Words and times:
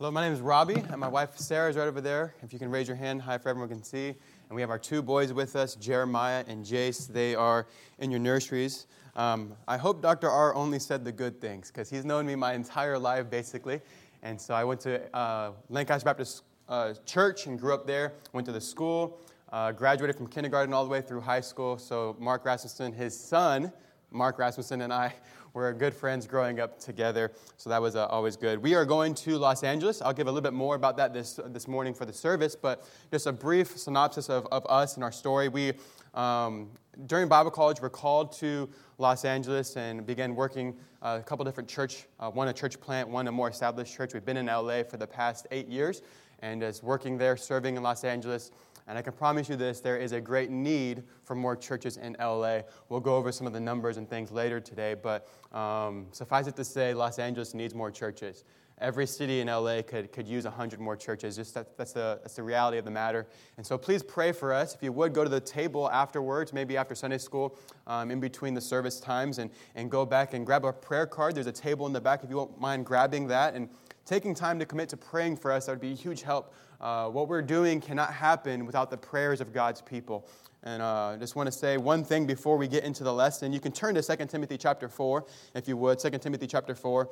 Hello, 0.00 0.10
my 0.10 0.22
name 0.22 0.32
is 0.32 0.40
Robbie, 0.40 0.82
and 0.88 0.96
my 0.96 1.08
wife 1.08 1.36
Sarah 1.36 1.68
is 1.68 1.76
right 1.76 1.86
over 1.86 2.00
there. 2.00 2.32
If 2.42 2.54
you 2.54 2.58
can 2.58 2.70
raise 2.70 2.88
your 2.88 2.96
hand 2.96 3.20
high 3.20 3.36
for 3.36 3.50
everyone 3.50 3.68
can 3.68 3.82
see. 3.82 4.06
And 4.06 4.56
we 4.56 4.62
have 4.62 4.70
our 4.70 4.78
two 4.78 5.02
boys 5.02 5.30
with 5.34 5.56
us, 5.56 5.74
Jeremiah 5.74 6.42
and 6.48 6.64
Jace. 6.64 7.06
They 7.06 7.34
are 7.34 7.66
in 7.98 8.10
your 8.10 8.18
nurseries. 8.18 8.86
Um, 9.14 9.52
I 9.68 9.76
hope 9.76 10.00
Dr. 10.00 10.30
R 10.30 10.54
only 10.54 10.78
said 10.78 11.04
the 11.04 11.12
good 11.12 11.38
things 11.38 11.70
because 11.70 11.90
he's 11.90 12.06
known 12.06 12.24
me 12.24 12.34
my 12.34 12.54
entire 12.54 12.98
life, 12.98 13.28
basically. 13.28 13.82
And 14.22 14.40
so 14.40 14.54
I 14.54 14.64
went 14.64 14.80
to 14.80 15.14
uh, 15.14 15.52
Lancaster 15.68 16.06
Baptist 16.06 16.44
uh, 16.66 16.94
Church 17.04 17.44
and 17.44 17.60
grew 17.60 17.74
up 17.74 17.86
there, 17.86 18.14
went 18.32 18.46
to 18.46 18.52
the 18.52 18.60
school, 18.62 19.20
uh, 19.52 19.72
graduated 19.72 20.16
from 20.16 20.28
kindergarten 20.28 20.72
all 20.72 20.84
the 20.84 20.90
way 20.90 21.02
through 21.02 21.20
high 21.20 21.42
school. 21.42 21.76
So 21.76 22.16
Mark 22.18 22.46
Rasmussen, 22.46 22.94
his 22.94 23.14
son, 23.20 23.70
Mark 24.10 24.38
Rasmussen, 24.38 24.80
and 24.80 24.94
I 24.94 25.12
we're 25.52 25.72
good 25.72 25.94
friends 25.94 26.26
growing 26.26 26.60
up 26.60 26.78
together, 26.78 27.32
so 27.56 27.70
that 27.70 27.82
was 27.82 27.96
uh, 27.96 28.06
always 28.06 28.36
good. 28.36 28.62
We 28.62 28.74
are 28.74 28.84
going 28.84 29.14
to 29.14 29.36
Los 29.36 29.64
Angeles. 29.64 30.00
I'll 30.00 30.12
give 30.12 30.28
a 30.28 30.30
little 30.30 30.48
bit 30.48 30.52
more 30.52 30.76
about 30.76 30.96
that 30.98 31.12
this, 31.12 31.40
this 31.46 31.66
morning 31.66 31.92
for 31.92 32.04
the 32.04 32.12
service, 32.12 32.54
but 32.54 32.86
just 33.10 33.26
a 33.26 33.32
brief 33.32 33.76
synopsis 33.76 34.28
of, 34.28 34.46
of 34.52 34.64
us 34.68 34.94
and 34.94 35.02
our 35.02 35.10
story. 35.10 35.48
We, 35.48 35.72
um, 36.14 36.70
during 37.06 37.28
Bible 37.28 37.50
college, 37.50 37.80
were 37.80 37.90
called 37.90 38.32
to 38.38 38.68
Los 38.98 39.24
Angeles 39.24 39.76
and 39.76 40.06
began 40.06 40.36
working 40.36 40.76
uh, 41.02 41.18
a 41.20 41.24
couple 41.24 41.44
different 41.44 41.68
church, 41.68 42.06
uh, 42.20 42.30
one 42.30 42.48
a 42.48 42.52
church 42.52 42.80
plant, 42.80 43.08
one 43.08 43.26
a 43.26 43.32
more 43.32 43.48
established 43.48 43.96
church. 43.96 44.14
We've 44.14 44.24
been 44.24 44.36
in 44.36 44.46
LA 44.46 44.84
for 44.84 44.98
the 44.98 45.06
past 45.06 45.46
eight 45.50 45.68
years, 45.68 46.02
and 46.40 46.62
as 46.62 46.82
working 46.82 47.18
there, 47.18 47.36
serving 47.36 47.76
in 47.76 47.82
Los 47.82 48.04
Angeles, 48.04 48.52
and 48.90 48.98
I 48.98 49.02
can 49.02 49.12
promise 49.12 49.48
you 49.48 49.54
this 49.54 49.78
there 49.78 49.96
is 49.96 50.10
a 50.10 50.20
great 50.20 50.50
need 50.50 51.04
for 51.22 51.36
more 51.36 51.54
churches 51.54 51.96
in 51.96 52.16
LA. 52.18 52.62
We'll 52.88 52.98
go 52.98 53.14
over 53.14 53.30
some 53.30 53.46
of 53.46 53.52
the 53.52 53.60
numbers 53.60 53.98
and 53.98 54.10
things 54.10 54.32
later 54.32 54.58
today, 54.58 54.94
but 54.94 55.28
um, 55.56 56.08
suffice 56.10 56.48
it 56.48 56.56
to 56.56 56.64
say, 56.64 56.92
Los 56.92 57.20
Angeles 57.20 57.54
needs 57.54 57.72
more 57.72 57.92
churches. 57.92 58.42
Every 58.80 59.06
city 59.06 59.40
in 59.40 59.48
LA 59.48 59.82
could, 59.82 60.10
could 60.10 60.26
use 60.26 60.44
100 60.44 60.80
more 60.80 60.96
churches. 60.96 61.36
Just 61.36 61.54
that, 61.54 61.76
that's, 61.76 61.92
the, 61.92 62.18
that's 62.22 62.34
the 62.34 62.42
reality 62.42 62.78
of 62.78 62.84
the 62.84 62.90
matter. 62.90 63.26
And 63.56 63.66
so 63.66 63.76
please 63.76 64.02
pray 64.02 64.32
for 64.32 64.52
us. 64.52 64.74
If 64.74 64.82
you 64.82 64.92
would, 64.92 65.12
go 65.12 65.22
to 65.22 65.30
the 65.30 65.40
table 65.40 65.90
afterwards, 65.90 66.52
maybe 66.52 66.76
after 66.76 66.94
Sunday 66.94 67.18
school, 67.18 67.58
um, 67.86 68.10
in 68.10 68.20
between 68.20 68.54
the 68.54 68.60
service 68.60 68.98
times, 68.98 69.38
and, 69.38 69.50
and 69.74 69.90
go 69.90 70.06
back 70.06 70.34
and 70.34 70.46
grab 70.46 70.64
a 70.64 70.72
prayer 70.72 71.06
card. 71.06 71.34
There's 71.34 71.46
a 71.46 71.52
table 71.52 71.86
in 71.86 71.92
the 71.92 72.00
back 72.00 72.24
if 72.24 72.30
you 72.30 72.36
won't 72.36 72.60
mind 72.60 72.86
grabbing 72.86 73.26
that 73.28 73.54
and 73.54 73.68
taking 74.06 74.34
time 74.34 74.58
to 74.58 74.64
commit 74.64 74.88
to 74.90 74.96
praying 74.96 75.36
for 75.36 75.52
us. 75.52 75.66
That 75.66 75.72
would 75.72 75.80
be 75.80 75.92
a 75.92 75.96
huge 75.96 76.22
help 76.22 76.54
uh, 76.80 77.08
what 77.08 77.28
we're 77.28 77.42
doing 77.42 77.80
cannot 77.80 78.12
happen 78.12 78.64
without 78.64 78.90
the 78.90 78.96
prayers 78.96 79.40
of 79.40 79.52
God's 79.52 79.82
people. 79.82 80.26
And 80.62 80.82
I 80.82 81.14
uh, 81.14 81.16
just 81.16 81.36
want 81.36 81.46
to 81.46 81.52
say 81.52 81.76
one 81.78 82.04
thing 82.04 82.26
before 82.26 82.56
we 82.56 82.68
get 82.68 82.84
into 82.84 83.04
the 83.04 83.12
lesson. 83.12 83.52
You 83.52 83.60
can 83.60 83.72
turn 83.72 83.94
to 83.94 84.02
2 84.02 84.26
Timothy 84.26 84.58
chapter 84.58 84.88
4, 84.88 85.24
if 85.54 85.68
you 85.68 85.76
would. 85.76 85.98
2 85.98 86.10
Timothy 86.18 86.46
chapter 86.46 86.74
4. 86.74 87.08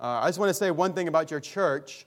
Uh, 0.00 0.20
I 0.22 0.28
just 0.28 0.38
want 0.38 0.48
to 0.50 0.54
say 0.54 0.70
one 0.70 0.92
thing 0.92 1.08
about 1.08 1.28
your 1.28 1.40
church. 1.40 2.06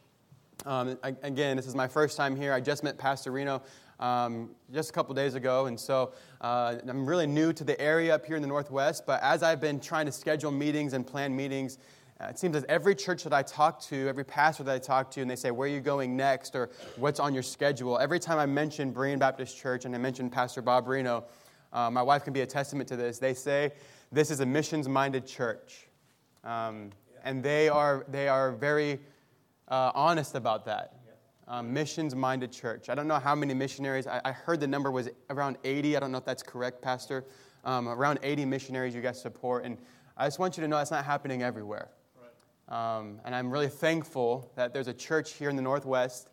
Um, 0.65 0.97
I, 1.03 1.13
again, 1.23 1.57
this 1.57 1.67
is 1.67 1.75
my 1.75 1.89
first 1.89 2.15
time 2.15 2.37
here. 2.37 2.53
I 2.53 2.61
just 2.61 2.85
met 2.85 2.97
Pastor 2.97 3.31
Reno 3.31 3.61
um, 3.99 4.51
just 4.73 4.91
a 4.91 4.93
couple 4.93 5.13
days 5.13 5.35
ago, 5.35 5.65
and 5.65 5.77
so 5.77 6.13
uh, 6.39 6.75
I'm 6.87 7.05
really 7.05 7.27
new 7.27 7.51
to 7.51 7.65
the 7.65 7.79
area 7.81 8.15
up 8.15 8.25
here 8.25 8.37
in 8.37 8.41
the 8.41 8.47
Northwest. 8.47 9.05
But 9.05 9.21
as 9.21 9.43
I've 9.43 9.59
been 9.59 9.81
trying 9.81 10.05
to 10.05 10.11
schedule 10.13 10.51
meetings 10.51 10.93
and 10.93 11.05
plan 11.05 11.35
meetings, 11.35 11.79
uh, 12.21 12.27
it 12.27 12.39
seems 12.39 12.53
that 12.53 12.63
every 12.69 12.95
church 12.95 13.25
that 13.25 13.33
I 13.33 13.43
talk 13.43 13.81
to, 13.83 14.07
every 14.07 14.23
pastor 14.23 14.63
that 14.63 14.73
I 14.73 14.79
talk 14.79 15.11
to, 15.11 15.21
and 15.21 15.29
they 15.29 15.35
say, 15.35 15.51
Where 15.51 15.67
are 15.67 15.71
you 15.71 15.81
going 15.81 16.15
next? 16.15 16.55
or 16.55 16.69
What's 16.95 17.19
on 17.19 17.33
your 17.33 17.43
schedule? 17.43 17.99
Every 17.99 18.21
time 18.21 18.39
I 18.39 18.45
mention 18.45 18.93
Berean 18.93 19.19
Baptist 19.19 19.57
Church 19.57 19.83
and 19.83 19.93
I 19.93 19.97
mention 19.97 20.29
Pastor 20.29 20.61
Bob 20.61 20.87
Reno, 20.87 21.25
uh, 21.73 21.91
my 21.91 22.01
wife 22.01 22.23
can 22.23 22.31
be 22.31 22.41
a 22.41 22.47
testament 22.47 22.87
to 22.87 22.95
this. 22.95 23.19
They 23.19 23.33
say, 23.33 23.73
This 24.13 24.31
is 24.31 24.39
a 24.39 24.45
missions 24.45 24.87
minded 24.87 25.27
church. 25.27 25.89
Um, 26.45 26.91
and 27.23 27.43
they 27.43 27.69
are, 27.69 28.05
they 28.09 28.27
are 28.27 28.51
very 28.51 28.99
uh, 29.67 29.91
honest 29.95 30.35
about 30.35 30.65
that. 30.65 30.95
Um, 31.47 31.73
missions 31.73 32.15
minded 32.15 32.51
church. 32.51 32.87
I 32.89 32.95
don't 32.95 33.07
know 33.07 33.19
how 33.19 33.35
many 33.35 33.53
missionaries, 33.53 34.07
I, 34.07 34.21
I, 34.23 34.31
heard 34.31 34.61
the 34.61 34.67
number 34.67 34.89
was 34.89 35.09
around 35.29 35.57
80. 35.65 35.97
I 35.97 35.99
don't 35.99 36.11
know 36.11 36.17
if 36.17 36.23
that's 36.23 36.43
correct, 36.43 36.81
Pastor. 36.81 37.25
Um, 37.65 37.89
around 37.89 38.19
80 38.23 38.45
missionaries 38.45 38.95
you 38.95 39.01
guys 39.01 39.21
support. 39.21 39.65
And 39.65 39.77
I 40.15 40.27
just 40.27 40.39
want 40.39 40.55
you 40.55 40.61
to 40.61 40.67
know 40.67 40.77
that's 40.77 40.91
not 40.91 41.03
happening 41.03 41.43
everywhere. 41.43 41.89
Um, 42.69 43.19
and 43.25 43.35
I'm 43.35 43.51
really 43.51 43.67
thankful 43.67 44.49
that 44.55 44.73
there's 44.73 44.87
a 44.87 44.93
church 44.93 45.33
here 45.33 45.49
in 45.49 45.57
the 45.57 45.61
Northwest. 45.61 46.29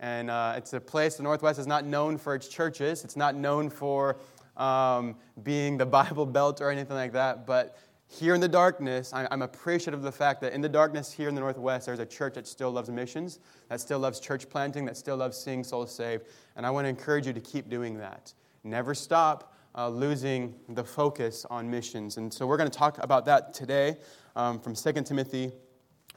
And 0.00 0.28
uh, 0.28 0.54
it's 0.56 0.72
a 0.72 0.80
place, 0.80 1.16
the 1.16 1.22
Northwest 1.22 1.60
is 1.60 1.66
not 1.66 1.84
known 1.84 2.18
for 2.18 2.34
its 2.34 2.48
churches. 2.48 3.04
It's 3.04 3.16
not 3.16 3.36
known 3.36 3.70
for 3.70 4.16
um, 4.56 5.14
being 5.44 5.78
the 5.78 5.86
Bible 5.98 6.26
Belt 6.26 6.60
or 6.60 6.70
anything 6.70 6.96
like 6.96 7.12
that. 7.12 7.46
But 7.46 7.78
here 8.10 8.34
in 8.34 8.40
the 8.40 8.48
darkness, 8.48 9.12
I'm 9.12 9.42
appreciative 9.42 10.00
of 10.00 10.04
the 10.04 10.12
fact 10.12 10.40
that 10.40 10.54
in 10.54 10.62
the 10.62 10.68
darkness 10.68 11.12
here 11.12 11.28
in 11.28 11.34
the 11.34 11.42
Northwest, 11.42 11.86
there's 11.86 11.98
a 11.98 12.06
church 12.06 12.34
that 12.34 12.46
still 12.46 12.70
loves 12.70 12.88
missions, 12.88 13.38
that 13.68 13.80
still 13.80 13.98
loves 13.98 14.18
church 14.18 14.48
planting, 14.48 14.86
that 14.86 14.96
still 14.96 15.16
loves 15.18 15.36
seeing 15.36 15.62
souls 15.62 15.94
saved. 15.94 16.24
And 16.56 16.64
I 16.64 16.70
want 16.70 16.86
to 16.86 16.88
encourage 16.88 17.26
you 17.26 17.34
to 17.34 17.40
keep 17.40 17.68
doing 17.68 17.98
that. 17.98 18.32
Never 18.64 18.94
stop 18.94 19.54
uh, 19.74 19.90
losing 19.90 20.54
the 20.70 20.82
focus 20.82 21.44
on 21.50 21.70
missions. 21.70 22.16
And 22.16 22.32
so 22.32 22.46
we're 22.46 22.56
going 22.56 22.70
to 22.70 22.78
talk 22.78 22.96
about 23.02 23.26
that 23.26 23.52
today 23.52 23.96
um, 24.34 24.58
from 24.58 24.74
2 24.74 24.92
Timothy 25.02 25.52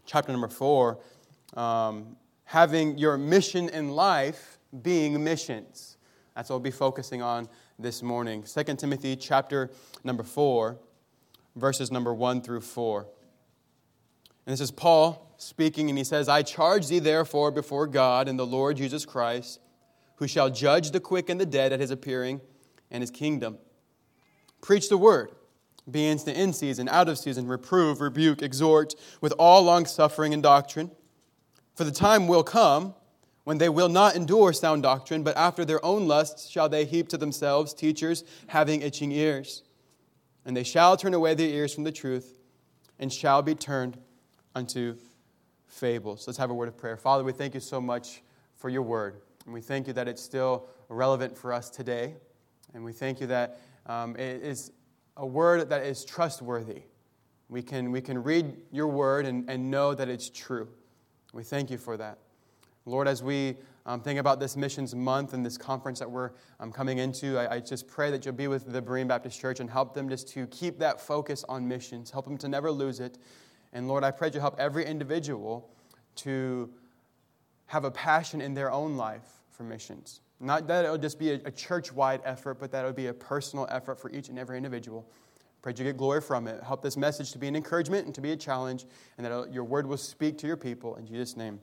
chapter 0.05 0.31
number 0.31 0.47
four, 0.47 0.99
um, 1.55 2.15
having 2.45 2.97
your 2.97 3.17
mission 3.17 3.67
in 3.69 3.91
life 3.91 4.59
being 4.81 5.21
missions. 5.21 5.97
That's 6.35 6.49
what 6.49 6.55
we'll 6.55 6.61
be 6.61 6.71
focusing 6.71 7.21
on 7.21 7.49
this 7.77 8.01
morning. 8.01 8.43
2 8.43 8.63
Timothy 8.75 9.15
chapter 9.15 9.69
number 10.03 10.23
4, 10.23 10.77
verses 11.55 11.91
number 11.91 12.13
1 12.13 12.41
through 12.41 12.61
4. 12.61 13.07
And 14.45 14.53
this 14.53 14.61
is 14.61 14.71
Paul 14.71 15.35
speaking, 15.37 15.89
and 15.89 15.97
he 15.97 16.03
says, 16.03 16.29
I 16.29 16.43
charge 16.43 16.87
thee 16.87 16.99
therefore 16.99 17.51
before 17.51 17.87
God 17.87 18.27
and 18.27 18.37
the 18.37 18.45
Lord 18.45 18.77
Jesus 18.77 19.05
Christ, 19.05 19.59
who 20.15 20.27
shall 20.27 20.49
judge 20.49 20.91
the 20.91 20.99
quick 20.99 21.29
and 21.29 21.39
the 21.39 21.45
dead 21.45 21.73
at 21.73 21.79
his 21.79 21.91
appearing 21.91 22.41
and 22.89 23.01
his 23.01 23.11
kingdom. 23.11 23.57
Preach 24.61 24.89
the 24.89 24.97
word 24.97 25.31
be 25.89 26.07
instant 26.07 26.37
in 26.37 26.53
season, 26.53 26.87
out 26.89 27.09
of 27.09 27.17
season, 27.17 27.47
reprove, 27.47 28.01
rebuke, 28.01 28.41
exhort 28.41 28.93
with 29.19 29.33
all 29.39 29.63
longsuffering 29.63 30.33
and 30.33 30.43
doctrine. 30.43 30.91
For 31.75 31.83
the 31.83 31.91
time 31.91 32.27
will 32.27 32.43
come 32.43 32.93
when 33.43 33.57
they 33.57 33.69
will 33.69 33.89
not 33.89 34.15
endure 34.15 34.53
sound 34.53 34.83
doctrine, 34.83 35.23
but 35.23 35.35
after 35.35 35.65
their 35.65 35.83
own 35.83 36.07
lusts 36.07 36.47
shall 36.47 36.69
they 36.69 36.85
heap 36.85 37.07
to 37.09 37.17
themselves 37.17 37.73
teachers 37.73 38.23
having 38.47 38.81
itching 38.81 39.11
ears. 39.11 39.63
And 40.45 40.55
they 40.55 40.63
shall 40.63 40.97
turn 40.97 41.13
away 41.13 41.33
their 41.33 41.47
ears 41.47 41.73
from 41.73 41.83
the 41.83 41.91
truth 41.91 42.35
and 42.99 43.11
shall 43.11 43.41
be 43.41 43.55
turned 43.55 43.97
unto 44.55 44.95
fables. 45.67 46.27
Let's 46.27 46.37
have 46.37 46.49
a 46.49 46.53
word 46.53 46.67
of 46.67 46.77
prayer. 46.77 46.97
Father, 46.97 47.23
we 47.23 47.31
thank 47.31 47.53
you 47.53 47.59
so 47.59 47.79
much 47.79 48.21
for 48.57 48.69
your 48.69 48.81
word. 48.81 49.21
And 49.45 49.53
we 49.53 49.61
thank 49.61 49.87
you 49.87 49.93
that 49.93 50.07
it's 50.07 50.21
still 50.21 50.67
relevant 50.89 51.37
for 51.37 51.53
us 51.53 51.69
today. 51.69 52.15
And 52.73 52.83
we 52.83 52.93
thank 52.93 53.19
you 53.19 53.27
that 53.27 53.59
um, 53.85 54.15
it 54.15 54.43
is 54.43 54.71
a 55.17 55.25
word 55.25 55.69
that 55.69 55.83
is 55.83 56.05
trustworthy. 56.05 56.83
We 57.49 57.61
can, 57.61 57.91
we 57.91 58.01
can 58.01 58.21
read 58.21 58.57
your 58.71 58.87
word 58.87 59.25
and, 59.25 59.49
and 59.49 59.69
know 59.69 59.93
that 59.93 60.07
it's 60.07 60.29
true. 60.29 60.67
We 61.33 61.43
thank 61.43 61.69
you 61.69 61.77
for 61.77 61.97
that. 61.97 62.19
Lord, 62.85 63.07
as 63.07 63.21
we 63.21 63.57
um, 63.85 64.01
think 64.01 64.19
about 64.19 64.39
this 64.39 64.55
missions 64.55 64.93
month 64.93 65.33
and 65.33 65.45
this 65.45 65.57
conference 65.57 65.99
that 65.99 66.09
we're 66.09 66.31
um, 66.59 66.71
coming 66.71 66.99
into, 66.99 67.37
I, 67.37 67.55
I, 67.55 67.59
just 67.59 67.87
pray 67.87 68.11
that 68.11 68.23
you'll 68.25 68.35
be 68.35 68.47
with 68.47 68.71
the 68.71 68.81
Berean 68.81 69.07
Baptist 69.07 69.39
Church 69.39 69.59
and 69.59 69.69
help 69.69 69.95
them 69.95 70.07
just 70.07 70.27
to 70.29 70.45
keep 70.47 70.77
that 70.79 71.01
focus 71.01 71.43
on 71.49 71.67
missions, 71.67 72.11
help 72.11 72.25
them 72.25 72.37
to 72.37 72.47
never 72.47 72.71
lose 72.71 72.99
it. 72.99 73.17
And 73.73 73.87
Lord, 73.87 74.03
I 74.03 74.11
pray 74.11 74.29
you 74.31 74.39
help 74.39 74.59
every 74.59 74.85
individual 74.85 75.69
to 76.17 76.69
have 77.67 77.85
a 77.85 77.91
passion 77.91 78.41
in 78.41 78.53
their 78.53 78.71
own 78.71 78.97
life 78.97 79.41
for 79.49 79.63
missions. 79.63 80.21
Not 80.39 80.67
that 80.67 80.85
it'll 80.85 80.97
just 80.97 81.17
be 81.17 81.31
a, 81.31 81.41
a 81.45 81.51
church 81.51 81.91
wide 81.91 82.21
effort, 82.23 82.59
but 82.59 82.71
that 82.71 82.79
it'll 82.79 82.93
be 82.93 83.07
a 83.07 83.13
personal 83.13 83.67
effort 83.71 83.99
for 83.99 84.11
each 84.11 84.29
and 84.29 84.37
every 84.37 84.57
individual. 84.57 85.09
Pray 85.61 85.73
you 85.77 85.83
get 85.83 85.97
glory 85.97 86.21
from 86.21 86.47
it. 86.47 86.61
Help 86.63 86.81
this 86.81 86.97
message 86.97 87.31
to 87.31 87.37
be 87.37 87.47
an 87.47 87.55
encouragement 87.55 88.05
and 88.05 88.15
to 88.15 88.21
be 88.21 88.31
a 88.31 88.35
challenge, 88.35 88.85
and 89.17 89.25
that 89.25 89.53
your 89.53 89.63
word 89.63 89.85
will 89.85 89.97
speak 89.97 90.37
to 90.39 90.47
your 90.47 90.57
people. 90.57 90.95
In 90.95 91.05
Jesus' 91.05 91.37
name, 91.37 91.59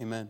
amen. 0.00 0.28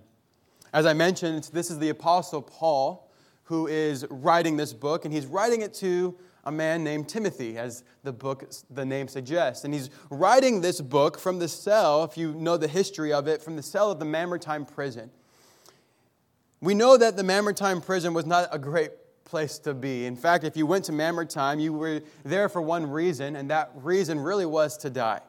As 0.73 0.87
I 0.87 0.93
mentioned, 0.93 1.51
this 1.53 1.71
is 1.71 1.79
the 1.79 1.89
Apostle 1.89 2.43
Paul 2.43 3.11
who 3.45 3.67
is 3.67 4.07
writing 4.11 4.57
this 4.57 4.73
book, 4.73 5.05
and 5.05 5.13
he's 5.13 5.27
writing 5.27 5.63
it 5.63 5.75
to 5.75 6.17
a 6.45 6.53
man 6.53 6.85
named 6.85 7.09
Timothy, 7.09 7.59
as 7.59 7.83
the 8.05 8.13
book, 8.13 8.49
the 8.71 8.87
name 8.87 9.09
suggests. 9.09 9.65
And 9.65 9.75
he's 9.75 9.91
writing 10.09 10.61
this 10.61 10.81
book 10.81 11.19
from 11.19 11.39
the 11.39 11.49
cell, 11.49 12.05
if 12.05 12.17
you 12.17 12.33
know 12.35 12.57
the 12.57 12.69
history 12.69 13.13
of 13.13 13.27
it, 13.27 13.43
from 13.43 13.57
the 13.57 13.63
cell 13.63 13.91
of 13.91 13.99
the 13.99 14.05
Mamertine 14.05 14.65
prison. 14.65 15.11
We 16.61 16.75
know 16.75 16.97
that 16.97 17.17
the 17.17 17.25
Mamertine 17.25 17.81
prison 17.81 18.15
was 18.15 18.25
not 18.25 18.49
a 18.53 18.59
great 18.59 18.93
place 19.25 19.59
to 19.61 19.75
be. 19.75 20.07
In 20.07 20.17
fact, 20.17 20.45
if 20.45 20.57
you 20.57 20.65
went 20.67 20.85
to 20.87 20.93
Mamertine, 20.93 21.61
you 21.61 21.73
were 21.73 22.03
there 22.25 22.49
for 22.49 22.63
one 22.63 22.89
reason, 22.89 23.37
and 23.37 23.51
that 23.51 23.73
reason 23.75 24.19
really 24.19 24.47
was 24.47 24.77
to 24.79 24.91
die. 24.91 25.21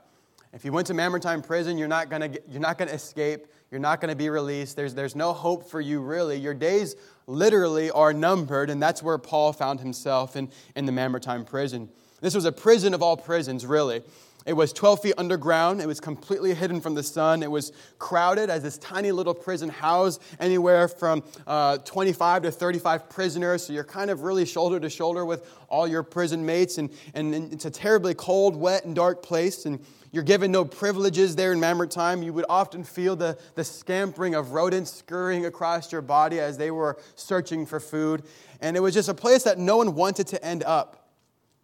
If 0.54 0.66
you 0.66 0.72
went 0.72 0.88
to 0.88 0.94
Mamertine 0.94 1.42
prison, 1.42 1.78
you're 1.78 1.88
not 1.88 2.10
to 2.10 2.42
you're 2.50 2.62
not 2.62 2.78
to 2.78 2.94
escape. 2.94 3.48
You're 3.72 3.80
not 3.80 4.02
going 4.02 4.10
to 4.10 4.18
be 4.18 4.30
released. 4.30 4.76
There's, 4.76 4.94
there's 4.94 5.16
no 5.16 5.32
hope 5.32 5.70
for 5.70 5.80
you, 5.80 6.02
really. 6.02 6.38
Your 6.38 6.54
days 6.54 6.96
literally 7.26 7.90
are 7.90 8.12
numbered, 8.12 8.70
and 8.70 8.84
that's 8.84 9.02
where 9.02 9.18
Paul 9.18 9.54
found 9.54 9.80
himself 9.80 10.36
in, 10.36 10.50
in 10.76 10.86
the 10.86 10.92
Mamertine 10.92 11.46
prison. 11.46 11.88
This 12.20 12.36
was 12.36 12.44
a 12.44 12.52
prison 12.52 12.94
of 12.94 13.02
all 13.02 13.16
prisons, 13.16 13.66
really. 13.66 14.04
It 14.46 14.54
was 14.54 14.74
12 14.74 15.02
feet 15.02 15.14
underground. 15.18 15.82
It 15.82 15.88
was 15.88 16.00
completely 16.00 16.56
hidden 16.56 16.82
from 16.82 16.96
the 16.96 17.04
sun. 17.04 17.44
It 17.44 17.52
was 17.52 17.72
crowded 18.00 18.50
as 18.50 18.64
this 18.64 18.78
tiny 18.80 19.12
little 19.12 19.36
prison 19.36 19.70
housed 19.70 20.22
anywhere 20.40 20.88
from 20.88 21.24
uh, 21.46 21.78
25 21.80 22.44
to 22.44 22.52
35 22.52 23.08
prisoners. 23.10 23.66
So 23.66 23.74
you're 23.74 23.84
kind 23.84 24.10
of 24.10 24.24
really 24.24 24.46
shoulder 24.46 24.80
to 24.80 24.90
shoulder 24.90 25.26
with 25.26 25.48
all 25.70 25.88
your 25.88 26.02
prison 26.02 26.44
mates. 26.44 26.80
And, 26.80 26.90
and 27.14 27.54
it's 27.54 27.66
a 27.66 27.72
terribly 27.72 28.16
cold, 28.16 28.56
wet, 28.56 28.84
and 28.84 28.96
dark 28.96 29.22
place. 29.22 29.68
And 29.68 29.80
you're 30.12 30.24
given 30.24 30.52
no 30.52 30.66
privileges 30.66 31.36
there 31.36 31.54
in 31.54 31.60
Mamertine. 31.60 32.24
You 32.24 32.34
would 32.34 32.46
often 32.50 32.84
feel 32.84 33.16
the, 33.16 33.38
the 33.54 33.64
scampering 33.64 34.34
of 34.34 34.54
rodents 34.54 34.92
scurrying 34.92 35.46
across 35.46 35.92
your 35.92 36.02
body 36.02 36.40
as 36.40 36.58
they 36.58 36.72
were 36.72 36.98
searching 37.16 37.68
for 37.68 37.80
food. 37.80 38.24
And 38.60 38.76
it 38.76 38.80
was 38.80 38.96
just 38.96 39.08
a 39.08 39.14
place 39.14 39.44
that 39.44 39.60
no 39.60 39.78
one 39.78 39.94
wanted 39.94 40.26
to 40.28 40.44
end 40.44 40.64
up. 40.64 40.98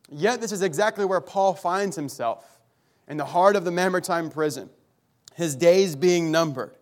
Yet, 0.10 0.40
this 0.40 0.54
is 0.54 0.62
exactly 0.62 1.04
where 1.04 1.20
Paul 1.20 1.54
finds 1.54 1.98
himself 1.98 2.46
in 3.08 3.18
the 3.18 3.26
heart 3.26 3.56
of 3.56 3.64
the 3.64 3.72
Mamertine 3.72 4.30
prison, 4.30 4.70
his 5.36 5.56
days 5.56 5.96
being 5.96 6.32
numbered. 6.32 6.76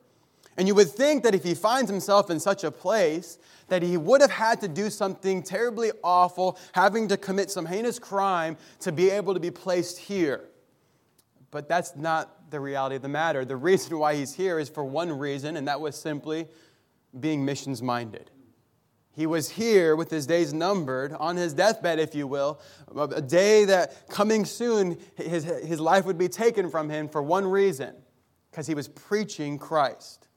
And 0.58 0.68
you 0.68 0.76
would 0.76 0.90
think 0.90 1.24
that 1.24 1.36
if 1.36 1.44
he 1.44 1.54
finds 1.54 1.90
himself 1.92 2.30
in 2.30 2.40
such 2.40 2.64
a 2.64 2.72
place, 2.72 3.38
that 3.68 3.84
he 3.84 3.98
would 3.98 4.22
have 4.22 4.32
had 4.32 4.62
to 4.62 4.68
do 4.68 4.90
something 4.90 5.44
terribly 5.44 5.92
awful, 6.04 6.58
having 6.72 7.08
to 7.10 7.18
commit 7.18 7.52
some 7.52 7.66
heinous 7.66 8.00
crime 8.00 8.58
to 8.80 8.92
be 8.92 9.10
able 9.10 9.34
to 9.34 9.40
be 9.40 9.52
placed 9.52 10.00
here. 10.00 10.46
But 11.52 11.68
that's 11.68 11.96
not 11.96 12.50
the 12.52 12.60
reality 12.60 12.96
of 12.96 13.02
the 13.02 13.10
matter. 13.10 13.44
The 13.44 13.56
reason 13.56 13.98
why 13.98 14.16
he's 14.16 14.34
here 14.34 14.60
is 14.60 14.70
for 14.70 14.84
one 14.84 15.12
reason, 15.12 15.58
and 15.58 15.68
that 15.68 15.82
was 15.82 15.96
simply 15.96 16.48
being 17.20 17.44
missions 17.44 17.82
minded. 17.82 18.32
He 19.16 19.26
was 19.26 19.50
here 19.50 19.96
with 19.96 20.12
his 20.12 20.28
days 20.28 20.54
numbered, 20.54 21.14
on 21.14 21.38
his 21.38 21.54
deathbed, 21.54 22.00
if 22.00 22.14
you 22.14 22.28
will, 22.28 22.60
a 22.96 23.22
day 23.22 23.64
that 23.64 24.10
coming 24.10 24.44
soon, 24.44 24.98
his, 25.16 25.46
his 25.46 25.80
life 25.80 26.06
would 26.06 26.18
be 26.18 26.28
taken 26.28 26.70
from 26.70 26.90
him 26.90 27.08
for 27.08 27.24
one 27.24 27.48
reason 27.48 27.96
because 28.52 28.68
he 28.68 28.74
was 28.74 28.90
preaching 28.90 29.58
Christ. 29.58 30.28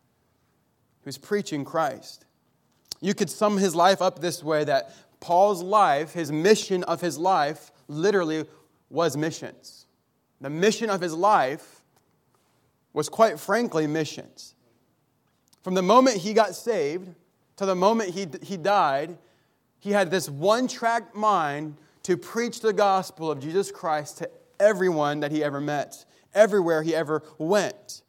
He 1.02 1.08
was 1.08 1.18
preaching 1.18 1.64
Christ. 1.64 2.26
You 3.00 3.14
could 3.14 3.30
sum 3.30 3.56
his 3.56 3.74
life 3.74 4.00
up 4.00 4.20
this 4.20 4.44
way 4.44 4.62
that 4.64 4.92
Paul's 5.18 5.60
life, 5.60 6.12
his 6.12 6.30
mission 6.30 6.84
of 6.84 7.00
his 7.00 7.18
life, 7.18 7.72
literally 7.88 8.44
was 8.90 9.16
missions. 9.16 9.86
The 10.40 10.50
mission 10.50 10.88
of 10.88 11.00
his 11.00 11.14
life 11.14 11.82
was 12.92 13.08
quite 13.08 13.40
frankly 13.40 13.88
missions. 13.88 14.54
From 15.62 15.74
the 15.74 15.82
moment 15.82 16.18
he 16.18 16.32
got 16.32 16.54
saved, 16.54 17.08
to 17.58 17.66
the 17.66 17.74
moment 17.74 18.10
he, 18.10 18.26
he 18.42 18.56
died, 18.56 19.18
he 19.80 19.90
had 19.90 20.10
this 20.10 20.28
one 20.28 20.66
track 20.66 21.14
mind 21.14 21.76
to 22.04 22.16
preach 22.16 22.60
the 22.60 22.72
gospel 22.72 23.30
of 23.30 23.40
Jesus 23.40 23.70
Christ 23.70 24.18
to 24.18 24.30
everyone 24.58 25.20
that 25.20 25.30
he 25.30 25.44
ever 25.44 25.60
met, 25.60 26.04
everywhere 26.34 26.82
he 26.82 26.94
ever 26.94 27.22
went. 27.36 28.02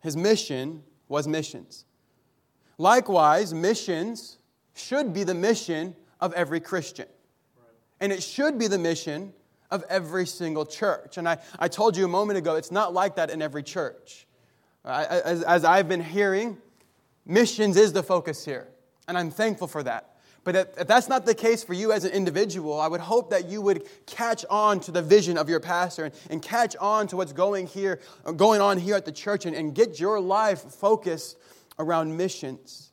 His 0.00 0.16
mission 0.16 0.82
was 1.08 1.26
missions. 1.26 1.84
Likewise, 2.76 3.54
missions 3.54 4.38
should 4.74 5.14
be 5.14 5.22
the 5.22 5.34
mission 5.34 5.94
of 6.20 6.32
every 6.34 6.60
Christian. 6.60 7.06
And 8.00 8.12
it 8.12 8.22
should 8.22 8.58
be 8.58 8.66
the 8.66 8.78
mission 8.78 9.32
of 9.70 9.84
every 9.88 10.26
single 10.26 10.66
church. 10.66 11.18
And 11.18 11.28
I, 11.28 11.38
I 11.58 11.68
told 11.68 11.96
you 11.96 12.04
a 12.04 12.08
moment 12.08 12.36
ago, 12.36 12.56
it's 12.56 12.72
not 12.72 12.92
like 12.92 13.16
that 13.16 13.30
in 13.30 13.40
every 13.40 13.62
church. 13.62 14.26
As, 14.84 15.42
as 15.44 15.64
I've 15.64 15.88
been 15.88 16.02
hearing, 16.02 16.58
Missions 17.26 17.76
is 17.76 17.92
the 17.92 18.02
focus 18.02 18.44
here, 18.44 18.68
and 19.08 19.16
I'm 19.16 19.30
thankful 19.30 19.66
for 19.66 19.82
that. 19.82 20.10
But 20.44 20.56
if 20.76 20.86
that's 20.86 21.08
not 21.08 21.24
the 21.24 21.34
case 21.34 21.64
for 21.64 21.72
you 21.72 21.90
as 21.90 22.04
an 22.04 22.12
individual, 22.12 22.78
I 22.78 22.86
would 22.86 23.00
hope 23.00 23.30
that 23.30 23.48
you 23.48 23.62
would 23.62 23.88
catch 24.04 24.44
on 24.50 24.78
to 24.80 24.90
the 24.90 25.00
vision 25.00 25.38
of 25.38 25.48
your 25.48 25.58
pastor 25.58 26.04
and, 26.04 26.14
and 26.28 26.42
catch 26.42 26.76
on 26.76 27.06
to 27.08 27.16
what's 27.16 27.32
going 27.32 27.66
here, 27.66 28.00
going 28.36 28.60
on 28.60 28.76
here 28.76 28.94
at 28.94 29.06
the 29.06 29.12
church 29.12 29.46
and, 29.46 29.56
and 29.56 29.74
get 29.74 29.98
your 29.98 30.20
life 30.20 30.60
focused 30.60 31.38
around 31.78 32.14
missions. 32.14 32.92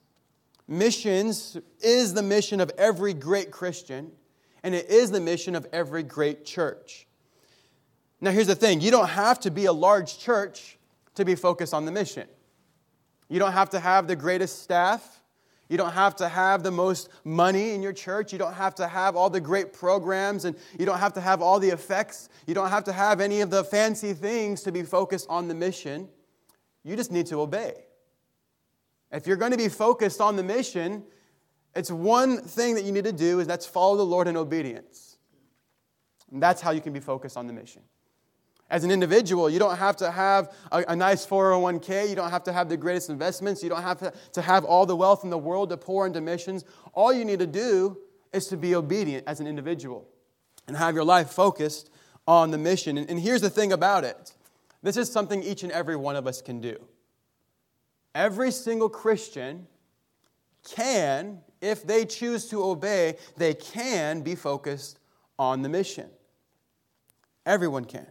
Missions 0.66 1.58
is 1.82 2.14
the 2.14 2.24
mission 2.24 2.62
of 2.62 2.72
every 2.78 3.14
great 3.14 3.52
Christian, 3.52 4.14
and 4.64 4.74
it 4.74 4.90
is 4.90 5.12
the 5.12 5.20
mission 5.20 5.54
of 5.54 5.68
every 5.74 6.04
great 6.04 6.46
church. 6.46 7.06
Now, 8.22 8.32
here's 8.32 8.48
the 8.48 8.56
thing 8.56 8.80
you 8.80 8.92
don't 8.92 9.10
have 9.10 9.42
to 9.42 9.52
be 9.52 9.66
a 9.66 9.74
large 9.74 10.20
church 10.20 10.78
to 11.16 11.26
be 11.26 11.36
focused 11.36 11.74
on 11.74 11.84
the 11.84 11.92
mission. 11.92 12.28
You 13.32 13.40
don't 13.40 13.54
have 13.54 13.70
to 13.70 13.80
have 13.80 14.08
the 14.08 14.16
greatest 14.18 14.62
staff. 14.62 15.22
You 15.70 15.78
don't 15.78 15.94
have 15.94 16.18
to 16.18 16.28
have 16.28 16.64
the 16.64 16.72
most 16.72 17.08
money 17.24 17.72
in 17.72 17.82
your 17.82 17.94
church. 17.94 18.34
You 18.34 18.40
don't 18.40 18.54
have 18.54 18.76
to 18.76 18.88
have 18.90 19.16
all 19.16 19.30
the 19.30 19.40
great 19.40 19.72
programs, 19.72 20.44
and 20.44 20.54
you 20.78 20.86
don't 20.86 21.00
have 21.00 21.14
to 21.14 21.22
have 21.22 21.42
all 21.42 21.58
the 21.58 21.70
effects. 21.70 22.28
You 22.46 22.54
don't 22.54 22.70
have 22.70 22.84
to 22.84 22.92
have 22.92 23.22
any 23.22 23.40
of 23.40 23.50
the 23.50 23.64
fancy 23.64 24.12
things 24.12 24.64
to 24.64 24.72
be 24.74 24.84
focused 24.84 25.28
on 25.30 25.48
the 25.48 25.56
mission. 25.56 26.10
You 26.84 26.98
just 26.98 27.10
need 27.10 27.26
to 27.28 27.40
obey. 27.40 27.86
If 29.14 29.26
you're 29.26 29.38
going 29.38 29.52
to 29.52 29.58
be 29.58 29.70
focused 29.70 30.20
on 30.20 30.36
the 30.36 30.44
mission, 30.44 31.02
it's 31.74 31.90
one 31.90 32.42
thing 32.42 32.76
that 32.76 32.84
you 32.84 32.92
need 32.92 33.06
to 33.06 33.14
do 33.14 33.40
is 33.40 33.48
that's 33.48 33.66
follow 33.66 33.96
the 33.96 34.06
Lord 34.06 34.28
in 34.28 34.36
obedience. 34.36 35.16
And 36.34 36.44
that's 36.44 36.60
how 36.60 36.72
you 36.72 36.82
can 36.82 36.92
be 36.92 37.00
focused 37.00 37.38
on 37.38 37.48
the 37.48 37.54
mission. 37.54 37.82
As 38.72 38.86
an 38.86 38.90
individual, 38.90 39.50
you 39.50 39.60
don't 39.60 39.78
have 39.78 39.98
to 39.98 40.10
have 40.10 40.54
a, 40.72 40.86
a, 40.88 40.96
nice 40.96 41.28
401k. 41.28 42.10
You 42.10 42.16
don't 42.16 42.30
have 42.30 42.46
to 42.46 42.54
have 42.54 42.70
the 42.70 42.78
greatest 42.78 43.10
investments. 43.10 43.62
You 43.62 43.68
don't 43.68 43.82
have 43.84 44.00
to, 44.00 44.14
to 44.32 44.42
have 44.42 44.64
all 44.64 44.86
the 44.86 44.96
wealth 44.96 45.26
in 45.26 45.30
the 45.30 45.38
world 45.38 45.70
to 45.72 45.78
pour 45.78 46.08
into 46.08 46.22
missions. 46.22 46.64
All 46.94 47.12
you 47.12 47.26
need 47.26 47.40
to 47.40 47.48
do 47.48 47.98
is 48.32 48.48
to 48.48 48.56
be 48.56 48.74
obedient 48.74 49.28
as 49.28 49.42
an 49.42 49.46
individual 49.46 50.08
and 50.68 50.78
have 50.78 50.96
your 50.96 51.04
life 51.04 51.32
focused 51.32 51.90
on 52.26 52.52
the 52.52 52.58
mission. 52.58 52.98
And, 52.98 53.10
and 53.10 53.20
here's 53.20 53.42
the 53.42 53.50
thing 53.50 53.74
about 53.74 54.06
it 54.06 54.34
this 54.82 54.96
is 54.96 55.12
something 55.12 55.44
each 55.44 55.64
and 55.64 55.72
every 55.74 55.98
one 55.98 56.16
of 56.16 56.26
us 56.26 56.42
can 56.42 56.62
do. 56.62 56.78
Every 58.16 58.52
single 58.52 58.90
Christian 58.90 59.68
can, 60.64 61.42
if 61.60 61.86
they 61.86 62.06
choose 62.06 62.48
to 62.52 62.64
obey, 62.64 63.18
they 63.36 63.54
can 63.54 64.22
be 64.22 64.36
focused 64.36 64.98
on 65.38 65.62
the 65.62 65.70
mission. 65.70 66.10
Everyone 67.46 67.84
can. 67.84 68.08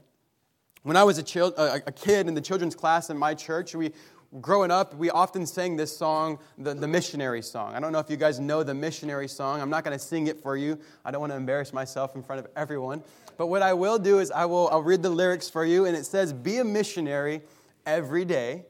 When 0.82 0.96
I 0.96 1.04
was 1.04 1.18
a, 1.18 1.22
child, 1.22 1.54
a, 1.58 1.92
kid 1.92 2.26
in 2.26 2.34
the 2.34 2.40
children's 2.40 2.74
class 2.74 3.10
in 3.10 3.18
my 3.18 3.34
church, 3.34 3.74
we, 3.74 3.92
growing 4.40 4.70
up, 4.70 4.94
we 4.94 5.10
often 5.10 5.44
sang 5.44 5.76
this 5.76 5.94
song, 5.94 6.38
the, 6.56 6.72
the 6.72 6.88
missionary 6.88 7.42
song. 7.42 7.74
I 7.74 7.80
don't 7.80 7.92
know 7.92 7.98
if 7.98 8.08
you 8.08 8.16
guys 8.16 8.40
know 8.40 8.62
the 8.62 8.72
missionary 8.72 9.28
song. 9.28 9.60
I'm 9.60 9.68
not 9.68 9.84
going 9.84 9.98
to 9.98 10.02
sing 10.02 10.28
it 10.28 10.40
for 10.40 10.56
you. 10.56 10.78
I 11.04 11.10
don't 11.10 11.20
want 11.20 11.32
to 11.32 11.36
embarrass 11.36 11.74
myself 11.74 12.16
in 12.16 12.22
front 12.22 12.38
of 12.38 12.50
everyone. 12.56 13.02
But 13.36 13.48
what 13.48 13.60
I 13.60 13.74
will 13.74 13.98
do 13.98 14.20
is 14.20 14.30
I 14.30 14.46
will 14.46 14.68
I'll 14.70 14.82
read 14.82 15.02
the 15.02 15.10
lyrics 15.10 15.50
for 15.50 15.66
you, 15.66 15.84
and 15.84 15.94
it 15.94 16.06
says, 16.06 16.32
Be 16.32 16.58
a 16.58 16.64
missionary 16.64 17.42
every 17.84 18.24
day. 18.24 18.64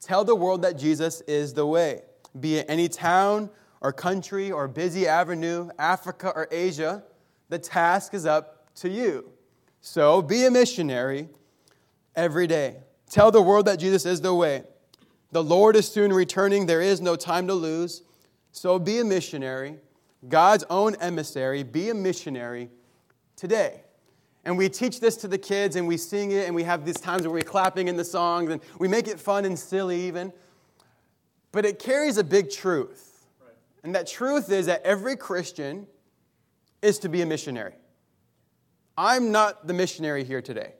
Tell 0.00 0.24
the 0.24 0.34
world 0.34 0.62
that 0.62 0.76
Jesus 0.76 1.20
is 1.22 1.54
the 1.54 1.64
way. 1.64 2.02
Be 2.40 2.56
it 2.56 2.66
any 2.68 2.88
town 2.88 3.50
or 3.80 3.92
country 3.92 4.50
or 4.50 4.66
busy 4.66 5.06
avenue, 5.06 5.68
Africa 5.78 6.32
or 6.34 6.48
Asia, 6.50 7.04
the 7.50 7.58
task 7.58 8.14
is 8.14 8.26
up 8.26 8.74
to 8.76 8.88
you. 8.88 9.30
So 9.80 10.22
be 10.22 10.44
a 10.46 10.50
missionary 10.50 11.28
every 12.14 12.46
day. 12.46 12.76
Tell 13.10 13.30
the 13.30 13.42
world 13.42 13.66
that 13.66 13.78
Jesus 13.78 14.06
is 14.06 14.20
the 14.20 14.34
way. 14.34 14.64
The 15.32 15.42
Lord 15.42 15.76
is 15.76 15.88
soon 15.88 16.12
returning. 16.12 16.66
There 16.66 16.80
is 16.82 17.00
no 17.00 17.16
time 17.16 17.46
to 17.46 17.54
lose. 17.54 18.02
So 18.52 18.78
be 18.78 18.98
a 18.98 19.04
missionary, 19.04 19.78
God's 20.28 20.64
own 20.70 20.94
emissary. 20.96 21.62
Be 21.62 21.90
a 21.90 21.94
missionary 21.94 22.70
today. 23.34 23.82
And 24.44 24.58
we 24.58 24.68
teach 24.68 25.00
this 25.00 25.16
to 25.18 25.28
the 25.28 25.38
kids 25.38 25.76
and 25.76 25.86
we 25.86 25.96
sing 25.96 26.32
it 26.32 26.46
and 26.46 26.54
we 26.54 26.64
have 26.64 26.84
these 26.84 27.00
times 27.00 27.22
where 27.22 27.30
we're 27.30 27.42
clapping 27.42 27.88
in 27.88 27.96
the 27.96 28.04
songs 28.04 28.50
and 28.50 28.60
we 28.78 28.88
make 28.88 29.08
it 29.08 29.18
fun 29.18 29.44
and 29.44 29.58
silly 29.58 30.00
even. 30.02 30.32
But 31.52 31.64
it 31.64 31.78
carries 31.78 32.18
a 32.18 32.24
big 32.24 32.50
truth. 32.50 33.26
And 33.84 33.94
that 33.94 34.06
truth 34.06 34.50
is 34.50 34.66
that 34.66 34.82
every 34.82 35.16
Christian 35.16 35.86
is 36.82 36.98
to 37.00 37.08
be 37.08 37.22
a 37.22 37.26
missionary. 37.26 37.74
I'm 38.96 39.32
not 39.32 39.66
the 39.66 39.74
missionary 39.74 40.24
here 40.24 40.42
today. 40.42 40.74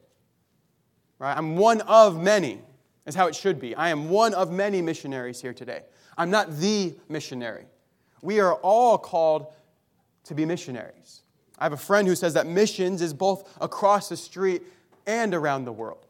Right? 1.23 1.37
I'm 1.37 1.57
one 1.57 1.83
of 1.83 2.21
many, 2.21 2.59
is 3.07 3.15
how 3.15 3.29
it 3.29 3.37
should 3.37 3.61
be. 3.61 3.77
I 3.77 3.91
am 3.91 4.11
one 4.11 4.35
of 4.35 4.51
many 4.51 4.83
missionaries 4.83 5.41
here 5.41 5.55
today. 5.55 5.83
I'm 6.19 6.31
not 6.31 6.59
the 6.59 6.97
missionary. 7.09 7.67
We 8.23 8.41
are 8.41 8.55
all 8.55 8.99
called 8.99 9.47
to 10.25 10.35
be 10.35 10.45
missionaries. 10.45 11.23
I 11.61 11.65
have 11.65 11.73
a 11.73 11.77
friend 11.77 12.09
who 12.09 12.17
says 12.17 12.35
that 12.35 12.49
missions 12.49 13.01
is 13.01 13.15
both 13.15 13.57
across 13.61 14.09
the 14.09 14.17
street 14.17 14.63
and 15.07 15.33
around 15.33 15.65
the 15.65 15.71
world. 15.71 16.07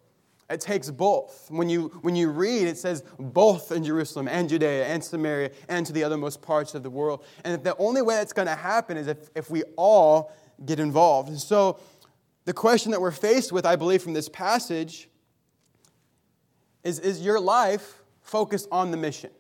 It 0.49 0.63
takes 0.63 0.91
both. 0.91 1.47
When 1.51 1.69
you, 1.69 1.89
when 2.01 2.17
you 2.17 2.31
read, 2.31 2.67
it 2.67 2.79
says 2.79 3.05
both 3.19 3.71
in 3.71 3.85
Jerusalem 3.85 4.29
and 4.29 4.49
Judea 4.49 4.87
and 4.87 5.05
Samaria 5.05 5.51
and 5.69 5.85
to 5.85 5.93
the 5.93 6.03
othermost 6.03 6.41
parts 6.41 6.75
of 6.75 6.83
the 6.83 6.91
world. 6.91 7.23
And 7.45 7.63
the 7.63 7.77
only 7.77 8.01
way 8.01 8.15
that's 8.15 8.33
going 8.33 8.49
to 8.49 8.55
happen 8.55 8.97
is 8.97 9.09
if, 9.09 9.29
if 9.35 9.51
we 9.51 9.63
all 9.77 10.33
get 10.65 10.81
involved. 10.81 11.29
And 11.29 11.39
so 11.39 11.79
the 12.45 12.53
question 12.53 12.91
that 12.91 13.01
we're 13.01 13.11
faced 13.11 13.53
with, 13.53 13.65
I 13.65 13.77
believe, 13.77 14.03
from 14.03 14.13
this 14.13 14.29
passage 14.29 15.09
is 16.83 16.99
Is 16.99 17.21
your 17.23 17.41
life 17.41 18.03
focused 18.21 18.69
on 18.73 18.91
the 18.91 18.97
mission? 18.97 19.31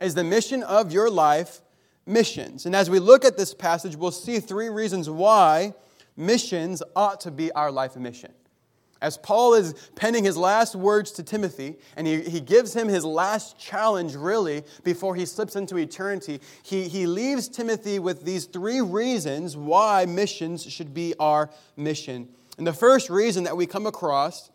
Is 0.00 0.14
the 0.14 0.24
mission 0.24 0.62
of 0.62 0.92
your 0.92 1.10
life 1.10 1.60
missions? 2.06 2.66
And 2.66 2.74
as 2.76 2.90
we 2.90 2.98
look 2.98 3.24
at 3.24 3.36
this 3.36 3.54
passage, 3.54 3.96
we'll 3.96 4.10
see 4.10 4.40
three 4.40 4.68
reasons 4.68 5.08
why 5.08 5.74
missions 6.16 6.82
ought 6.94 7.20
to 7.22 7.30
be 7.30 7.50
our 7.52 7.72
life 7.72 7.96
mission. 7.96 8.32
As 9.04 9.18
Paul 9.18 9.52
is 9.52 9.74
penning 9.96 10.24
his 10.24 10.38
last 10.38 10.74
words 10.74 11.10
to 11.12 11.22
Timothy, 11.22 11.76
and 11.94 12.06
he, 12.06 12.22
he 12.22 12.40
gives 12.40 12.74
him 12.74 12.88
his 12.88 13.04
last 13.04 13.58
challenge, 13.58 14.14
really, 14.14 14.62
before 14.82 15.14
he 15.14 15.26
slips 15.26 15.56
into 15.56 15.76
eternity, 15.76 16.40
he, 16.62 16.88
he 16.88 17.06
leaves 17.06 17.46
Timothy 17.46 17.98
with 17.98 18.24
these 18.24 18.46
three 18.46 18.80
reasons 18.80 19.58
why 19.58 20.06
missions 20.06 20.64
should 20.64 20.94
be 20.94 21.12
our 21.20 21.50
mission. 21.76 22.30
And 22.56 22.66
the 22.66 22.72
first 22.72 23.10
reason 23.10 23.44
that 23.44 23.54
we 23.54 23.66
come 23.66 23.86
across 23.86 24.50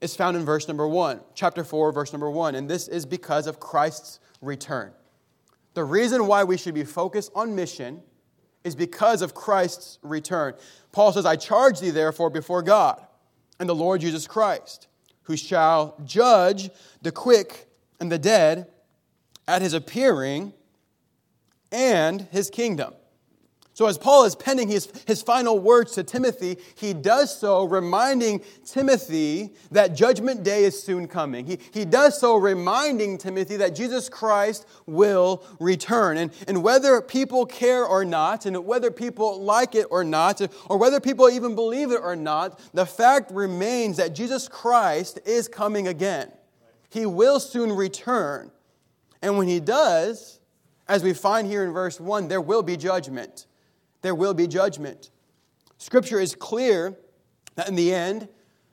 is 0.00 0.14
found 0.14 0.36
in 0.36 0.44
verse 0.44 0.68
number 0.68 0.86
one, 0.86 1.18
chapter 1.34 1.64
4, 1.64 1.90
verse 1.90 2.12
number 2.12 2.30
one. 2.30 2.54
And 2.54 2.70
this 2.70 2.86
is 2.86 3.04
because 3.04 3.48
of 3.48 3.58
Christ's 3.58 4.20
return. 4.40 4.92
The 5.74 5.82
reason 5.82 6.28
why 6.28 6.44
we 6.44 6.56
should 6.56 6.74
be 6.74 6.84
focused 6.84 7.32
on 7.34 7.56
mission 7.56 8.04
is 8.62 8.76
because 8.76 9.20
of 9.20 9.34
Christ's 9.34 9.98
return. 10.02 10.54
Paul 10.92 11.12
says, 11.12 11.26
I 11.26 11.34
charge 11.34 11.80
thee 11.80 11.90
therefore 11.90 12.30
before 12.30 12.62
God 12.62 13.04
and 13.60 13.68
the 13.68 13.74
Lord 13.74 14.00
Jesus 14.00 14.26
Christ, 14.26 14.88
who 15.24 15.36
shall 15.36 15.94
judge 16.04 16.70
the 17.02 17.12
quick 17.12 17.68
and 18.00 18.10
the 18.10 18.18
dead 18.18 18.66
at 19.46 19.62
his 19.62 19.74
appearing 19.74 20.52
and 21.70 22.22
his 22.32 22.50
kingdom. 22.50 22.94
So, 23.80 23.86
as 23.86 23.96
Paul 23.96 24.26
is 24.26 24.36
penning 24.36 24.68
his, 24.68 24.92
his 25.06 25.22
final 25.22 25.58
words 25.58 25.92
to 25.92 26.02
Timothy, 26.02 26.58
he 26.74 26.92
does 26.92 27.34
so 27.34 27.64
reminding 27.64 28.42
Timothy 28.66 29.54
that 29.70 29.96
judgment 29.96 30.42
day 30.42 30.64
is 30.64 30.82
soon 30.82 31.08
coming. 31.08 31.46
He, 31.46 31.58
he 31.72 31.86
does 31.86 32.20
so 32.20 32.36
reminding 32.36 33.16
Timothy 33.16 33.56
that 33.56 33.74
Jesus 33.74 34.10
Christ 34.10 34.66
will 34.84 35.42
return. 35.58 36.18
And, 36.18 36.30
and 36.46 36.62
whether 36.62 37.00
people 37.00 37.46
care 37.46 37.86
or 37.86 38.04
not, 38.04 38.44
and 38.44 38.66
whether 38.66 38.90
people 38.90 39.40
like 39.40 39.74
it 39.74 39.86
or 39.88 40.04
not, 40.04 40.42
or 40.68 40.76
whether 40.76 41.00
people 41.00 41.30
even 41.30 41.54
believe 41.54 41.90
it 41.90 42.00
or 42.02 42.14
not, 42.14 42.60
the 42.74 42.84
fact 42.84 43.30
remains 43.30 43.96
that 43.96 44.14
Jesus 44.14 44.46
Christ 44.46 45.20
is 45.24 45.48
coming 45.48 45.88
again. 45.88 46.30
He 46.90 47.06
will 47.06 47.40
soon 47.40 47.72
return. 47.72 48.50
And 49.22 49.38
when 49.38 49.48
he 49.48 49.58
does, 49.58 50.38
as 50.86 51.02
we 51.02 51.14
find 51.14 51.48
here 51.48 51.64
in 51.64 51.72
verse 51.72 51.98
1, 51.98 52.28
there 52.28 52.42
will 52.42 52.62
be 52.62 52.76
judgment 52.76 53.46
there 54.02 54.14
will 54.14 54.34
be 54.34 54.46
judgment. 54.46 55.10
Scripture 55.78 56.20
is 56.20 56.34
clear 56.34 56.96
that 57.54 57.68
in 57.68 57.74
the 57.74 57.92
end, 57.94 58.28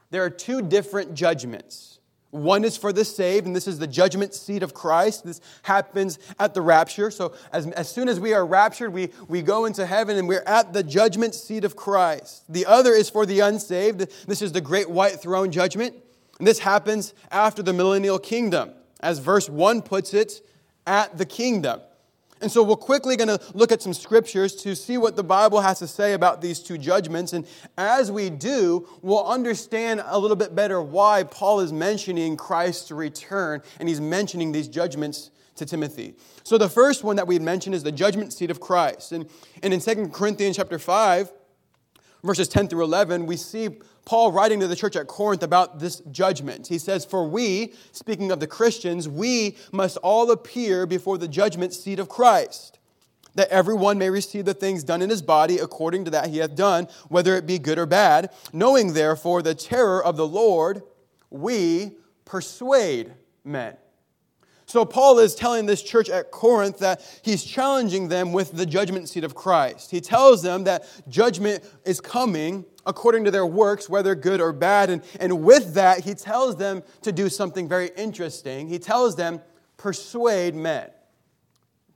there 0.10 0.24
are 0.24 0.29
two 0.29 0.62
different 0.62 1.13
judgments. 1.13 2.00
One 2.31 2.65
is 2.65 2.75
for 2.75 2.91
the 2.91 3.05
saved, 3.05 3.48
and 3.48 3.55
this 3.55 3.67
is 3.67 3.79
the 3.79 3.88
judgment 3.88 4.34
seat 4.34 4.62
of 4.62 4.74
Christ. 4.74 5.24
This 5.24 5.39
happens 5.63 6.19
at 6.39 6.53
the 6.53 6.62
rapture. 6.62 7.10
So, 7.10 7.34
as, 7.53 7.67
as 7.67 7.89
soon 7.89 8.10
as 8.10 8.19
we 8.19 8.34
are 8.34 8.46
raptured, 8.46 8.91
we, 8.91 9.10
we 9.29 9.41
go 9.41 9.65
into 9.65 9.86
heaven 9.86 10.17
and 10.17 10.27
we're 10.27 10.43
at 10.46 10.74
the 10.74 10.84
judgment 10.84 11.34
seat 11.36 11.63
of 11.63 11.75
Christ. 11.75 12.43
The 12.50 12.65
other 12.65 12.91
is 12.91 13.10
for 13.10 13.25
the 13.25 13.39
unsaved. 13.39 14.00
This 14.27 14.41
is 14.41 14.51
the 14.51 14.62
great 14.62 14.89
white 14.89 15.22
throne 15.22 15.51
judgment. 15.51 15.96
And 16.38 16.48
this 16.48 16.60
happens 16.60 17.13
after 17.31 17.63
the 17.63 17.74
millennial 17.74 18.19
kingdom. 18.19 18.72
As 19.00 19.19
verse 19.19 19.50
1 19.50 19.81
puts 19.81 20.13
it, 20.13 20.41
at 20.86 21.17
the 21.17 21.25
kingdom. 21.25 21.81
And 22.41 22.51
so 22.51 22.63
we're 22.63 22.75
quickly 22.75 23.15
going 23.15 23.27
to 23.27 23.39
look 23.53 23.72
at 23.72 23.82
some 23.82 23.94
scriptures 23.94 24.56
to 24.58 24.75
see 24.75 24.98
what 24.98 25.15
the 25.15 25.24
Bible 25.24 25.62
has 25.62 25.79
to 25.79 25.88
say 25.88 26.13
about 26.13 26.41
these 26.41 26.60
two 26.60 26.77
judgments. 26.77 27.34
And 27.34 27.46
as 27.77 28.12
we 28.12 28.29
do, 28.29 28.88
we'll 29.01 29.25
understand 29.25 30.03
a 30.06 30.20
little 30.20 30.38
bit 30.38 30.56
better 30.56 30.82
why 30.82 31.24
Paul 31.24 31.60
is 31.60 31.74
mentioning 31.74 32.38
Christ's 32.38 32.91
return 32.91 33.62
and 33.79 33.89
he's 33.89 34.01
mentioning 34.01 34.51
these 34.51 34.67
judgments 34.67 35.32
to 35.56 35.65
Timothy. 35.65 36.15
So 36.44 36.58
the 36.58 36.70
first 36.70 37.03
one 37.03 37.15
that 37.15 37.27
we 37.27 37.39
mentioned 37.39 37.75
is 37.75 37.84
the 37.84 37.91
judgment 37.91 38.32
seat 38.32 38.51
of 38.51 38.60
Christ. 38.60 39.12
And, 39.12 39.27
and 39.63 39.74
in 39.74 39.79
2 39.79 40.10
Corinthians 40.10 40.56
chapter 40.56 40.79
5, 40.79 41.32
verses 42.24 42.47
10 42.47 42.67
through 42.67 42.83
11, 42.83 43.25
we 43.25 43.38
see 43.38 43.69
Paul 44.05 44.31
writing 44.31 44.59
to 44.62 44.67
the 44.67 44.75
church 44.75 44.95
at 44.95 45.07
Corinth 45.07 45.43
about 45.43 45.79
this 45.79 46.00
judgment. 46.12 46.67
He 46.67 46.77
says, 46.77 47.05
For 47.05 47.27
we, 47.27 47.74
speaking 47.91 48.31
of 48.31 48.39
the 48.39 48.47
Christians, 48.47 49.07
we 49.07 49.57
must 49.71 49.97
all 49.97 50.31
appear 50.31 50.86
before 50.86 51.17
the 51.17 51.27
judgment 51.27 51.74
seat 51.74 52.00
of 52.00 52.07
Christ, 52.07 52.79
that 53.36 53.50
everyone 53.50 53.97
may 53.97 54.09
receive 54.09 54.45
the 54.45 54.53
things 54.53 54.83
done 54.83 55.01
in 55.01 55.09
his 55.09 55.21
body 55.21 55.57
according 55.57 56.05
to 56.05 56.12
that 56.12 56.29
he 56.29 56.38
hath 56.38 56.55
done, 56.55 56.88
whether 57.09 57.36
it 57.36 57.45
be 57.45 57.59
good 57.59 57.77
or 57.77 57.86
bad. 57.86 58.31
Knowing 58.53 58.93
therefore 58.93 59.41
the 59.41 59.55
terror 59.55 60.03
of 60.03 60.17
the 60.17 60.27
Lord, 60.27 60.83
we 61.29 61.91
persuade 62.25 63.13
men. 63.43 63.77
So, 64.67 64.83
Paul 64.83 65.19
is 65.19 65.33
telling 65.33 65.65
this 65.65 65.81
church 65.81 66.09
at 66.09 66.29
Corinth 66.29 66.79
that 66.79 67.01
he's 67.21 67.41
challenging 67.41 68.09
them 68.09 68.33
with 68.33 68.51
the 68.51 68.65
judgment 68.65 69.07
seat 69.07 69.24
of 69.24 69.33
Christ. 69.33 69.91
He 69.91 70.01
tells 70.01 70.43
them 70.43 70.65
that 70.65 70.86
judgment 71.07 71.63
is 71.86 72.01
coming 72.01 72.65
according 72.86 73.24
to 73.24 73.31
their 73.31 73.45
works, 73.45 73.88
whether 73.88 74.13
good 74.13 74.41
or 74.41 74.51
bad. 74.51 74.89
And, 74.89 75.01
and 75.21 75.41
with 75.43 75.75
that, 75.75 76.03
he 76.03 76.13
tells 76.13 76.57
them 76.57 76.83
to 77.03 77.13
do 77.13 77.29
something 77.29 77.69
very 77.69 77.91
interesting. 77.95 78.67
He 78.67 78.77
tells 78.77 79.15
them, 79.15 79.41
persuade 79.77 80.53
men. 80.53 80.89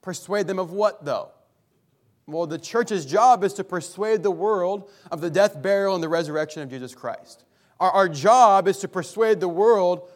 Persuade 0.02 0.48
them 0.48 0.58
of 0.58 0.72
what, 0.72 1.04
though? 1.04 1.32
Well, 2.26 2.48
the 2.48 2.58
church's 2.58 3.06
job 3.06 3.44
is 3.44 3.54
to 3.56 3.66
persuade 3.66 4.24
the 4.24 4.32
world 4.32 4.90
of 5.12 5.20
the 5.20 5.30
death, 5.30 5.62
burial, 5.62 5.94
and 5.96 6.04
the 6.04 6.10
resurrection 6.10 6.62
of 6.62 6.70
Jesus 6.70 6.96
Christ. 6.96 7.44
Our, 7.82 7.92
our 7.92 8.10
job 8.10 8.70
is 8.70 8.78
to 8.80 8.88
persuade 8.88 9.42
the 9.42 9.50
world 9.50 10.10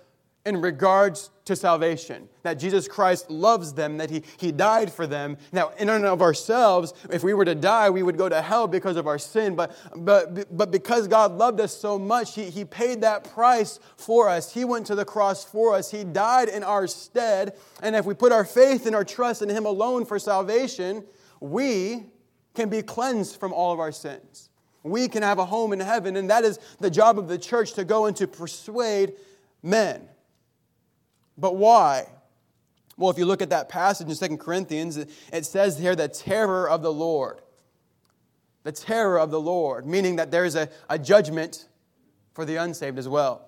in 0.45 0.61
regards 0.61 1.31
to 1.45 1.55
salvation, 1.55 2.29
that 2.43 2.55
Jesus 2.55 2.87
Christ 2.87 3.31
loves 3.31 3.73
them, 3.73 3.97
that 3.97 4.11
he, 4.11 4.23
he 4.37 4.51
died 4.51 4.93
for 4.93 5.07
them. 5.07 5.37
Now, 5.51 5.71
in 5.79 5.89
and 5.89 6.05
of 6.05 6.21
ourselves, 6.21 6.93
if 7.11 7.23
we 7.23 7.33
were 7.33 7.45
to 7.45 7.55
die, 7.55 7.89
we 7.89 8.03
would 8.03 8.17
go 8.17 8.29
to 8.29 8.41
hell 8.41 8.67
because 8.67 8.95
of 8.95 9.07
our 9.07 9.17
sin. 9.17 9.55
But, 9.55 9.75
but, 9.95 10.55
but 10.55 10.69
because 10.69 11.07
God 11.07 11.31
loved 11.33 11.59
us 11.59 11.75
so 11.75 11.97
much, 11.97 12.35
he, 12.35 12.49
he 12.51 12.63
paid 12.63 13.01
that 13.01 13.23
price 13.23 13.79
for 13.97 14.29
us. 14.29 14.53
He 14.53 14.65
went 14.65 14.85
to 14.87 14.95
the 14.95 15.05
cross 15.05 15.43
for 15.43 15.73
us. 15.73 15.89
He 15.89 16.03
died 16.03 16.47
in 16.47 16.63
our 16.63 16.85
stead. 16.85 17.57
And 17.81 17.95
if 17.95 18.05
we 18.05 18.13
put 18.13 18.31
our 18.31 18.45
faith 18.45 18.85
and 18.85 18.95
our 18.95 19.05
trust 19.05 19.41
in 19.41 19.49
Him 19.49 19.65
alone 19.65 20.05
for 20.05 20.19
salvation, 20.19 21.03
we 21.39 22.05
can 22.53 22.69
be 22.69 22.83
cleansed 22.83 23.39
from 23.39 23.51
all 23.51 23.73
of 23.73 23.79
our 23.79 23.91
sins. 23.91 24.49
We 24.83 25.07
can 25.07 25.23
have 25.23 25.39
a 25.39 25.45
home 25.45 25.73
in 25.73 25.79
heaven. 25.79 26.15
And 26.15 26.29
that 26.29 26.43
is 26.43 26.59
the 26.79 26.91
job 26.91 27.17
of 27.17 27.27
the 27.27 27.37
church 27.39 27.73
to 27.73 27.83
go 27.83 28.05
and 28.05 28.15
to 28.17 28.27
persuade 28.27 29.13
men. 29.63 30.07
But 31.37 31.55
why? 31.55 32.07
Well, 32.97 33.09
if 33.09 33.17
you 33.17 33.25
look 33.25 33.41
at 33.41 33.49
that 33.49 33.67
passage 33.67 34.07
in 34.09 34.29
2 34.29 34.37
Corinthians, 34.37 34.97
it 34.97 35.45
says 35.45 35.77
here 35.77 35.95
the 35.95 36.07
terror 36.07 36.69
of 36.69 36.81
the 36.81 36.93
Lord. 36.93 37.41
The 38.63 38.71
terror 38.71 39.19
of 39.19 39.31
the 39.31 39.39
Lord, 39.39 39.85
meaning 39.85 40.15
that 40.15 40.31
there 40.31 40.45
is 40.45 40.55
a, 40.55 40.69
a 40.89 40.97
judgment 40.97 41.67
for 42.33 42.45
the 42.45 42.55
unsaved 42.55 42.97
as 42.97 43.07
well. 43.07 43.47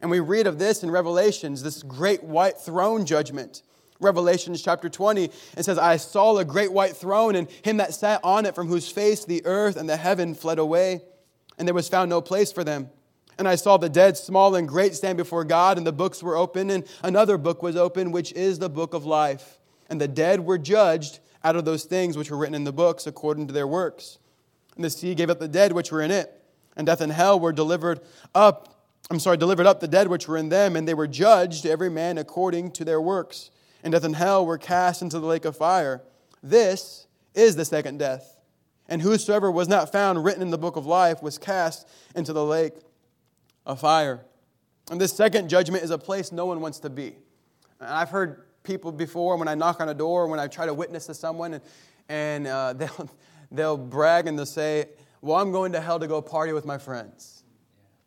And 0.00 0.10
we 0.10 0.20
read 0.20 0.46
of 0.46 0.58
this 0.58 0.82
in 0.82 0.90
Revelations, 0.90 1.62
this 1.62 1.82
great 1.82 2.22
white 2.22 2.58
throne 2.58 3.06
judgment. 3.06 3.62
Revelations 4.00 4.60
chapter 4.60 4.88
20, 4.88 5.30
it 5.56 5.62
says, 5.62 5.78
I 5.78 5.96
saw 5.96 6.36
a 6.36 6.44
great 6.44 6.72
white 6.72 6.96
throne 6.96 7.36
and 7.36 7.48
him 7.62 7.76
that 7.76 7.94
sat 7.94 8.20
on 8.24 8.44
it, 8.44 8.54
from 8.54 8.66
whose 8.66 8.90
face 8.90 9.24
the 9.24 9.46
earth 9.46 9.76
and 9.76 9.88
the 9.88 9.96
heaven 9.96 10.34
fled 10.34 10.58
away, 10.58 11.02
and 11.56 11.68
there 11.68 11.74
was 11.74 11.88
found 11.88 12.10
no 12.10 12.20
place 12.20 12.50
for 12.50 12.64
them. 12.64 12.90
And 13.38 13.48
I 13.48 13.54
saw 13.54 13.76
the 13.76 13.88
dead, 13.88 14.16
small 14.16 14.54
and 14.54 14.68
great, 14.68 14.94
stand 14.94 15.16
before 15.16 15.44
God, 15.44 15.78
and 15.78 15.86
the 15.86 15.92
books 15.92 16.22
were 16.22 16.36
open, 16.36 16.70
and 16.70 16.84
another 17.02 17.38
book 17.38 17.62
was 17.62 17.76
open, 17.76 18.12
which 18.12 18.32
is 18.32 18.58
the 18.58 18.68
book 18.68 18.94
of 18.94 19.04
life. 19.04 19.58
And 19.88 20.00
the 20.00 20.08
dead 20.08 20.40
were 20.40 20.58
judged 20.58 21.20
out 21.42 21.56
of 21.56 21.64
those 21.64 21.84
things 21.84 22.16
which 22.16 22.30
were 22.30 22.36
written 22.36 22.54
in 22.54 22.64
the 22.64 22.72
books 22.72 23.06
according 23.06 23.46
to 23.48 23.52
their 23.52 23.66
works. 23.66 24.18
And 24.76 24.84
the 24.84 24.90
sea 24.90 25.14
gave 25.14 25.30
up 25.30 25.38
the 25.38 25.48
dead 25.48 25.72
which 25.72 25.90
were 25.90 26.02
in 26.02 26.10
it, 26.10 26.32
and 26.76 26.86
death 26.86 27.00
and 27.00 27.12
hell 27.12 27.38
were 27.40 27.52
delivered 27.52 28.00
up. 28.34 28.86
I'm 29.10 29.18
sorry, 29.18 29.36
delivered 29.36 29.66
up 29.66 29.80
the 29.80 29.88
dead 29.88 30.08
which 30.08 30.28
were 30.28 30.36
in 30.36 30.48
them, 30.48 30.76
and 30.76 30.86
they 30.86 30.94
were 30.94 31.08
judged, 31.08 31.66
every 31.66 31.90
man 31.90 32.18
according 32.18 32.70
to 32.72 32.84
their 32.84 33.00
works. 33.00 33.50
And 33.82 33.92
death 33.92 34.04
and 34.04 34.16
hell 34.16 34.46
were 34.46 34.58
cast 34.58 35.02
into 35.02 35.18
the 35.18 35.26
lake 35.26 35.44
of 35.44 35.56
fire. 35.56 36.02
This 36.42 37.06
is 37.34 37.56
the 37.56 37.64
second 37.64 37.98
death. 37.98 38.38
And 38.88 39.02
whosoever 39.02 39.50
was 39.50 39.68
not 39.68 39.90
found 39.90 40.22
written 40.22 40.42
in 40.42 40.50
the 40.50 40.58
book 40.58 40.76
of 40.76 40.86
life 40.86 41.22
was 41.22 41.38
cast 41.38 41.88
into 42.14 42.32
the 42.32 42.44
lake 42.44 42.74
a 43.66 43.76
fire. 43.76 44.24
And 44.90 45.00
this 45.00 45.12
second 45.12 45.48
judgment 45.48 45.84
is 45.84 45.90
a 45.90 45.98
place 45.98 46.32
no 46.32 46.46
one 46.46 46.60
wants 46.60 46.80
to 46.80 46.90
be. 46.90 47.16
And 47.80 47.88
I've 47.88 48.10
heard 48.10 48.42
people 48.62 48.92
before 48.92 49.36
when 49.36 49.48
I 49.48 49.54
knock 49.54 49.80
on 49.80 49.88
a 49.88 49.94
door, 49.94 50.26
when 50.26 50.40
I 50.40 50.46
try 50.46 50.66
to 50.66 50.74
witness 50.74 51.06
to 51.06 51.14
someone, 51.14 51.54
and, 51.54 51.62
and 52.08 52.46
uh, 52.46 52.72
they'll, 52.76 53.10
they'll 53.50 53.76
brag 53.76 54.26
and 54.26 54.38
they'll 54.38 54.46
say, 54.46 54.86
Well, 55.20 55.36
I'm 55.36 55.52
going 55.52 55.72
to 55.72 55.80
hell 55.80 55.98
to 55.98 56.06
go 56.06 56.20
party 56.20 56.52
with 56.52 56.64
my 56.64 56.78
friends. 56.78 57.44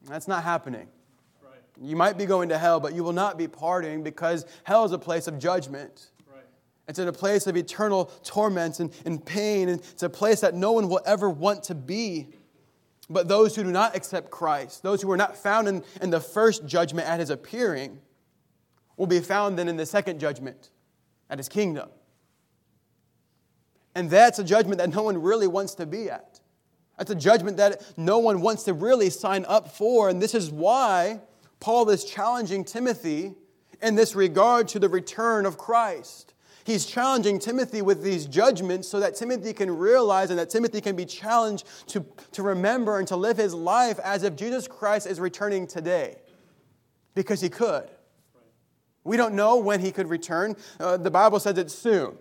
That's 0.07 0.27
not 0.27 0.43
happening. 0.43 0.87
Right. 1.43 1.53
You 1.81 1.95
might 1.95 2.17
be 2.17 2.25
going 2.25 2.49
to 2.49 2.57
hell, 2.57 2.79
but 2.79 2.93
you 2.93 3.03
will 3.03 3.13
not 3.13 3.37
be 3.37 3.47
partying 3.47 4.03
because 4.03 4.45
hell 4.63 4.85
is 4.85 4.91
a 4.91 4.99
place 4.99 5.27
of 5.27 5.39
judgment. 5.39 6.11
Right. 6.31 6.43
It's 6.87 6.99
in 6.99 7.07
a 7.07 7.13
place 7.13 7.47
of 7.47 7.57
eternal 7.57 8.05
torment 8.23 8.79
and, 8.79 8.93
and 9.05 9.25
pain, 9.25 9.69
and 9.69 9.79
it's 9.79 10.03
a 10.03 10.09
place 10.09 10.41
that 10.41 10.53
no 10.53 10.73
one 10.73 10.87
will 10.87 11.01
ever 11.05 11.29
want 11.29 11.63
to 11.63 11.75
be. 11.75 12.27
But 13.09 13.27
those 13.27 13.55
who 13.55 13.63
do 13.63 13.71
not 13.71 13.95
accept 13.95 14.31
Christ, 14.31 14.81
those 14.81 15.01
who 15.01 15.11
are 15.11 15.17
not 15.17 15.37
found 15.37 15.67
in, 15.67 15.83
in 16.01 16.09
the 16.09 16.19
first 16.19 16.65
judgment 16.65 17.07
at 17.07 17.19
his 17.19 17.29
appearing, 17.29 17.99
will 18.97 19.07
be 19.07 19.19
found 19.19 19.59
then 19.59 19.67
in 19.67 19.77
the 19.77 19.85
second 19.85 20.19
judgment 20.19 20.69
at 21.29 21.37
his 21.37 21.49
kingdom. 21.49 21.89
And 23.93 24.09
that's 24.09 24.39
a 24.39 24.43
judgment 24.43 24.79
that 24.79 24.93
no 24.93 25.03
one 25.03 25.21
really 25.21 25.47
wants 25.47 25.75
to 25.75 25.85
be 25.85 26.09
at. 26.09 26.39
That's 26.97 27.11
a 27.11 27.15
judgment 27.15 27.57
that 27.57 27.81
no 27.97 28.19
one 28.19 28.41
wants 28.41 28.63
to 28.63 28.73
really 28.73 29.09
sign 29.09 29.45
up 29.47 29.71
for. 29.71 30.09
And 30.09 30.21
this 30.21 30.33
is 30.33 30.49
why 30.49 31.21
Paul 31.59 31.89
is 31.89 32.03
challenging 32.05 32.63
Timothy 32.63 33.33
in 33.81 33.95
this 33.95 34.15
regard 34.15 34.67
to 34.69 34.79
the 34.79 34.89
return 34.89 35.45
of 35.45 35.57
Christ. 35.57 36.34
He's 36.65 36.87
challenging 36.87 37.37
Timothy 37.37 37.83
with 37.83 38.01
these 38.01 38.25
judgments 38.25 38.87
so 38.87 38.99
that 38.99 39.15
Timothy 39.15 39.53
can 39.53 39.69
realize 39.69 40.31
and 40.31 40.39
that 40.39 40.49
Timothy 40.49 40.81
can 40.81 40.95
be 40.95 41.05
challenged 41.05 41.67
to, 41.89 42.03
to 42.31 42.41
remember 42.41 42.97
and 42.97 43.07
to 43.07 43.15
live 43.15 43.37
his 43.37 43.53
life 43.53 43.99
as 44.03 44.23
if 44.23 44.35
Jesus 44.35 44.67
Christ 44.67 45.05
is 45.05 45.19
returning 45.19 45.67
today. 45.67 46.15
Because 47.13 47.39
he 47.39 47.49
could. 47.49 47.87
We 49.03 49.15
don't 49.15 49.35
know 49.35 49.57
when 49.57 49.79
he 49.79 49.91
could 49.91 50.09
return. 50.09 50.55
Uh, 50.79 50.97
the 50.97 51.11
Bible 51.11 51.39
says 51.39 51.55
it's 51.59 51.75
soon. 51.75 52.17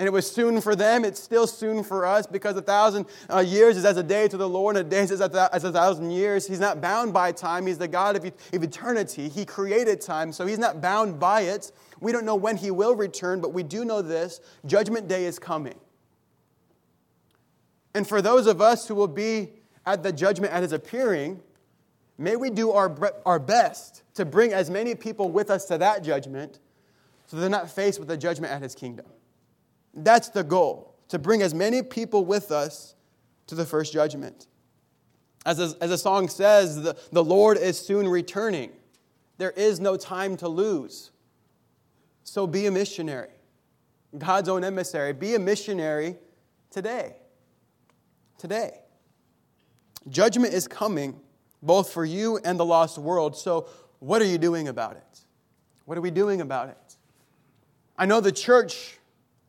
And 0.00 0.06
it 0.06 0.12
was 0.12 0.30
soon 0.30 0.62
for 0.62 0.74
them. 0.74 1.04
It's 1.04 1.22
still 1.22 1.46
soon 1.46 1.84
for 1.84 2.06
us 2.06 2.26
because 2.26 2.56
a 2.56 2.62
thousand 2.62 3.04
uh, 3.28 3.40
years 3.40 3.76
is 3.76 3.84
as 3.84 3.98
a 3.98 4.02
day 4.02 4.28
to 4.28 4.38
the 4.38 4.48
Lord, 4.48 4.78
and 4.78 4.86
a 4.86 4.88
day 4.88 5.02
is 5.02 5.12
as 5.12 5.20
a, 5.20 5.50
as 5.52 5.62
a 5.64 5.70
thousand 5.70 6.10
years. 6.10 6.46
He's 6.46 6.58
not 6.58 6.80
bound 6.80 7.12
by 7.12 7.32
time. 7.32 7.66
He's 7.66 7.76
the 7.76 7.86
God 7.86 8.16
of, 8.16 8.24
of 8.24 8.62
eternity. 8.62 9.28
He 9.28 9.44
created 9.44 10.00
time, 10.00 10.32
so 10.32 10.46
he's 10.46 10.58
not 10.58 10.80
bound 10.80 11.20
by 11.20 11.42
it. 11.42 11.70
We 12.00 12.12
don't 12.12 12.24
know 12.24 12.34
when 12.34 12.56
he 12.56 12.70
will 12.70 12.96
return, 12.96 13.42
but 13.42 13.52
we 13.52 13.62
do 13.62 13.84
know 13.84 14.00
this 14.00 14.40
Judgment 14.64 15.06
Day 15.06 15.26
is 15.26 15.38
coming. 15.38 15.78
And 17.92 18.08
for 18.08 18.22
those 18.22 18.46
of 18.46 18.62
us 18.62 18.88
who 18.88 18.94
will 18.94 19.06
be 19.06 19.50
at 19.84 20.02
the 20.02 20.12
judgment 20.12 20.54
at 20.54 20.62
his 20.62 20.72
appearing, 20.72 21.42
may 22.16 22.36
we 22.36 22.48
do 22.48 22.70
our, 22.70 22.96
our 23.26 23.38
best 23.38 24.02
to 24.14 24.24
bring 24.24 24.54
as 24.54 24.70
many 24.70 24.94
people 24.94 25.30
with 25.30 25.50
us 25.50 25.66
to 25.66 25.76
that 25.76 26.02
judgment 26.02 26.58
so 27.26 27.36
they're 27.36 27.50
not 27.50 27.70
faced 27.70 27.98
with 27.98 28.08
the 28.08 28.16
judgment 28.16 28.50
at 28.50 28.62
his 28.62 28.74
kingdom. 28.74 29.04
That's 29.94 30.28
the 30.28 30.44
goal, 30.44 30.94
to 31.08 31.18
bring 31.18 31.42
as 31.42 31.54
many 31.54 31.82
people 31.82 32.24
with 32.24 32.50
us 32.50 32.94
to 33.48 33.54
the 33.54 33.66
first 33.66 33.92
judgment. 33.92 34.46
As 35.44 35.58
a, 35.58 35.74
as 35.80 35.90
a 35.90 35.98
song 35.98 36.28
says, 36.28 36.82
the, 36.82 36.96
the 37.12 37.24
Lord 37.24 37.56
is 37.56 37.78
soon 37.78 38.06
returning. 38.06 38.70
There 39.38 39.50
is 39.52 39.80
no 39.80 39.96
time 39.96 40.36
to 40.38 40.48
lose. 40.48 41.10
So 42.24 42.46
be 42.46 42.66
a 42.66 42.70
missionary, 42.70 43.30
God's 44.16 44.48
own 44.48 44.62
emissary. 44.64 45.12
Be 45.12 45.34
a 45.34 45.38
missionary 45.38 46.16
today. 46.70 47.16
Today. 48.38 48.80
Judgment 50.08 50.54
is 50.54 50.68
coming 50.68 51.20
both 51.62 51.92
for 51.92 52.04
you 52.04 52.38
and 52.44 52.58
the 52.58 52.64
lost 52.64 52.98
world. 52.98 53.36
So, 53.36 53.68
what 53.98 54.22
are 54.22 54.26
you 54.26 54.38
doing 54.38 54.68
about 54.68 54.96
it? 54.96 55.20
What 55.84 55.98
are 55.98 56.00
we 56.00 56.10
doing 56.10 56.40
about 56.40 56.68
it? 56.68 56.96
I 57.98 58.06
know 58.06 58.20
the 58.20 58.32
church 58.32 58.99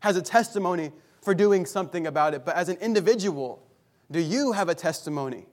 has 0.01 0.17
a 0.17 0.21
testimony 0.21 0.91
for 1.21 1.33
doing 1.33 1.65
something 1.65 2.05
about 2.05 2.33
it, 2.33 2.43
but 2.43 2.55
as 2.55 2.69
an 2.69 2.77
individual, 2.77 3.65
do 4.09 4.19
you 4.19 4.51
have 4.51 4.69
a 4.69 4.75
testimony 4.75 5.45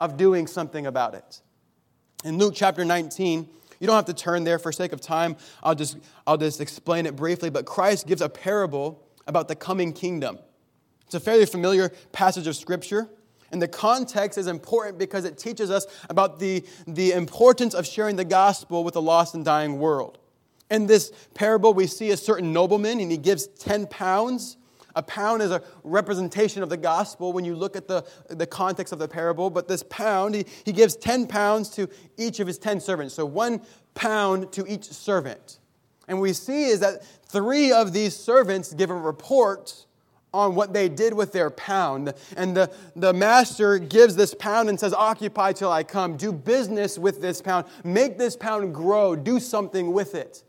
of 0.00 0.16
doing 0.16 0.46
something 0.46 0.86
about 0.86 1.14
it? 1.14 1.42
In 2.24 2.38
Luke 2.38 2.54
chapter 2.56 2.84
19, 2.84 3.48
you 3.80 3.86
don't 3.86 3.96
have 3.96 4.04
to 4.06 4.14
turn 4.14 4.44
there 4.44 4.60
for 4.60 4.70
sake 4.70 4.92
of 4.92 5.00
time. 5.00 5.36
I'll 5.62 5.74
just, 5.74 5.98
I'll 6.24 6.36
just 6.36 6.60
explain 6.60 7.04
it 7.04 7.16
briefly. 7.16 7.50
But 7.50 7.66
Christ 7.66 8.06
gives 8.06 8.22
a 8.22 8.28
parable 8.28 9.04
about 9.26 9.48
the 9.48 9.56
coming 9.56 9.92
kingdom. 9.92 10.38
It's 11.04 11.14
a 11.14 11.20
fairly 11.20 11.46
familiar 11.46 11.90
passage 12.12 12.46
of 12.46 12.54
Scripture. 12.54 13.08
And 13.50 13.60
the 13.60 13.68
context 13.68 14.38
is 14.38 14.46
important 14.46 14.98
because 14.98 15.24
it 15.24 15.36
teaches 15.36 15.70
us 15.70 15.86
about 16.08 16.38
the, 16.38 16.64
the 16.86 17.12
importance 17.12 17.74
of 17.74 17.84
sharing 17.86 18.16
the 18.16 18.24
gospel 18.24 18.84
with 18.84 18.94
a 18.94 19.00
lost 19.00 19.34
and 19.34 19.44
dying 19.44 19.78
world. 19.78 20.18
In 20.72 20.86
this 20.86 21.12
parable, 21.34 21.74
we 21.74 21.86
see 21.86 22.12
a 22.12 22.16
certain 22.16 22.50
nobleman, 22.50 22.98
and 22.98 23.10
he 23.10 23.18
gives 23.18 23.46
10 23.46 23.88
pounds. 23.88 24.56
A 24.96 25.02
pound 25.02 25.42
is 25.42 25.50
a 25.50 25.62
representation 25.84 26.62
of 26.62 26.70
the 26.70 26.78
gospel 26.78 27.34
when 27.34 27.44
you 27.44 27.54
look 27.54 27.76
at 27.76 27.88
the, 27.88 28.06
the 28.28 28.46
context 28.46 28.90
of 28.90 28.98
the 28.98 29.06
parable. 29.06 29.50
But 29.50 29.68
this 29.68 29.82
pound, 29.82 30.34
he, 30.34 30.46
he 30.64 30.72
gives 30.72 30.96
10 30.96 31.26
pounds 31.26 31.68
to 31.70 31.90
each 32.16 32.40
of 32.40 32.46
his 32.46 32.58
10 32.58 32.80
servants. 32.80 33.14
So 33.14 33.26
one 33.26 33.60
pound 33.94 34.50
to 34.52 34.66
each 34.66 34.84
servant. 34.84 35.58
And 36.08 36.22
we 36.22 36.32
see 36.32 36.64
is 36.64 36.80
that 36.80 37.04
three 37.26 37.70
of 37.70 37.92
these 37.92 38.16
servants 38.16 38.72
give 38.72 38.88
a 38.88 38.94
report 38.94 39.84
on 40.32 40.54
what 40.54 40.72
they 40.72 40.88
did 40.88 41.12
with 41.12 41.32
their 41.32 41.50
pound. 41.50 42.14
And 42.34 42.56
the, 42.56 42.72
the 42.96 43.12
master 43.12 43.78
gives 43.78 44.16
this 44.16 44.32
pound 44.32 44.70
and 44.70 44.80
says, 44.80 44.94
Occupy 44.94 45.52
till 45.52 45.70
I 45.70 45.84
come. 45.84 46.16
Do 46.16 46.32
business 46.32 46.98
with 46.98 47.20
this 47.20 47.42
pound. 47.42 47.66
Make 47.84 48.16
this 48.16 48.36
pound 48.36 48.74
grow. 48.74 49.14
Do 49.14 49.38
something 49.38 49.92
with 49.92 50.14
it 50.14 50.42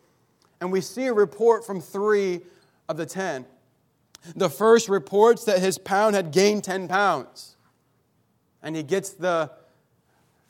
and 0.63 0.71
we 0.71 0.79
see 0.79 1.07
a 1.07 1.13
report 1.13 1.65
from 1.65 1.81
three 1.81 2.39
of 2.87 2.95
the 2.95 3.05
ten. 3.05 3.45
The 4.33 4.49
first 4.49 4.87
reports 4.87 5.43
that 5.43 5.59
his 5.59 5.77
pound 5.77 6.15
had 6.15 6.31
gained 6.31 6.63
10 6.63 6.87
pounds, 6.87 7.57
and 8.61 8.73
he 8.73 8.81
gets 8.81 9.09
the, 9.09 9.51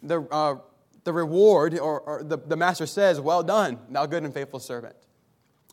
the, 0.04 0.22
uh, 0.22 0.58
the 1.04 1.12
reward, 1.12 1.80
or, 1.80 2.02
or 2.02 2.24
the, 2.24 2.38
the 2.38 2.56
master 2.56 2.86
says, 2.86 3.20
Well 3.20 3.42
done, 3.42 3.80
thou 3.90 4.06
good 4.06 4.24
and 4.24 4.32
faithful 4.32 4.60
servant. 4.60 4.96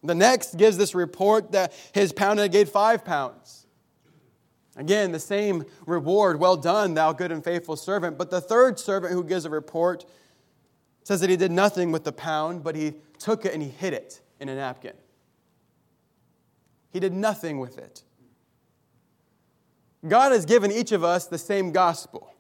The 0.03 0.15
next 0.15 0.57
gives 0.57 0.79
this 0.79 0.95
report 0.95 1.53
that 1.53 1.75
his 1.93 2.11
pound 2.11 2.39
had 2.39 2.51
gained 2.51 2.71
five 2.71 3.05
pounds. 3.05 3.67
Again, 4.75 5.13
the 5.13 5.21
same 5.21 5.67
reward, 5.85 6.41
well 6.41 6.57
done, 6.57 6.95
thou 6.95 7.13
good 7.13 7.31
and 7.31 7.45
faithful 7.45 7.77
servant. 7.77 8.17
But 8.17 8.31
the 8.31 8.41
third 8.41 8.79
servant 8.79 9.13
who 9.13 9.23
gives 9.23 9.45
a 9.45 9.51
report 9.51 10.07
says 11.03 11.21
that 11.21 11.29
he 11.29 11.37
did 11.37 11.51
nothing 11.53 11.93
with 11.93 12.05
the 12.05 12.13
pound, 12.13 12.65
but 12.65 12.75
he 12.75 12.95
took 13.19 13.45
it 13.45 13.53
and 13.53 13.63
he 13.63 13.69
hid 13.69 13.93
it 13.93 14.23
in 14.41 14.49
a 14.49 14.55
napkin. 14.55 14.95
He 16.93 16.99
did 16.99 17.13
nothing 17.13 17.61
with 17.61 17.79
it. 17.79 18.03
God 20.07 20.33
has 20.33 20.47
given 20.47 20.73
each 20.73 20.93
of 20.93 21.05
us 21.05 21.27
the 21.27 21.39
same 21.39 21.73
gospel. 21.73 22.33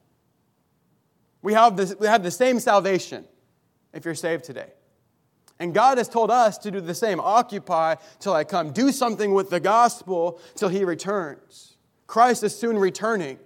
We 1.42 1.52
have, 1.52 1.76
this, 1.76 1.94
we 1.98 2.06
have 2.06 2.22
the 2.22 2.30
same 2.30 2.58
salvation 2.58 3.24
if 3.92 4.04
you're 4.04 4.14
saved 4.14 4.44
today. 4.44 4.72
And 5.58 5.74
God 5.74 5.98
has 5.98 6.08
told 6.08 6.30
us 6.30 6.56
to 6.58 6.70
do 6.70 6.80
the 6.80 6.94
same 6.94 7.20
occupy 7.20 7.96
till 8.18 8.32
I 8.32 8.44
come. 8.44 8.72
Do 8.72 8.90
something 8.90 9.34
with 9.34 9.50
the 9.50 9.60
gospel 9.60 10.40
till 10.54 10.70
he 10.70 10.84
returns. 10.84 11.76
Christ 12.06 12.42
is 12.42 12.56
soon 12.56 12.78
returning. 12.78 13.38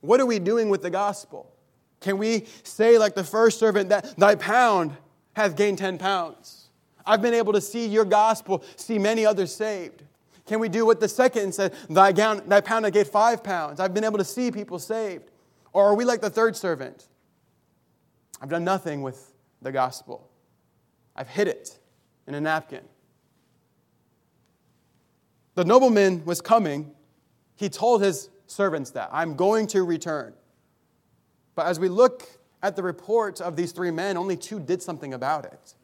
What 0.00 0.20
are 0.20 0.26
we 0.26 0.38
doing 0.38 0.68
with 0.68 0.82
the 0.82 0.90
gospel? 0.90 1.52
Can 2.00 2.18
we 2.18 2.46
say, 2.62 2.98
like 2.98 3.14
the 3.14 3.24
first 3.24 3.58
servant, 3.58 3.88
that 3.88 4.16
thy 4.16 4.36
pound 4.36 4.96
hath 5.34 5.56
gained 5.56 5.78
10 5.78 5.98
pounds? 5.98 6.63
I've 7.06 7.22
been 7.22 7.34
able 7.34 7.52
to 7.52 7.60
see 7.60 7.86
your 7.86 8.04
gospel, 8.04 8.64
see 8.76 8.98
many 8.98 9.26
others 9.26 9.54
saved. 9.54 10.02
Can 10.46 10.60
we 10.60 10.68
do 10.68 10.84
what 10.84 11.00
the 11.00 11.08
second 11.08 11.54
said, 11.54 11.74
thy, 11.88 12.12
gown, 12.12 12.42
thy 12.46 12.60
pound 12.60 12.84
I 12.84 12.90
gave 12.90 13.08
five 13.08 13.42
pounds? 13.42 13.80
I've 13.80 13.94
been 13.94 14.04
able 14.04 14.18
to 14.18 14.24
see 14.24 14.50
people 14.50 14.78
saved. 14.78 15.30
Or 15.72 15.86
are 15.86 15.94
we 15.94 16.04
like 16.04 16.20
the 16.20 16.30
third 16.30 16.56
servant? 16.56 17.08
I've 18.40 18.50
done 18.50 18.64
nothing 18.64 19.02
with 19.02 19.32
the 19.62 19.72
gospel. 19.72 20.28
I've 21.16 21.28
hid 21.28 21.48
it 21.48 21.78
in 22.26 22.34
a 22.34 22.40
napkin. 22.40 22.82
The 25.54 25.64
nobleman 25.64 26.24
was 26.24 26.40
coming. 26.40 26.92
He 27.56 27.68
told 27.68 28.02
his 28.02 28.28
servants 28.46 28.90
that, 28.90 29.08
I'm 29.12 29.36
going 29.36 29.66
to 29.68 29.84
return. 29.84 30.34
But 31.54 31.66
as 31.66 31.78
we 31.78 31.88
look 31.88 32.28
at 32.62 32.76
the 32.76 32.82
report 32.82 33.40
of 33.40 33.56
these 33.56 33.72
three 33.72 33.90
men, 33.90 34.16
only 34.16 34.36
two 34.36 34.58
did 34.58 34.82
something 34.82 35.14
about 35.14 35.44
it. 35.44 35.74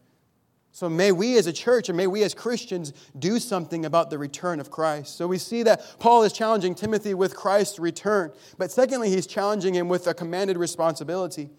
So 0.73 0.89
may 0.89 1.11
we 1.11 1.37
as 1.37 1.47
a 1.47 1.53
church 1.53 1.89
and 1.89 1.97
may 1.97 2.07
we 2.07 2.23
as 2.23 2.33
Christians 2.33 2.93
do 3.19 3.39
something 3.39 3.85
about 3.85 4.11
the 4.11 4.19
return 4.19 4.61
of 4.61 4.71
Christ. 4.71 5.17
So 5.17 5.27
we 5.27 5.39
see 5.39 5.65
that 5.65 5.99
Paul 5.99 6.23
is 6.23 6.33
challenging 6.33 6.75
Timothy 6.75 7.13
with 7.13 7.35
Christ's 7.35 7.79
return. 7.79 8.33
But 8.57 8.71
secondly, 8.71 9.11
he's 9.11 9.27
challenging 9.27 9.75
him 9.75 9.89
with 9.89 10.07
a 10.07 10.15
commanded 10.15 10.57
responsibility. 10.57 11.51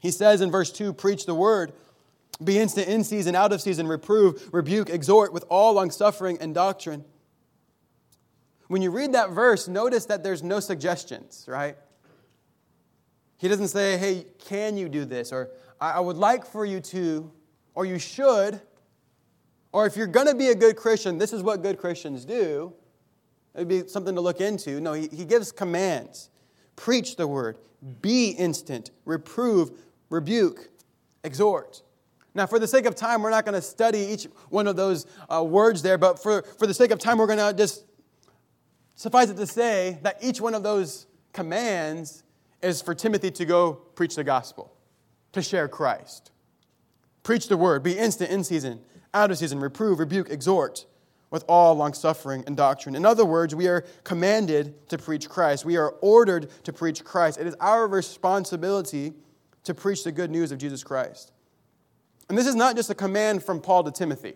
He 0.00 0.10
says 0.10 0.40
in 0.40 0.50
verse 0.50 0.72
2 0.72 0.92
preach 0.92 1.26
the 1.26 1.34
word, 1.34 1.72
be 2.42 2.58
instant 2.58 2.88
in 2.88 3.04
season, 3.04 3.36
out 3.36 3.52
of 3.52 3.60
season, 3.60 3.86
reprove, 3.86 4.48
rebuke, 4.52 4.88
exhort 4.88 5.32
with 5.32 5.44
all 5.48 5.74
longsuffering 5.74 6.38
and 6.40 6.54
doctrine. 6.54 7.04
When 8.68 8.82
you 8.82 8.90
read 8.90 9.12
that 9.12 9.30
verse, 9.30 9.68
notice 9.68 10.06
that 10.06 10.22
there's 10.22 10.42
no 10.42 10.58
suggestions, 10.58 11.44
right? 11.46 11.76
He 13.36 13.48
doesn't 13.48 13.68
say, 13.68 13.98
hey, 13.98 14.26
can 14.46 14.76
you 14.76 14.88
do 14.88 15.04
this? 15.04 15.32
Or 15.32 15.50
I 15.80 16.00
would 16.00 16.16
like 16.16 16.46
for 16.46 16.64
you 16.64 16.80
to 16.80 17.30
or 17.74 17.84
you 17.84 17.98
should, 17.98 18.60
or 19.72 19.86
if 19.86 19.96
you're 19.96 20.06
going 20.06 20.26
to 20.26 20.34
be 20.34 20.48
a 20.48 20.54
good 20.54 20.76
Christian, 20.76 21.18
this 21.18 21.32
is 21.32 21.42
what 21.42 21.62
good 21.62 21.78
Christians 21.78 22.24
do. 22.24 22.72
It'd 23.54 23.68
be 23.68 23.86
something 23.86 24.14
to 24.14 24.20
look 24.20 24.40
into. 24.40 24.80
No, 24.80 24.92
he, 24.92 25.08
he 25.08 25.24
gives 25.24 25.52
commands 25.52 26.30
preach 26.76 27.16
the 27.16 27.26
word, 27.26 27.58
be 28.00 28.30
instant, 28.30 28.90
reprove, 29.04 29.70
rebuke, 30.08 30.70
exhort. 31.24 31.82
Now, 32.34 32.46
for 32.46 32.58
the 32.58 32.66
sake 32.66 32.86
of 32.86 32.94
time, 32.94 33.22
we're 33.22 33.30
not 33.30 33.44
going 33.44 33.54
to 33.54 33.62
study 33.62 33.98
each 33.98 34.24
one 34.48 34.66
of 34.66 34.76
those 34.76 35.06
uh, 35.28 35.42
words 35.42 35.82
there, 35.82 35.98
but 35.98 36.22
for, 36.22 36.42
for 36.58 36.66
the 36.66 36.72
sake 36.72 36.90
of 36.90 36.98
time, 36.98 37.18
we're 37.18 37.26
going 37.26 37.38
to 37.38 37.52
just 37.52 37.84
suffice 38.94 39.28
it 39.28 39.36
to 39.36 39.46
say 39.46 39.98
that 40.02 40.16
each 40.22 40.40
one 40.40 40.54
of 40.54 40.62
those 40.62 41.06
commands 41.32 42.22
is 42.62 42.80
for 42.80 42.94
Timothy 42.94 43.30
to 43.32 43.44
go 43.44 43.72
preach 43.72 44.14
the 44.14 44.24
gospel, 44.24 44.72
to 45.32 45.42
share 45.42 45.68
Christ. 45.68 46.30
Preach 47.22 47.48
the 47.48 47.56
word. 47.56 47.82
Be 47.82 47.98
instant 47.98 48.30
in 48.30 48.44
season, 48.44 48.80
out 49.12 49.30
of 49.30 49.38
season. 49.38 49.60
Reprove, 49.60 49.98
rebuke, 49.98 50.30
exhort. 50.30 50.86
with 51.30 51.44
all 51.48 51.74
longsuffering 51.74 52.44
and 52.46 52.56
doctrine. 52.56 52.96
In 52.96 53.06
other 53.06 53.24
words, 53.24 53.54
we 53.54 53.68
are 53.68 53.82
commanded 54.04 54.88
to 54.88 54.98
preach 54.98 55.28
Christ. 55.28 55.64
We 55.64 55.76
are 55.76 55.90
ordered 56.00 56.50
to 56.64 56.72
preach 56.72 57.04
Christ. 57.04 57.38
It 57.38 57.46
is 57.46 57.54
our 57.60 57.86
responsibility 57.86 59.14
to 59.64 59.74
preach 59.74 60.04
the 60.04 60.12
good 60.12 60.30
news 60.30 60.50
of 60.52 60.58
Jesus 60.58 60.82
Christ. 60.82 61.32
And 62.28 62.36
this 62.36 62.46
is 62.46 62.54
not 62.54 62.76
just 62.76 62.90
a 62.90 62.94
command 62.94 63.42
from 63.42 63.60
Paul 63.60 63.84
to 63.84 63.90
Timothy. 63.90 64.34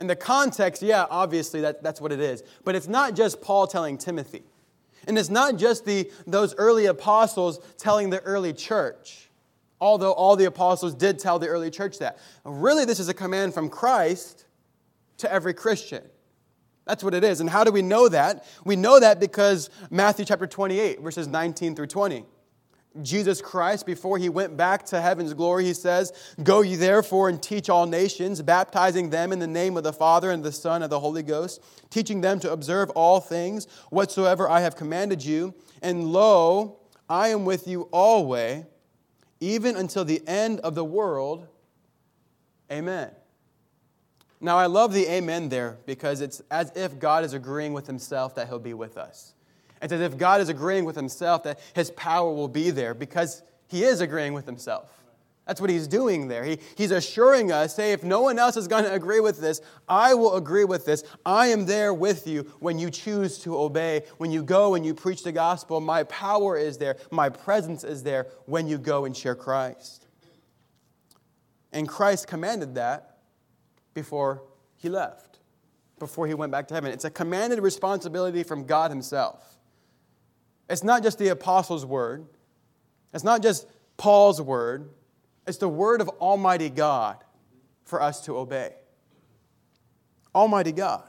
In 0.00 0.08
the 0.08 0.16
context, 0.16 0.82
yeah, 0.82 1.06
obviously 1.08 1.60
that, 1.60 1.82
that's 1.82 2.00
what 2.00 2.10
it 2.10 2.20
is. 2.20 2.42
But 2.64 2.74
it's 2.74 2.88
not 2.88 3.14
just 3.14 3.40
Paul 3.40 3.68
telling 3.68 3.98
Timothy. 3.98 4.42
And 5.06 5.16
it's 5.16 5.30
not 5.30 5.56
just 5.56 5.84
the, 5.84 6.10
those 6.26 6.54
early 6.56 6.86
apostles 6.86 7.60
telling 7.78 8.10
the 8.10 8.20
early 8.20 8.52
church, 8.52 9.28
although 9.82 10.12
all 10.12 10.36
the 10.36 10.44
apostles 10.44 10.94
did 10.94 11.18
tell 11.18 11.40
the 11.40 11.48
early 11.48 11.68
church 11.68 11.98
that. 11.98 12.18
Really, 12.44 12.84
this 12.84 13.00
is 13.00 13.08
a 13.08 13.14
command 13.14 13.52
from 13.52 13.68
Christ 13.68 14.46
to 15.18 15.30
every 15.30 15.52
Christian. 15.52 16.04
That's 16.84 17.02
what 17.02 17.14
it 17.14 17.24
is. 17.24 17.40
And 17.40 17.50
how 17.50 17.64
do 17.64 17.72
we 17.72 17.82
know 17.82 18.08
that? 18.08 18.46
We 18.64 18.76
know 18.76 19.00
that 19.00 19.18
because 19.18 19.70
Matthew 19.90 20.24
chapter 20.24 20.46
28, 20.46 21.00
verses 21.00 21.26
19 21.26 21.74
through 21.74 21.88
20. 21.88 22.24
Jesus 23.00 23.40
Christ, 23.40 23.84
before 23.84 24.18
he 24.18 24.28
went 24.28 24.56
back 24.56 24.84
to 24.86 25.00
heaven's 25.00 25.34
glory, 25.34 25.64
he 25.64 25.74
says, 25.74 26.12
Go 26.42 26.60
ye 26.60 26.76
therefore 26.76 27.28
and 27.28 27.42
teach 27.42 27.68
all 27.68 27.86
nations, 27.86 28.40
baptizing 28.40 29.10
them 29.10 29.32
in 29.32 29.40
the 29.40 29.46
name 29.46 29.76
of 29.76 29.82
the 29.82 29.92
Father 29.92 30.30
and 30.30 30.44
the 30.44 30.52
Son 30.52 30.82
and 30.82 30.92
the 30.92 31.00
Holy 31.00 31.22
Ghost, 31.24 31.60
teaching 31.90 32.20
them 32.20 32.38
to 32.40 32.52
observe 32.52 32.90
all 32.90 33.18
things 33.18 33.66
whatsoever 33.90 34.48
I 34.48 34.60
have 34.60 34.76
commanded 34.76 35.24
you. 35.24 35.54
And 35.80 36.12
lo, 36.12 36.78
I 37.08 37.28
am 37.28 37.44
with 37.44 37.66
you 37.66 37.88
always, 37.90 38.64
even 39.42 39.74
until 39.74 40.04
the 40.04 40.22
end 40.28 40.60
of 40.60 40.76
the 40.76 40.84
world. 40.84 41.48
Amen. 42.70 43.10
Now, 44.40 44.56
I 44.56 44.66
love 44.66 44.92
the 44.92 45.06
amen 45.08 45.48
there 45.48 45.78
because 45.84 46.20
it's 46.20 46.40
as 46.48 46.70
if 46.76 47.00
God 47.00 47.24
is 47.24 47.32
agreeing 47.34 47.72
with 47.72 47.88
himself 47.88 48.36
that 48.36 48.46
he'll 48.46 48.60
be 48.60 48.72
with 48.72 48.96
us. 48.96 49.34
It's 49.82 49.92
as 49.92 50.00
if 50.00 50.16
God 50.16 50.40
is 50.40 50.48
agreeing 50.48 50.84
with 50.84 50.94
himself 50.94 51.42
that 51.42 51.58
his 51.74 51.90
power 51.90 52.32
will 52.32 52.46
be 52.46 52.70
there 52.70 52.94
because 52.94 53.42
he 53.66 53.82
is 53.82 54.00
agreeing 54.00 54.32
with 54.32 54.46
himself. 54.46 55.01
That's 55.46 55.60
what 55.60 55.70
he's 55.70 55.88
doing 55.88 56.28
there. 56.28 56.44
He, 56.44 56.58
he's 56.76 56.92
assuring 56.92 57.50
us, 57.50 57.74
say, 57.74 57.92
if 57.92 58.04
no 58.04 58.22
one 58.22 58.38
else 58.38 58.56
is 58.56 58.68
going 58.68 58.84
to 58.84 58.92
agree 58.92 59.18
with 59.18 59.40
this, 59.40 59.60
I 59.88 60.14
will 60.14 60.36
agree 60.36 60.64
with 60.64 60.84
this. 60.84 61.02
I 61.26 61.48
am 61.48 61.66
there 61.66 61.92
with 61.92 62.28
you 62.28 62.42
when 62.60 62.78
you 62.78 62.90
choose 62.90 63.38
to 63.38 63.58
obey. 63.58 64.04
When 64.18 64.30
you 64.30 64.44
go 64.44 64.76
and 64.76 64.86
you 64.86 64.94
preach 64.94 65.24
the 65.24 65.32
gospel, 65.32 65.80
my 65.80 66.04
power 66.04 66.56
is 66.56 66.78
there. 66.78 66.96
My 67.10 67.28
presence 67.28 67.82
is 67.82 68.04
there 68.04 68.28
when 68.46 68.68
you 68.68 68.78
go 68.78 69.04
and 69.04 69.16
share 69.16 69.34
Christ. 69.34 70.06
And 71.72 71.88
Christ 71.88 72.28
commanded 72.28 72.76
that 72.76 73.18
before 73.94 74.44
he 74.76 74.88
left, 74.88 75.40
before 75.98 76.28
he 76.28 76.34
went 76.34 76.52
back 76.52 76.68
to 76.68 76.74
heaven. 76.74 76.92
It's 76.92 77.04
a 77.04 77.10
commanded 77.10 77.58
responsibility 77.58 78.44
from 78.44 78.64
God 78.64 78.92
himself. 78.92 79.58
It's 80.70 80.84
not 80.84 81.02
just 81.02 81.18
the 81.18 81.28
apostles' 81.28 81.84
word, 81.84 82.26
it's 83.12 83.24
not 83.24 83.42
just 83.42 83.66
Paul's 83.96 84.40
word, 84.40 84.88
it's 85.46 85.58
the 85.58 85.68
word 85.68 86.00
of 86.00 86.08
Almighty 86.20 86.70
God 86.70 87.18
for 87.84 88.00
us 88.00 88.20
to 88.26 88.38
obey. 88.38 88.74
Almighty 90.34 90.72
God. 90.72 91.08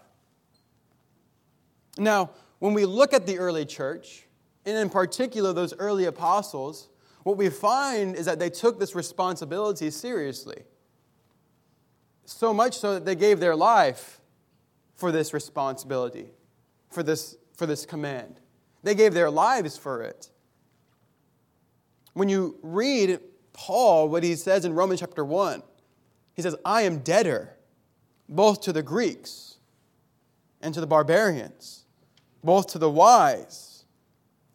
Now, 1.97 2.31
when 2.59 2.73
we 2.73 2.85
look 2.85 3.13
at 3.13 3.27
the 3.27 3.37
early 3.37 3.65
church, 3.65 4.25
and 4.65 4.77
in 4.77 4.89
particular 4.89 5.53
those 5.53 5.73
early 5.77 6.05
apostles, 6.05 6.89
what 7.23 7.37
we 7.37 7.49
find 7.49 8.15
is 8.15 8.25
that 8.25 8.39
they 8.39 8.49
took 8.49 8.79
this 8.79 8.95
responsibility 8.95 9.89
seriously. 9.91 10.63
So 12.25 12.53
much 12.53 12.77
so 12.77 12.95
that 12.95 13.05
they 13.05 13.15
gave 13.15 13.39
their 13.39 13.55
life 13.55 14.19
for 14.95 15.11
this 15.11 15.33
responsibility, 15.33 16.27
for 16.89 17.03
this, 17.03 17.35
for 17.55 17.65
this 17.65 17.85
command. 17.85 18.39
They 18.83 18.95
gave 18.95 19.13
their 19.13 19.29
lives 19.29 19.77
for 19.77 20.01
it. 20.01 20.29
When 22.13 22.29
you 22.29 22.57
read 22.61 23.19
Paul, 23.53 24.09
what 24.09 24.23
he 24.23 24.35
says 24.35 24.65
in 24.65 24.73
Romans 24.73 24.99
chapter 24.99 25.23
1, 25.23 25.63
he 26.33 26.41
says, 26.41 26.55
I 26.65 26.81
am 26.83 26.99
debtor 26.99 27.55
both 28.27 28.61
to 28.61 28.73
the 28.73 28.83
Greeks 28.83 29.57
and 30.61 30.73
to 30.73 30.81
the 30.81 30.87
barbarians, 30.87 31.85
both 32.43 32.67
to 32.67 32.79
the 32.79 32.89
wise 32.89 33.85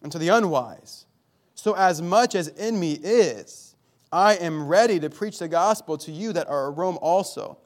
and 0.03 0.11
to 0.11 0.19
the 0.19 0.29
unwise. 0.29 1.07
So, 1.55 1.75
as 1.75 2.01
much 2.03 2.35
as 2.35 2.49
in 2.49 2.79
me 2.79 2.93
is, 2.93 3.77
I 4.13 4.35
am 4.35 4.67
ready 4.67 4.99
to 5.01 5.11
preach 5.11 5.39
the 5.39 5.49
gospel 5.49 5.99
to 5.99 6.13
you 6.13 6.33
that 6.33 6.49
are 6.49 6.71
at 6.71 6.79
Rome 6.79 6.99
also. 7.01 7.59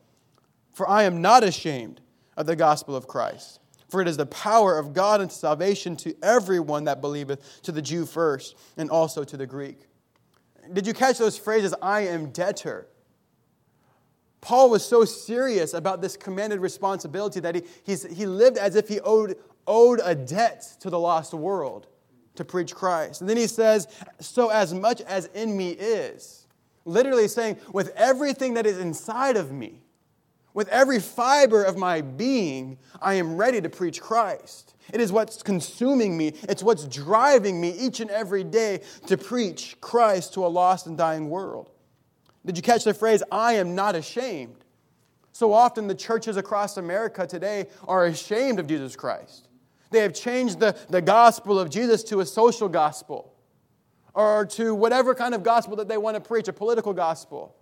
For 0.73 0.89
I 0.89 1.05
am 1.05 1.21
not 1.21 1.45
ashamed 1.45 2.01
of 2.37 2.47
the 2.47 2.57
gospel 2.57 2.97
of 2.97 3.07
Christ. 3.07 3.61
For 3.89 4.01
it 4.01 4.09
is 4.09 4.17
the 4.17 4.27
power 4.27 4.79
of 4.79 4.95
God 4.95 5.21
unto 5.21 5.35
salvation 5.35 5.97
to 5.97 6.17
everyone 6.23 6.85
that 6.85 7.03
believeth, 7.03 7.63
to 7.63 7.73
the 7.73 7.83
Jew 7.83 8.07
first, 8.07 8.57
and 8.79 8.91
also 8.91 9.23
to 9.23 9.37
the 9.37 9.47
Greek. 9.47 9.81
Did 10.73 10.87
you 10.87 10.95
catch 10.95 11.19
those 11.19 11.39
phrases, 11.39 11.75
I 11.83 12.03
am 12.03 12.31
debtor? 12.31 12.87
Paul 14.41 14.71
was 14.71 14.85
so 14.85 15.05
serious 15.05 15.73
about 15.73 16.03
this 16.03 16.17
commanded 16.17 16.61
responsibility 16.61 17.41
that 17.41 17.55
he, 17.55 17.95
he 18.13 18.27
lived 18.27 18.59
as 18.59 18.75
if 18.75 18.89
he 18.89 19.01
owed, 19.01 19.37
owed 19.67 20.01
a 20.03 20.15
debt 20.15 20.77
to 20.81 20.91
the 20.91 20.99
lost 20.99 21.33
world 21.33 21.87
to 22.35 22.45
preach 22.45 22.75
Christ. 22.75 23.21
And 23.21 23.31
then 23.31 23.37
he 23.37 23.47
says, 23.47 23.89
So 24.21 24.49
as 24.49 24.75
much 24.75 25.01
as 25.03 25.27
in 25.27 25.57
me 25.57 25.71
is, 25.71 26.47
literally 26.85 27.29
saying, 27.29 27.59
with 27.73 27.93
everything 27.95 28.55
that 28.55 28.67
is 28.67 28.79
inside 28.79 29.37
of 29.37 29.53
me, 29.53 29.81
with 30.55 30.69
every 30.69 30.99
fiber 30.99 31.63
of 31.63 31.77
my 31.77 32.01
being, 32.01 32.79
I 33.01 33.15
am 33.15 33.37
ready 33.37 33.61
to 33.61 33.69
preach 33.69 34.01
Christ. 34.01 34.72
It 34.93 35.01
is 35.01 35.13
what's 35.13 35.43
consuming 35.43 36.17
me, 36.17 36.35
it's 36.45 36.63
what's 36.63 36.85
driving 36.85 37.61
me 37.61 37.71
each 37.71 38.01
and 38.01 38.11
every 38.11 38.45
day 38.45 38.83
to 39.07 39.17
preach 39.17 39.77
Christ 39.81 40.35
to 40.35 40.45
a 40.45 40.49
lost 40.49 40.87
and 40.87 40.97
dying 40.97 41.31
world. 41.31 41.71
Did 42.45 42.57
you 42.57 42.63
catch 42.63 42.85
the 42.85 42.95
phrase, 42.95 43.23
I 43.31 43.55
am 43.55 43.75
not 43.75 43.95
ashamed? 43.95 44.65
So 45.33 45.53
often, 45.53 45.87
the 45.87 45.95
churches 45.95 46.37
across 46.37 46.77
America 46.77 47.27
today 47.27 47.69
are 47.89 48.07
ashamed 48.07 48.59
of 48.59 48.67
Jesus 48.67 48.97
Christ. 48.97 49.49
They 49.91 50.01
have 50.01 50.15
changed 50.15 50.59
the, 50.59 50.77
the 50.89 51.01
gospel 51.03 51.59
of 51.59 51.71
Jesus 51.71 52.03
to 52.05 52.21
a 52.21 52.27
social 52.27 52.69
gospel 52.69 53.33
or 54.15 54.45
to 54.47 54.75
whatever 54.75 55.15
kind 55.15 55.35
of 55.35 55.43
gospel 55.43 55.77
that 55.77 55.89
they 55.89 55.97
want 55.97 56.17
to 56.17 56.21
preach, 56.21 56.49
a 56.49 56.53
political 56.53 56.93
gospel. 56.93 57.55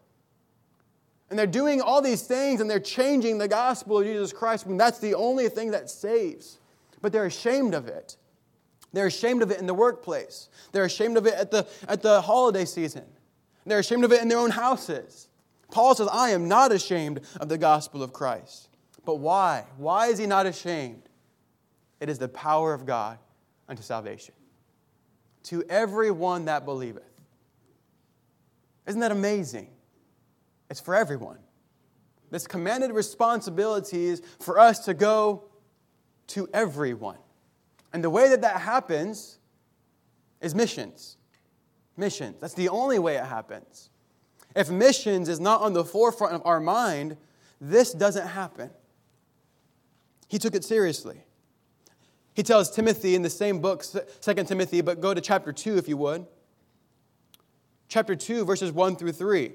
And 1.28 1.38
they're 1.38 1.46
doing 1.46 1.80
all 1.80 2.02
these 2.02 2.22
things 2.22 2.60
and 2.60 2.68
they're 2.68 2.80
changing 2.80 3.38
the 3.38 3.48
gospel 3.48 3.98
of 3.98 4.04
Jesus 4.04 4.32
Christ 4.32 4.66
when 4.66 4.76
that's 4.76 4.98
the 4.98 5.14
only 5.14 5.48
thing 5.48 5.70
that 5.72 5.90
saves. 5.90 6.58
But 7.02 7.12
they're 7.12 7.26
ashamed 7.26 7.74
of 7.74 7.88
it. 7.88 8.16
They're 8.92 9.06
ashamed 9.06 9.42
of 9.42 9.50
it 9.50 9.58
in 9.58 9.66
the 9.66 9.74
workplace. 9.74 10.48
They're 10.72 10.84
ashamed 10.84 11.16
of 11.16 11.26
it 11.26 11.34
at 11.34 11.50
the, 11.50 11.66
at 11.88 12.02
the 12.02 12.20
holiday 12.20 12.64
season. 12.64 13.04
They're 13.64 13.78
ashamed 13.78 14.04
of 14.04 14.12
it 14.12 14.20
in 14.20 14.28
their 14.28 14.38
own 14.38 14.50
houses. 14.50 15.28
Paul 15.70 15.94
says, 15.94 16.08
I 16.12 16.30
am 16.30 16.48
not 16.48 16.72
ashamed 16.72 17.20
of 17.40 17.48
the 17.48 17.58
gospel 17.58 18.02
of 18.02 18.12
Christ. 18.12 18.68
But 19.04 19.16
why? 19.16 19.64
Why 19.76 20.08
is 20.08 20.18
he 20.18 20.26
not 20.26 20.46
ashamed? 20.46 21.02
It 22.00 22.08
is 22.08 22.18
the 22.18 22.28
power 22.28 22.74
of 22.74 22.86
God 22.86 23.18
unto 23.68 23.82
salvation. 23.82 24.34
To 25.44 25.62
everyone 25.68 26.46
that 26.46 26.64
believeth. 26.64 27.04
Isn't 28.86 29.00
that 29.00 29.12
amazing? 29.12 29.68
It's 30.68 30.80
for 30.80 30.94
everyone. 30.94 31.38
This 32.30 32.46
commanded 32.46 32.92
responsibility 32.92 34.06
is 34.06 34.22
for 34.40 34.58
us 34.58 34.80
to 34.86 34.94
go 34.94 35.49
to 36.30 36.48
everyone. 36.52 37.18
And 37.92 38.02
the 38.02 38.10
way 38.10 38.28
that 38.28 38.40
that 38.42 38.60
happens 38.60 39.38
is 40.40 40.54
missions. 40.54 41.16
Missions. 41.96 42.40
That's 42.40 42.54
the 42.54 42.68
only 42.68 42.98
way 42.98 43.16
it 43.16 43.24
happens. 43.24 43.90
If 44.56 44.70
missions 44.70 45.28
is 45.28 45.40
not 45.40 45.60
on 45.60 45.72
the 45.72 45.84
forefront 45.84 46.34
of 46.34 46.42
our 46.44 46.60
mind, 46.60 47.16
this 47.60 47.92
doesn't 47.92 48.26
happen. 48.26 48.70
He 50.28 50.38
took 50.38 50.54
it 50.54 50.64
seriously. 50.64 51.24
He 52.34 52.42
tells 52.42 52.70
Timothy 52.70 53.14
in 53.14 53.22
the 53.22 53.30
same 53.30 53.60
book, 53.60 53.84
2 54.20 54.34
Timothy, 54.44 54.80
but 54.80 55.00
go 55.00 55.12
to 55.12 55.20
chapter 55.20 55.52
2 55.52 55.76
if 55.76 55.88
you 55.88 55.96
would. 55.96 56.26
Chapter 57.88 58.14
2, 58.14 58.44
verses 58.44 58.70
1 58.70 58.96
through 58.96 59.12
3. 59.12 59.52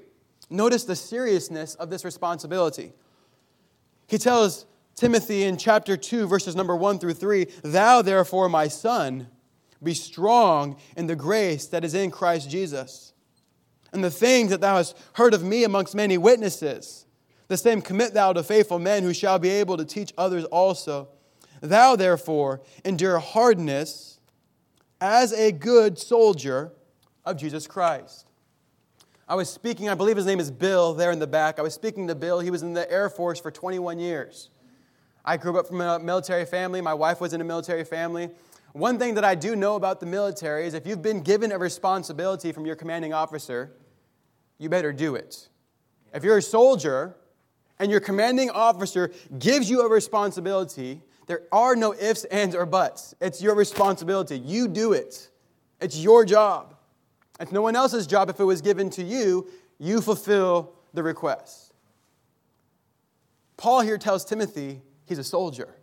Notice 0.50 0.84
the 0.84 0.94
seriousness 0.94 1.74
of 1.74 1.90
this 1.90 2.04
responsibility. 2.04 2.92
He 4.06 4.18
tells 4.18 4.66
Timothy 4.96 5.42
in 5.42 5.58
chapter 5.58 5.94
2, 5.94 6.26
verses 6.26 6.56
number 6.56 6.74
1 6.74 6.98
through 6.98 7.12
3 7.12 7.46
Thou, 7.62 8.00
therefore, 8.00 8.48
my 8.48 8.66
son, 8.66 9.28
be 9.82 9.92
strong 9.92 10.78
in 10.96 11.06
the 11.06 11.14
grace 11.14 11.66
that 11.66 11.84
is 11.84 11.92
in 11.92 12.10
Christ 12.10 12.48
Jesus. 12.48 13.12
And 13.92 14.02
the 14.02 14.10
things 14.10 14.50
that 14.50 14.62
thou 14.62 14.76
hast 14.76 14.96
heard 15.12 15.34
of 15.34 15.44
me 15.44 15.64
amongst 15.64 15.94
many 15.94 16.16
witnesses, 16.16 17.04
the 17.48 17.58
same 17.58 17.82
commit 17.82 18.14
thou 18.14 18.32
to 18.32 18.42
faithful 18.42 18.78
men 18.78 19.02
who 19.02 19.12
shall 19.12 19.38
be 19.38 19.50
able 19.50 19.76
to 19.76 19.84
teach 19.84 20.14
others 20.16 20.44
also. 20.46 21.08
Thou, 21.60 21.94
therefore, 21.96 22.62
endure 22.82 23.18
hardness 23.18 24.18
as 24.98 25.30
a 25.34 25.52
good 25.52 25.98
soldier 25.98 26.72
of 27.22 27.36
Jesus 27.36 27.66
Christ. 27.66 28.26
I 29.28 29.34
was 29.34 29.50
speaking, 29.50 29.90
I 29.90 29.94
believe 29.94 30.16
his 30.16 30.24
name 30.24 30.40
is 30.40 30.50
Bill, 30.50 30.94
there 30.94 31.10
in 31.10 31.18
the 31.18 31.26
back. 31.26 31.58
I 31.58 31.62
was 31.62 31.74
speaking 31.74 32.08
to 32.08 32.14
Bill. 32.14 32.40
He 32.40 32.50
was 32.50 32.62
in 32.62 32.72
the 32.72 32.90
Air 32.90 33.10
Force 33.10 33.38
for 33.38 33.50
21 33.50 33.98
years. 33.98 34.48
I 35.26 35.36
grew 35.36 35.58
up 35.58 35.66
from 35.66 35.80
a 35.80 35.98
military 35.98 36.44
family. 36.44 36.80
My 36.80 36.94
wife 36.94 37.20
was 37.20 37.32
in 37.32 37.40
a 37.40 37.44
military 37.44 37.84
family. 37.84 38.30
One 38.72 38.98
thing 38.98 39.14
that 39.14 39.24
I 39.24 39.34
do 39.34 39.56
know 39.56 39.74
about 39.74 40.00
the 40.00 40.06
military 40.06 40.66
is 40.66 40.74
if 40.74 40.86
you've 40.86 41.02
been 41.02 41.22
given 41.22 41.50
a 41.50 41.58
responsibility 41.58 42.52
from 42.52 42.64
your 42.64 42.76
commanding 42.76 43.12
officer, 43.12 43.72
you 44.58 44.68
better 44.68 44.92
do 44.92 45.16
it. 45.16 45.48
If 46.14 46.22
you're 46.22 46.38
a 46.38 46.42
soldier 46.42 47.16
and 47.78 47.90
your 47.90 48.00
commanding 48.00 48.50
officer 48.50 49.12
gives 49.38 49.68
you 49.68 49.82
a 49.82 49.88
responsibility, 49.88 51.02
there 51.26 51.42
are 51.50 51.74
no 51.74 51.92
ifs, 51.94 52.24
ands, 52.24 52.54
or 52.54 52.64
buts. 52.64 53.14
It's 53.20 53.42
your 53.42 53.54
responsibility. 53.54 54.38
You 54.38 54.68
do 54.68 54.92
it. 54.92 55.30
It's 55.80 55.98
your 55.98 56.24
job. 56.24 56.74
It's 57.40 57.52
no 57.52 57.62
one 57.62 57.74
else's 57.76 58.06
job 58.06 58.30
if 58.30 58.38
it 58.38 58.44
was 58.44 58.60
given 58.60 58.90
to 58.90 59.02
you. 59.02 59.50
You 59.78 60.00
fulfill 60.00 60.72
the 60.94 61.02
request. 61.02 61.74
Paul 63.56 63.80
here 63.80 63.98
tells 63.98 64.24
Timothy 64.24 64.82
he's 65.06 65.18
a 65.18 65.24
soldier. 65.24 65.74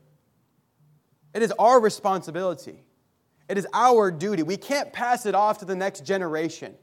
It 1.34 1.42
is 1.42 1.52
our 1.58 1.80
responsibility. 1.80 2.84
It 3.50 3.58
is 3.58 3.68
our 3.74 4.12
duty. 4.12 4.44
We 4.44 4.58
can't 4.58 4.94
pass 4.94 5.26
it 5.26 5.36
off 5.36 5.60
to 5.60 5.66
the 5.66 5.76
next 5.76 6.06
generation. 6.06 6.76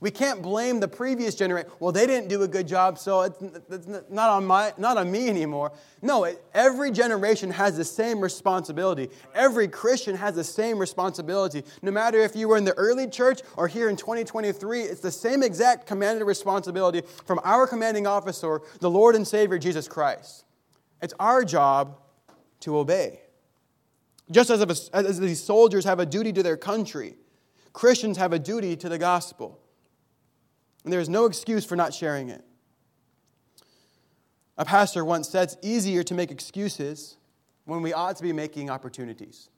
We 0.00 0.10
can't 0.10 0.42
blame 0.42 0.80
the 0.80 0.88
previous 0.88 1.34
generation. 1.34 1.70
Well, 1.80 1.92
they 1.92 2.06
didn't 2.06 2.28
do 2.28 2.42
a 2.42 2.48
good 2.48 2.68
job, 2.68 2.98
so 2.98 3.22
it's, 3.22 3.42
it's 3.70 3.86
not, 4.10 4.30
on 4.30 4.46
my, 4.46 4.72
not 4.76 4.98
on 4.98 5.10
me 5.10 5.28
anymore. 5.28 5.72
No, 6.02 6.24
it, 6.24 6.42
every 6.52 6.90
generation 6.90 7.50
has 7.50 7.76
the 7.76 7.84
same 7.84 8.20
responsibility. 8.20 9.08
Every 9.34 9.68
Christian 9.68 10.14
has 10.16 10.34
the 10.34 10.44
same 10.44 10.78
responsibility. 10.78 11.64
No 11.80 11.90
matter 11.90 12.18
if 12.20 12.36
you 12.36 12.48
were 12.48 12.58
in 12.58 12.64
the 12.64 12.74
early 12.74 13.08
church 13.08 13.40
or 13.56 13.68
here 13.68 13.88
in 13.88 13.96
2023, 13.96 14.82
it's 14.82 15.00
the 15.00 15.10
same 15.10 15.42
exact 15.42 15.86
commanded 15.86 16.24
responsibility 16.24 17.02
from 17.24 17.40
our 17.42 17.66
commanding 17.66 18.06
officer, 18.06 18.60
the 18.80 18.90
Lord 18.90 19.16
and 19.16 19.26
Savior 19.26 19.58
Jesus 19.58 19.88
Christ. 19.88 20.45
It's 21.02 21.14
our 21.20 21.44
job 21.44 21.98
to 22.60 22.78
obey. 22.78 23.20
Just 24.30 24.50
as, 24.50 24.60
a, 24.60 24.96
as 24.96 25.20
these 25.20 25.42
soldiers 25.42 25.84
have 25.84 26.00
a 26.00 26.06
duty 26.06 26.32
to 26.32 26.42
their 26.42 26.56
country, 26.56 27.14
Christians 27.72 28.16
have 28.16 28.32
a 28.32 28.38
duty 28.38 28.76
to 28.76 28.88
the 28.88 28.98
gospel. 28.98 29.60
And 30.84 30.92
there 30.92 31.00
is 31.00 31.08
no 31.08 31.26
excuse 31.26 31.64
for 31.64 31.76
not 31.76 31.92
sharing 31.92 32.30
it. 32.30 32.44
A 34.58 34.64
pastor 34.64 35.04
once 35.04 35.28
said 35.28 35.44
it's 35.44 35.56
easier 35.62 36.02
to 36.02 36.14
make 36.14 36.30
excuses 36.30 37.16
when 37.66 37.82
we 37.82 37.92
ought 37.92 38.16
to 38.16 38.22
be 38.22 38.32
making 38.32 38.70
opportunities. 38.70 39.48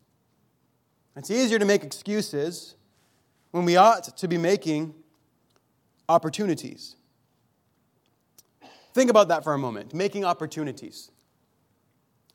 It's 1.16 1.31
easier 1.31 1.59
to 1.59 1.64
make 1.64 1.85
excuses 1.85 2.74
when 3.53 3.64
we 3.64 3.77
ought 3.77 4.16
to 4.16 4.29
be 4.29 4.38
making 4.38 4.94
opportunities. 6.09 6.96
Think 8.94 9.11
about 9.11 9.29
that 9.29 9.44
for 9.44 9.55
a 9.55 9.59
moment 9.59 9.94
making 9.94 10.24
opportunities. 10.24 11.11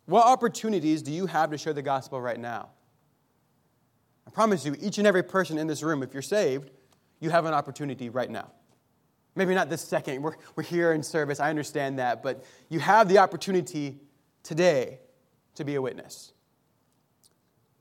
What 0.05 0.25
opportunities 0.25 1.01
do 1.01 1.11
you 1.11 1.25
have 1.27 1.51
to 1.51 1.57
share 1.57 1.73
the 1.73 1.81
gospel 1.81 2.19
right 2.19 2.39
now? 2.39 2.69
I 4.27 4.31
promise 4.31 4.65
you, 4.65 4.75
each 4.81 4.97
and 4.97 5.07
every 5.07 5.23
person 5.23 5.57
in 5.57 5.67
this 5.67 5.83
room, 5.83 6.03
if 6.03 6.13
you're 6.13 6.21
saved, 6.21 6.71
you 7.19 7.29
have 7.29 7.45
an 7.45 7.53
opportunity 7.53 8.09
right 8.09 8.29
now. 8.29 8.51
Maybe 9.35 9.55
not 9.55 9.69
this 9.69 9.81
second. 9.81 10.21
We're, 10.21 10.35
we're 10.55 10.63
here 10.63 10.91
in 10.93 11.01
service. 11.03 11.39
I 11.39 11.49
understand 11.49 11.99
that. 11.99 12.21
But 12.21 12.43
you 12.69 12.79
have 12.79 13.07
the 13.07 13.17
opportunity 13.17 13.99
today 14.43 14.99
to 15.55 15.63
be 15.63 15.75
a 15.75 15.81
witness. 15.81 16.33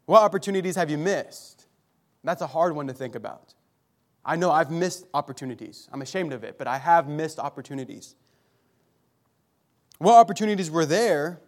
What 0.07 0.23
opportunities 0.23 0.77
have 0.77 0.91
you 0.91 0.99
missed? 0.99 1.67
That's 2.25 2.43
a 2.43 2.47
hard 2.47 2.75
one 2.75 2.87
to 2.87 2.93
think 2.95 3.15
about. 3.15 3.55
I 4.25 4.37
know 4.37 4.51
I've 4.51 4.71
missed 4.71 5.07
opportunities. 5.13 5.89
I'm 5.93 6.03
ashamed 6.03 6.33
of 6.33 6.45
it, 6.45 6.57
but 6.57 6.67
I 6.67 6.79
have 6.79 7.09
missed 7.09 7.39
opportunities. 7.39 8.15
What 9.99 10.15
opportunities 10.15 10.71
were 10.71 10.87
there 10.87 11.41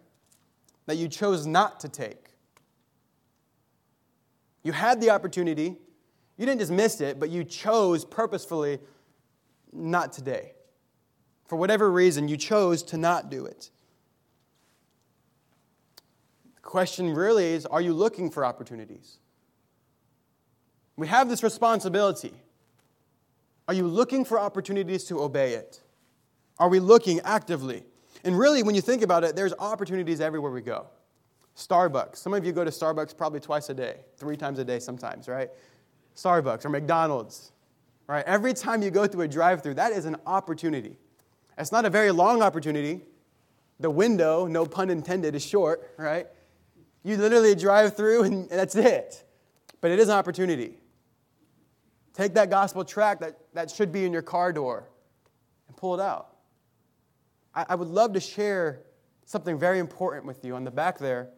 that 0.85 0.97
you 0.97 1.07
chose 1.07 1.45
not 1.45 1.79
to 1.81 1.89
take? 1.89 2.29
You 4.63 4.71
had 4.71 4.99
the 4.99 5.11
opportunity. 5.11 5.77
You 6.37 6.45
didn't 6.45 6.59
just 6.59 6.71
miss 6.71 6.99
it, 6.99 7.19
but 7.19 7.29
you 7.29 7.43
chose 7.43 8.03
purposefully 8.03 8.79
not 9.71 10.11
today. 10.11 10.53
For 11.45 11.55
whatever 11.55 11.91
reason, 11.91 12.27
you 12.27 12.37
chose 12.37 12.81
to 12.83 12.97
not 12.97 13.29
do 13.29 13.45
it. 13.45 13.69
The 16.55 16.61
question 16.61 17.13
really 17.13 17.45
is 17.45 17.65
are 17.67 17.81
you 17.81 17.93
looking 17.93 18.31
for 18.31 18.43
opportunities? 18.43 19.17
We 20.95 21.07
have 21.07 21.29
this 21.29 21.43
responsibility. 21.43 22.33
Are 23.67 23.73
you 23.73 23.87
looking 23.87 24.25
for 24.25 24.39
opportunities 24.39 25.03
to 25.05 25.21
obey 25.21 25.53
it? 25.53 25.81
Are 26.57 26.69
we 26.69 26.79
looking 26.79 27.19
actively? 27.21 27.83
And 28.25 28.37
really, 28.37 28.63
when 28.63 28.75
you 28.75 28.81
think 28.81 29.03
about 29.03 29.23
it, 29.23 29.35
there's 29.35 29.53
opportunities 29.59 30.19
everywhere 30.19 30.51
we 30.51 30.61
go. 30.61 30.87
Starbucks. 31.55 32.17
Some 32.17 32.33
of 32.33 32.43
you 32.43 32.51
go 32.51 32.65
to 32.65 32.71
Starbucks 32.71 33.15
probably 33.15 33.39
twice 33.39 33.69
a 33.69 33.73
day, 33.73 33.97
three 34.17 34.35
times 34.35 34.59
a 34.59 34.65
day 34.65 34.79
sometimes, 34.79 35.29
right? 35.29 35.49
Starbucks 36.15 36.65
or 36.65 36.69
McDonald's. 36.69 37.51
Right? 38.07 38.25
Every 38.25 38.53
time 38.53 38.83
you 38.83 38.91
go 38.91 39.07
through 39.07 39.21
a 39.21 39.27
drive 39.27 39.63
through, 39.63 39.75
that 39.75 39.91
is 39.91 40.05
an 40.05 40.17
opportunity. 40.27 40.97
It's 41.57 41.71
not 41.71 41.85
a 41.85 41.89
very 41.89 42.11
long 42.11 42.41
opportunity. 42.41 43.01
The 43.79 43.89
window, 43.89 44.45
no 44.45 44.65
pun 44.65 44.89
intended, 44.89 45.35
is 45.35 45.43
short, 45.43 45.91
right? 45.97 46.27
You 47.03 47.17
literally 47.17 47.55
drive 47.55 47.95
through 47.95 48.23
and 48.23 48.49
that's 48.49 48.75
it. 48.75 49.23
But 49.81 49.91
it 49.91 49.99
is 49.99 50.09
an 50.09 50.15
opportunity. 50.15 50.77
Take 52.13 52.33
that 52.35 52.49
gospel 52.49 52.83
tract 52.85 53.21
that, 53.21 53.37
that 53.53 53.71
should 53.71 53.91
be 53.91 54.05
in 54.05 54.13
your 54.13 54.21
car 54.21 54.53
door 54.53 54.87
and 55.67 55.75
pull 55.77 55.93
it 55.95 56.01
out. 56.01 56.34
I, 57.55 57.65
I 57.69 57.75
would 57.75 57.87
love 57.87 58.13
to 58.13 58.19
share 58.19 58.81
something 59.25 59.57
very 59.57 59.79
important 59.79 60.25
with 60.25 60.43
you. 60.43 60.55
On 60.55 60.63
the 60.63 60.71
back 60.71 60.99
there, 60.99 61.29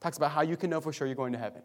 talks 0.00 0.16
about 0.16 0.30
how 0.30 0.42
you 0.42 0.56
can 0.56 0.70
know 0.70 0.80
for 0.80 0.92
sure 0.92 1.06
you're 1.06 1.16
going 1.16 1.32
to 1.32 1.38
heaven. 1.38 1.62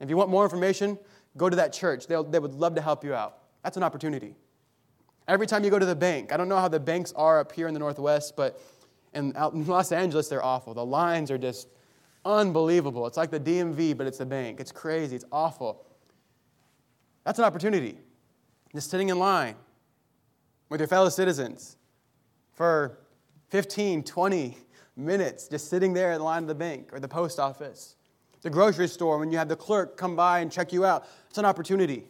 If 0.00 0.08
you 0.08 0.16
want 0.16 0.30
more 0.30 0.44
information, 0.44 0.98
go 1.36 1.48
to 1.50 1.56
that 1.56 1.72
church. 1.72 2.06
They'll, 2.06 2.24
they 2.24 2.38
would 2.38 2.54
love 2.54 2.74
to 2.76 2.82
help 2.82 3.04
you 3.04 3.14
out. 3.14 3.38
That's 3.62 3.76
an 3.76 3.82
opportunity. 3.82 4.34
Every 5.28 5.46
time 5.46 5.62
you 5.62 5.70
go 5.70 5.78
to 5.78 5.86
the 5.86 5.94
bank, 5.94 6.32
I 6.32 6.36
don't 6.36 6.48
know 6.48 6.58
how 6.58 6.68
the 6.68 6.80
banks 6.80 7.12
are 7.14 7.40
up 7.40 7.52
here 7.52 7.68
in 7.68 7.74
the 7.74 7.80
Northwest, 7.80 8.34
but 8.36 8.60
in, 9.12 9.36
out 9.36 9.52
in 9.52 9.66
Los 9.66 9.92
Angeles, 9.92 10.28
they're 10.28 10.44
awful. 10.44 10.74
The 10.74 10.84
lines 10.84 11.30
are 11.30 11.38
just 11.38 11.68
unbelievable. 12.24 13.06
It's 13.06 13.16
like 13.16 13.30
the 13.30 13.40
DMV, 13.40 13.96
but 13.96 14.06
it's 14.06 14.20
a 14.20 14.26
bank. 14.26 14.60
It's 14.60 14.72
crazy. 14.72 15.16
It's 15.16 15.24
awful. 15.30 15.84
That's 17.24 17.38
an 17.38 17.44
opportunity. 17.44 17.98
Just 18.74 18.90
sitting 18.90 19.08
in 19.08 19.18
line 19.18 19.56
with 20.68 20.80
your 20.80 20.88
fellow 20.88 21.08
citizens 21.10 21.76
for 22.60 22.98
15, 23.48 24.02
20 24.02 24.58
minutes, 24.94 25.48
just 25.48 25.70
sitting 25.70 25.94
there 25.94 26.12
in 26.12 26.18
the 26.18 26.24
line 26.24 26.42
of 26.42 26.46
the 26.46 26.54
bank 26.54 26.90
or 26.92 27.00
the 27.00 27.08
post 27.08 27.40
office. 27.40 27.96
The 28.42 28.50
grocery 28.50 28.86
store, 28.86 29.18
when 29.18 29.32
you 29.32 29.38
have 29.38 29.48
the 29.48 29.56
clerk 29.56 29.96
come 29.96 30.14
by 30.14 30.40
and 30.40 30.52
check 30.52 30.70
you 30.70 30.84
out, 30.84 31.06
it's 31.30 31.38
an 31.38 31.46
opportunity. 31.46 32.04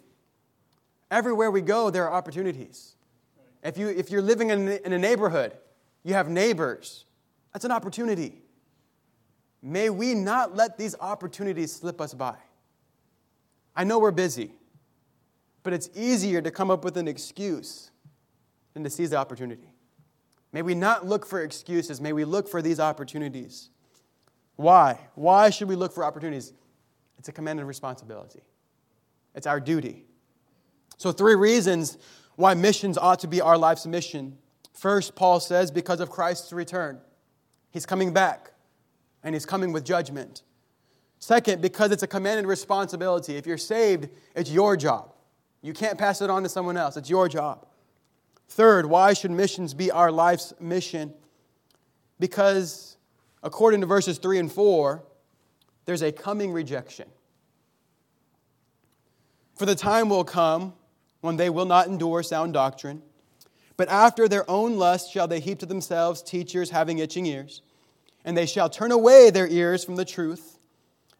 Everywhere 1.09 1.53
we 1.53 1.61
go, 1.61 1.89
there 1.91 2.05
are 2.09 2.13
opportunities. 2.13 2.97
If, 3.63 3.79
you, 3.79 3.91
if 3.91 4.11
you're 4.11 4.23
living 4.23 4.51
in, 4.51 4.67
in 4.67 4.93
a 4.93 4.99
neighborhood, 4.99 5.57
you 6.03 6.15
have 6.15 6.29
neighbors. 6.29 7.05
That's 7.53 7.65
an 7.65 7.71
opportunity. 7.71 8.43
May 9.63 9.89
we 9.89 10.15
not 10.15 10.57
let 10.57 10.77
these 10.77 10.97
opportunities 10.99 11.73
slip 11.73 12.01
us 12.01 12.13
by. 12.13 12.35
I 13.77 13.85
know 13.85 14.01
we're 14.01 14.11
busy, 14.11 14.51
but 15.63 15.73
it's 15.73 15.91
easier 15.95 16.43
to 16.43 16.51
come 16.51 16.73
up 16.73 16.83
with 16.83 16.97
an 16.97 17.07
excuse 17.07 17.93
than 18.75 18.83
to 18.83 18.91
seize 18.91 19.11
the 19.11 19.17
opportunity. 19.17 19.70
May 20.53 20.63
we 20.63 20.75
not 20.75 21.07
look 21.07 21.27
for 21.27 21.43
excuses. 21.43 22.01
May 22.01 22.13
we 22.13 22.25
look 22.25 22.49
for 22.49 22.61
these 22.61 22.81
opportunities. 22.81 23.71
Why? 24.57 24.99
Why 25.15 25.51
should 25.51 25.69
we 25.69 25.77
look 25.77 25.93
for 25.93 26.05
opportunities? 26.05 26.53
It's 27.19 27.29
a 27.29 27.33
commanded 27.33 27.67
responsibility, 27.67 28.41
it's 29.35 29.47
our 29.47 29.61
duty. 29.61 30.07
So, 30.97 31.13
three 31.13 31.35
reasons 31.35 31.97
why 32.37 32.55
missions 32.55 32.99
ought 32.99 33.21
to 33.21 33.27
be 33.27 33.41
our 33.41 33.57
life's 33.57 33.87
mission. 33.87 34.39
First, 34.73 35.15
Paul 35.15 35.41
says, 35.41 35.71
because 35.71 36.01
of 36.01 36.11
Christ's 36.11 36.53
return. 36.53 37.01
He's 37.71 37.87
coming 37.87 38.13
back, 38.13 38.53
and 39.23 39.35
he's 39.35 39.47
coming 39.47 39.73
with 39.73 39.85
judgment. 39.85 40.43
Second, 41.19 41.61
because 41.61 41.91
it's 41.91 42.03
a 42.03 42.07
commanded 42.07 42.47
responsibility. 42.47 43.37
If 43.37 43.47
you're 43.47 43.59
saved, 43.59 44.09
it's 44.35 44.51
your 44.51 44.77
job. 44.77 45.13
You 45.63 45.75
can't 45.75 45.99
pass 45.99 46.23
it 46.23 46.31
on 46.31 46.43
to 46.43 46.49
someone 46.49 46.77
else, 46.77 46.97
it's 46.97 47.11
your 47.11 47.29
job. 47.29 47.67
Third, 48.51 48.87
why 48.87 49.13
should 49.13 49.31
missions 49.31 49.75
be 49.75 49.93
our 49.93 50.11
life's 50.11 50.53
mission? 50.59 51.15
Because, 52.19 52.97
according 53.45 53.81
to 53.81 53.87
verses 53.87 54.19
3 54.19 54.41
and 54.41 54.53
4, 54.53 55.05
there's 55.85 56.03
a 56.03 56.11
coming 56.11 56.53
rejection. 56.53 57.09
For 59.55 59.67
the 59.67 59.77
time 59.77 60.09
will 60.09 60.25
come 60.25 60.75
when 61.21 61.37
they 61.37 61.49
will 61.49 61.65
not 61.65 61.87
endure 61.87 62.25
sound 62.25 62.53
doctrine. 62.53 63.03
But 63.77 63.89
after 63.89 64.27
their 64.27 64.51
own 64.51 64.77
lust 64.79 65.13
shall 65.13 65.29
they 65.29 65.39
heap 65.39 65.61
to 65.61 65.67
themselves 65.67 66.21
teachers 66.21 66.71
having 66.71 66.99
itching 66.99 67.27
ears, 67.27 67.63
and 68.25 68.37
they 68.37 68.47
shall 68.47 68.69
turn 68.69 68.91
away 68.91 69.31
their 69.31 69.47
ears 69.47 69.85
from 69.85 69.95
the 69.95 70.05
truth, 70.05 70.59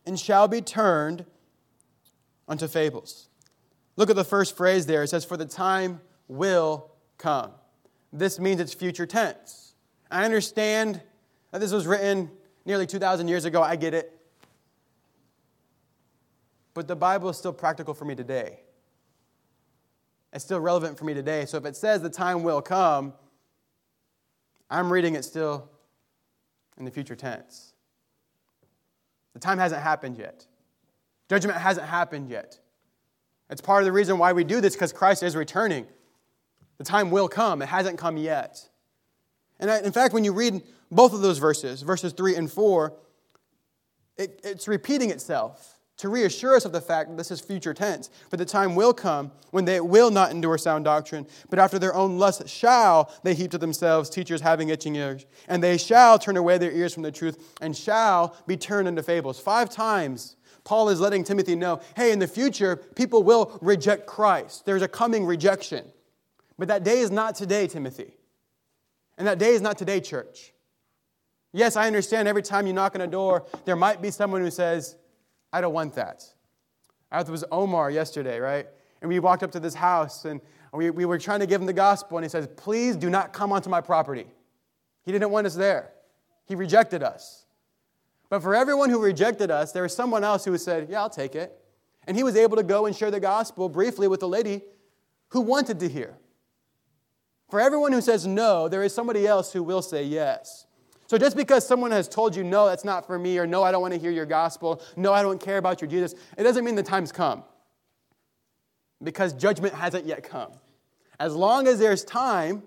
and 0.05 0.19
shall 0.19 0.49
be 0.49 0.61
turned 0.61 1.25
unto 2.49 2.67
fables. 2.67 3.29
Look 3.95 4.11
at 4.11 4.17
the 4.17 4.25
first 4.25 4.57
phrase 4.57 4.87
there. 4.87 5.05
It 5.05 5.09
says, 5.09 5.25
For 5.25 5.37
the 5.37 5.47
time 5.47 6.01
will 6.27 6.91
come. 7.21 7.53
This 8.13 8.41
means 8.41 8.61
it's 8.61 8.75
future 8.75 9.07
tense. 9.07 9.75
I 10.11 10.25
understand 10.25 11.01
that 11.53 11.61
this 11.61 11.71
was 11.71 11.87
written 11.87 12.31
nearly 12.65 12.87
2,000 12.87 13.29
years 13.29 13.45
ago. 13.45 13.63
I 13.63 13.77
get 13.77 13.95
it. 13.95 14.17
But 16.75 16.89
the 16.89 16.97
Bible 16.97 17.29
is 17.29 17.37
still 17.37 17.53
practical 17.53 17.95
for 17.95 18.05
me 18.05 18.15
today. 18.15 18.61
It's 20.33 20.45
still 20.45 20.61
relevant 20.61 20.99
for 20.99 21.05
me 21.05 21.15
today. 21.15 21.45
So 21.47 21.57
if 21.57 21.65
it 21.65 21.77
says 21.77 22.03
the 22.03 22.11
time 22.11 22.43
will 22.43 22.63
come, 22.63 23.13
I'm 24.71 24.93
reading 24.93 25.15
it 25.15 25.25
still 25.25 25.69
in 26.79 26.85
the 26.85 26.91
future 26.91 27.17
tense. 27.17 27.75
The 29.35 29.41
time 29.41 29.59
hasn't 29.59 29.83
happened 29.83 30.17
yet. 30.17 30.47
Judgment 31.29 31.59
hasn't 31.59 31.87
happened 31.87 32.29
yet. 32.29 32.59
It's 33.49 33.61
part 33.61 33.83
of 33.83 33.87
the 33.87 33.93
reason 33.93 34.19
why 34.19 34.33
we 34.33 34.45
do 34.45 34.61
this 34.61 34.75
because 34.75 34.93
Christ 34.93 35.23
is 35.23 35.35
returning. 35.35 35.87
The 36.81 36.85
time 36.85 37.11
will 37.11 37.29
come, 37.29 37.61
it 37.61 37.69
hasn't 37.69 37.99
come 37.99 38.17
yet. 38.17 38.67
And 39.59 39.69
in 39.85 39.93
fact, 39.93 40.15
when 40.15 40.25
you 40.25 40.33
read 40.33 40.63
both 40.91 41.13
of 41.13 41.21
those 41.21 41.37
verses, 41.37 41.83
verses 41.83 42.15
3 42.15 42.37
and 42.37 42.51
4, 42.51 42.95
it, 44.17 44.41
it's 44.43 44.67
repeating 44.67 45.11
itself 45.11 45.79
to 45.99 46.09
reassure 46.09 46.57
us 46.57 46.65
of 46.65 46.73
the 46.73 46.81
fact 46.81 47.11
that 47.11 47.19
this 47.19 47.31
is 47.31 47.39
future 47.39 47.75
tense. 47.75 48.09
But 48.31 48.39
the 48.39 48.47
time 48.47 48.77
will 48.77 48.95
come 48.95 49.31
when 49.51 49.67
they 49.67 49.79
will 49.83 50.11
not 50.11 50.31
endure 50.31 50.57
sound 50.57 50.87
doctrine, 50.87 51.27
but 51.51 51.59
after 51.59 51.79
their 51.79 51.95
own 51.95 52.19
lust 52.19 52.49
shall 52.49 53.13
they 53.25 53.35
heap 53.35 53.51
to 53.51 53.59
themselves 53.59 54.09
teachers 54.09 54.41
having 54.41 54.71
itching 54.71 54.97
ears. 54.97 55.27
And 55.49 55.63
they 55.63 55.77
shall 55.77 56.19
turn 56.19 56.39
away 56.39 56.57
their 56.57 56.73
ears 56.73 56.95
from 56.95 57.03
the 57.03 57.13
truth 57.13 57.59
and 57.61 57.77
shall 57.77 58.35
be 58.47 58.57
turned 58.57 58.89
into 58.89 59.03
fables. 59.03 59.39
Five 59.39 59.69
times 59.69 60.37
Paul 60.65 60.89
is 60.89 60.99
letting 60.99 61.25
Timothy 61.25 61.57
know 61.57 61.83
hey, 61.95 62.11
in 62.11 62.21
the 62.21 62.27
future, 62.27 62.77
people 62.77 63.23
will 63.23 63.59
reject 63.61 64.07
Christ. 64.07 64.65
There's 64.65 64.81
a 64.81 64.89
coming 64.89 65.27
rejection. 65.27 65.85
But 66.61 66.69
that 66.69 66.85
day 66.85 66.99
is 66.99 67.11
not 67.11 67.37
today, 67.37 67.67
Timothy. 67.67 68.13
And 69.17 69.27
that 69.27 69.39
day 69.39 69.55
is 69.55 69.63
not 69.63 69.79
today, 69.79 69.99
church. 69.99 70.53
Yes, 71.55 71.75
I 71.75 71.87
understand 71.87 72.29
every 72.29 72.43
time 72.43 72.67
you 72.67 72.75
knock 72.75 72.95
on 72.95 73.01
a 73.01 73.07
door, 73.07 73.47
there 73.65 73.77
might 73.77 74.03
be 74.03 74.11
someone 74.11 74.43
who 74.43 74.51
says, 74.51 74.95
I 75.55 75.63
don't 75.63 75.73
want 75.73 75.95
that. 75.95 76.23
I 77.11 77.17
thought 77.17 77.29
it 77.29 77.33
was 77.33 77.47
Omar 77.51 77.91
yesterday, 77.91 78.39
right? 78.41 78.67
And 79.01 79.09
we 79.09 79.19
walked 79.21 79.43
up 79.43 79.53
to 79.53 79.61
this 79.61 79.73
house 79.73 80.27
and 80.27 80.43
we, 80.75 80.91
we 80.91 81.07
were 81.07 81.19
trying 81.19 81.41
to 81.41 81.47
give 81.47 81.63
him 81.63 81.67
the 81.67 81.73
gospel, 81.73 82.19
and 82.19 82.27
he 82.27 82.29
says, 82.29 82.47
Please 82.57 82.95
do 82.95 83.09
not 83.09 83.33
come 83.33 83.53
onto 83.53 83.71
my 83.71 83.81
property. 83.81 84.27
He 85.03 85.13
didn't 85.13 85.31
want 85.31 85.47
us 85.47 85.55
there, 85.55 85.93
he 86.45 86.55
rejected 86.55 87.03
us. 87.03 87.47
But 88.29 88.43
for 88.43 88.55
everyone 88.55 88.91
who 88.91 89.03
rejected 89.03 89.51
us, 89.51 89.73
there 89.73 89.83
was 89.83 89.97
someone 89.97 90.25
else 90.25 90.45
who 90.45 90.57
said, 90.59 90.89
Yeah, 90.91 91.01
I'll 91.01 91.09
take 91.09 91.35
it. 91.35 91.59
And 92.07 92.19
he 92.19 92.23
was 92.23 92.37
able 92.37 92.59
to 92.59 92.63
go 92.63 92.85
and 92.85 92.95
share 92.95 93.11
the 93.11 93.19
gospel 93.19 93.71
briefly 93.71 94.09
with 94.09 94.23
a 94.23 94.27
lady 94.27 94.61
who 95.31 95.41
wanted 95.41 95.81
to 95.81 95.89
hear. 95.89 96.19
For 97.51 97.61
everyone 97.61 97.93
who 97.93 98.01
says 98.01 98.27
no, 98.27 98.69
there 98.69 98.83
is 98.83 98.95
somebody 98.95 99.27
else 99.27 99.53
who 99.53 99.63
will 99.63 99.83
say 99.83 100.05
yes. 100.05 100.67
So 101.09 101.19
just 101.19 101.37
because 101.37 101.67
someone 101.67 101.91
has 101.91 102.09
told 102.09 102.37
you, 102.37 102.45
no, 102.45 102.67
that's 102.67 102.85
not 102.85 103.05
for 103.05 103.19
me, 103.19 103.37
or 103.39 103.47
no, 103.47 103.65
I 103.65 103.73
don't 103.73 103.83
want 103.83 103.93
to 103.95 103.99
hear 103.99 104.13
your 104.13 104.27
gospel, 104.27 104.81
no, 104.97 105.13
I 105.13 105.23
don't 105.23 105.41
care 105.41 105.59
about 105.59 105.81
your 105.81 105.91
Jesus, 105.91 106.15
it 106.39 106.45
doesn't 106.45 106.65
mean 106.65 106.77
the 106.77 106.85
time's 106.85 107.11
come. 107.11 107.43
Because 109.03 109.33
judgment 109.33 109.75
hasn't 109.75 110.07
yet 110.07 110.23
come. 110.23 110.53
As 111.19 111.35
long 111.35 111.67
as 111.67 111.79
there's 111.79 112.05
time, 112.05 112.63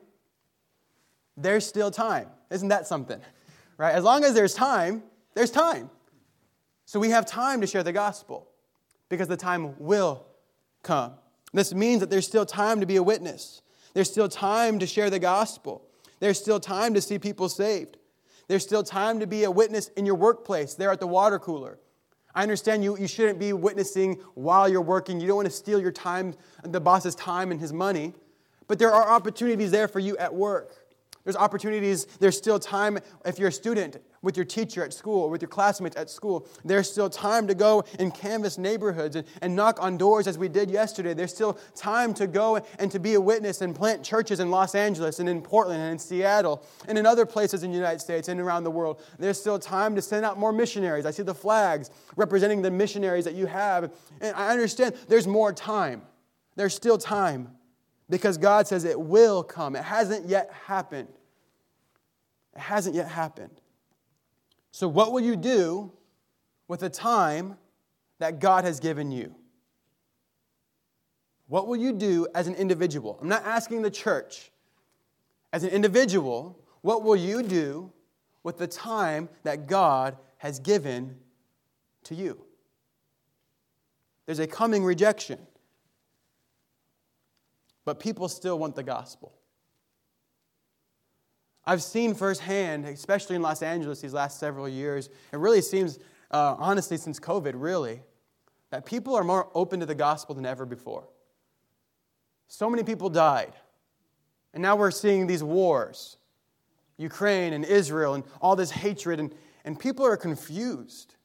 there's 1.38 1.65
still 1.65 1.89
time. 1.89 2.28
Isn't 2.52 2.67
that 2.67 2.86
something? 2.86 3.22
Right? 3.78 3.96
As 3.96 4.04
long 4.04 4.24
as 4.24 4.34
there's 4.34 4.54
time, 4.54 5.04
there's 5.34 5.50
time. 5.50 5.89
So 6.86 7.00
we 7.00 7.10
have 7.10 7.26
time 7.26 7.62
to 7.62 7.67
share 7.67 7.84
the 7.84 7.93
gospel 7.93 8.50
because 9.10 9.28
the 9.28 9.38
time 9.38 9.76
will 9.80 10.26
come. 10.84 11.13
This 11.54 11.74
means 11.74 12.02
that 12.02 12.10
there's 12.10 12.28
still 12.28 12.46
time 12.46 12.82
to 12.82 12.86
be 12.86 12.98
a 12.98 13.04
witness. 13.04 13.62
There's 13.93 14.10
still 14.10 14.29
time 14.29 14.79
to 14.79 14.88
share 14.88 15.10
the 15.10 15.19
gospel. 15.19 15.88
There's 16.19 16.39
still 16.39 16.60
time 16.60 16.93
to 16.93 17.01
see 17.01 17.19
people 17.19 17.49
saved. 17.49 17.97
There's 18.47 18.63
still 18.63 18.84
time 18.84 19.19
to 19.19 19.27
be 19.27 19.43
a 19.43 19.51
witness 19.51 19.89
in 19.89 20.06
your 20.06 20.15
workplace, 20.15 20.73
there 20.73 20.91
at 20.91 20.99
the 20.99 21.08
water 21.08 21.39
cooler. 21.39 21.79
I 22.36 22.41
understand 22.41 22.84
you, 22.84 22.97
you 22.97 23.08
shouldn't 23.08 23.39
be 23.39 23.53
witnessing 23.53 24.19
while 24.34 24.67
you're 24.67 24.82
working. 24.82 25.19
You 25.19 25.27
don't 25.27 25.38
want 25.38 25.47
to 25.47 25.53
steal 25.53 25.79
your 25.79 25.91
time, 25.91 26.34
the 26.63 26.82
boss's 26.82 27.15
time 27.15 27.51
and 27.51 27.60
his 27.60 27.71
money. 27.71 28.13
But 28.67 28.79
there 28.79 28.91
are 28.91 29.08
opportunities 29.10 29.71
there 29.71 29.88
for 29.88 29.99
you 29.99 30.17
at 30.17 30.34
work. 30.34 30.83
There's 31.24 31.38
opportunities, 31.38 32.06
there's 32.20 32.38
still 32.38 32.60
time 32.60 33.00
if 33.26 33.40
you're 33.40 33.50
a 33.50 33.52
student 33.52 33.98
with 34.22 34.38
your 34.38 34.46
teacher 34.46 34.84
at 34.84 34.94
school 34.94 35.30
with 35.30 35.42
your 35.42 35.50
classmates 35.50 35.96
at 35.96 36.10
school. 36.10 36.48
There's 36.66 36.90
still 36.90 37.10
time 37.10 37.48
to 37.48 37.56
go 37.56 37.84
and 38.00 38.14
canvass 38.14 38.58
neighborhoods 38.58 39.16
and, 39.16 39.28
and 39.42 39.56
knock 39.56 39.78
on 39.82 39.98
doors 39.98 40.28
as 40.28 40.38
we 40.38 40.48
did 40.48 40.72
yesterday. 40.72 41.14
There's 41.14 41.34
still 41.34 41.60
time 41.76 42.14
to 42.16 42.26
go 42.26 42.66
and 42.80 42.90
to 42.92 43.00
be 43.00 43.14
a 43.14 43.22
witness 43.22 43.62
and 43.62 43.76
plant 43.76 44.04
churches 44.04 44.40
in 44.40 44.50
Los 44.50 44.76
Angeles 44.76 45.20
and 45.20 45.30
in 45.30 45.42
Portland 45.42 45.82
and 45.82 45.92
in 45.92 46.00
Seattle 46.00 46.66
and 46.88 46.98
in 46.98 47.06
other 47.06 47.26
places 47.26 47.64
in 47.64 47.72
the 47.72 47.78
United 47.78 48.00
States 48.00 48.28
and 48.30 48.40
around 48.40 48.64
the 48.64 48.72
world. 48.72 49.02
There's 49.20 49.40
still 49.40 49.60
time 49.60 49.96
to 49.96 50.02
send 50.02 50.26
out 50.26 50.40
more 50.40 50.54
missionaries. 50.54 51.06
I 51.06 51.12
see 51.12 51.24
the 51.24 51.36
flags 51.36 51.90
representing 52.16 52.62
the 52.62 52.72
missionaries 52.72 53.26
that 53.26 53.36
you 53.36 53.46
have. 53.46 53.94
And 54.22 54.36
I 54.36 54.52
understand 54.52 54.96
there's 55.10 55.28
more 55.28 55.52
time. 55.54 56.02
There's 56.56 56.74
still 56.74 56.98
time 56.98 57.50
because 58.13 58.38
God 58.38 58.67
says 58.67 58.84
it 58.84 58.99
will 58.99 59.41
come. 59.41 59.76
It 59.76 59.82
hasn't 59.82 60.30
yet 60.30 60.54
happened. 60.67 61.08
It 62.56 62.60
hasn't 62.60 62.93
yet 62.93 63.08
happened. 63.08 63.60
So, 64.69 64.88
what 64.88 65.12
will 65.12 65.21
you 65.21 65.36
do 65.36 65.91
with 66.67 66.82
the 66.82 66.91
time 66.91 67.58
that 68.19 68.38
God 68.38 68.65
has 68.65 68.80
given 68.80 69.12
you? 69.12 69.34
What 71.47 71.67
will 71.67 71.76
you 71.76 71.91
do 71.91 72.28
as 72.36 72.45
an 72.45 72.54
individual? 72.54 73.17
I'm 73.19 73.30
not 73.30 73.45
asking 73.45 73.82
the 73.82 73.89
church. 73.89 74.52
As 75.52 75.63
an 75.63 75.71
individual, 75.71 76.60
what 76.82 77.02
will 77.02 77.15
you 77.15 77.41
do 77.41 77.91
with 78.43 78.60
the 78.60 78.67
time 78.67 79.28
that 79.41 79.65
God 79.65 80.17
has 80.38 80.60
given 80.60 81.17
to 82.04 82.13
you? 82.13 82.45
There's 84.28 84.38
a 84.38 84.45
coming 84.45 84.84
rejection. 84.84 85.39
But 87.86 88.00
people 88.00 88.30
still 88.30 88.58
want 88.58 88.76
the 88.76 88.84
gospel. 88.84 89.34
I've 91.65 91.82
seen 91.82 92.13
firsthand, 92.13 92.86
especially 92.86 93.36
in 93.36 93.41
Los 93.41 93.62
Angeles 93.62 94.02
these 94.02 94.13
last 94.13 94.39
several 94.39 94.67
years, 94.67 95.10
it 95.32 95.38
really 95.38 95.62
seems, 95.62 95.98
uh, 96.32 96.56
honestly, 96.58 96.98
since 96.98 97.19
COVID, 97.19 97.54
really, 97.56 98.02
that 98.69 98.86
people 98.86 99.15
are 99.15 99.24
more 99.24 99.50
open 99.54 99.80
to 99.80 99.86
the 99.86 99.96
gospel 99.96 100.36
than 100.36 100.46
ever 100.46 100.65
before. 100.65 101.08
So 102.48 102.69
many 102.69 102.84
people 102.84 103.10
died. 103.10 103.54
And 104.54 104.62
now 104.62 104.76
we're 104.76 104.91
seeing 104.91 105.28
these 105.28 105.43
wars 105.43 106.17
Ukraine 106.98 107.54
and 107.54 107.65
Israel 107.65 108.13
and 108.13 108.24
all 108.39 108.56
this 108.56 108.69
hatred, 108.69 109.19
and, 109.19 109.34
and 109.65 109.80
people 109.80 110.06
are 110.06 110.15
confused. 110.15 111.15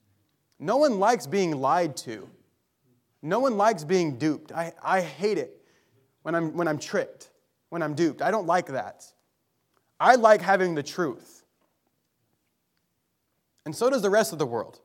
No 0.59 0.79
one 0.79 0.99
likes 0.99 1.27
being 1.27 1.61
lied 1.61 1.97
to, 1.99 2.29
no 3.23 3.41
one 3.41 3.57
likes 3.57 3.85
being 3.85 4.19
duped. 4.19 4.53
I, 4.53 4.73
I 4.83 5.01
hate 5.01 5.37
it 5.37 5.58
when 6.29 6.35
I'm, 6.35 6.53
when 6.53 6.69
I'm 6.69 6.79
tricked, 6.79 7.31
when 7.71 7.83
I'm 7.83 7.95
duped. 7.95 8.21
I 8.21 8.31
don't 8.31 8.47
like 8.47 8.67
that. 8.67 9.07
I 9.99 10.17
like 10.17 10.43
having 10.43 10.75
the 10.75 10.83
truth. 10.83 11.43
And 13.65 13.75
so 13.75 13.89
does 13.89 14.03
the 14.03 14.11
rest 14.11 14.35
of 14.35 14.39
the 14.39 14.45
world. 14.45 14.79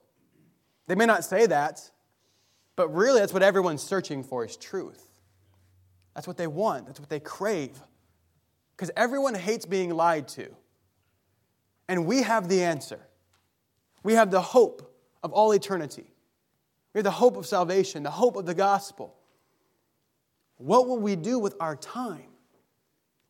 They 0.88 0.96
may 0.96 1.06
not 1.06 1.26
say 1.26 1.46
that, 1.48 1.92
but 2.78 2.88
really 2.94 3.20
that's 3.20 3.34
what 3.34 3.44
everyone's 3.44 3.84
searching 3.84 4.24
for 4.24 4.46
is 4.46 4.56
truth. 4.56 5.04
That's 6.16 6.28
what 6.28 6.38
they 6.38 6.48
want, 6.48 6.86
that's 6.86 7.02
what 7.02 7.10
they 7.10 7.20
crave. 7.20 7.78
Because 8.78 8.90
everyone 8.96 9.36
hates 9.36 9.66
being 9.66 9.90
lied 9.90 10.30
to. 10.30 10.48
And 11.90 12.06
we 12.06 12.24
have 12.24 12.48
the 12.48 12.64
answer. 12.64 13.02
We 14.02 14.14
have 14.14 14.32
the 14.32 14.42
hope 14.42 14.96
of 15.22 15.34
all 15.34 15.52
eternity. 15.52 16.06
We 16.94 17.00
have 17.00 17.04
the 17.04 17.12
hope 17.12 17.36
of 17.36 17.46
salvation, 17.46 18.04
the 18.04 18.12
hope 18.12 18.38
of 18.38 18.46
the 18.46 18.56
gospel. 18.56 19.18
What 20.58 20.88
will 20.88 21.00
we 21.00 21.16
do 21.16 21.40
with 21.40 21.56
our 21.60 21.76
time? 21.76 22.28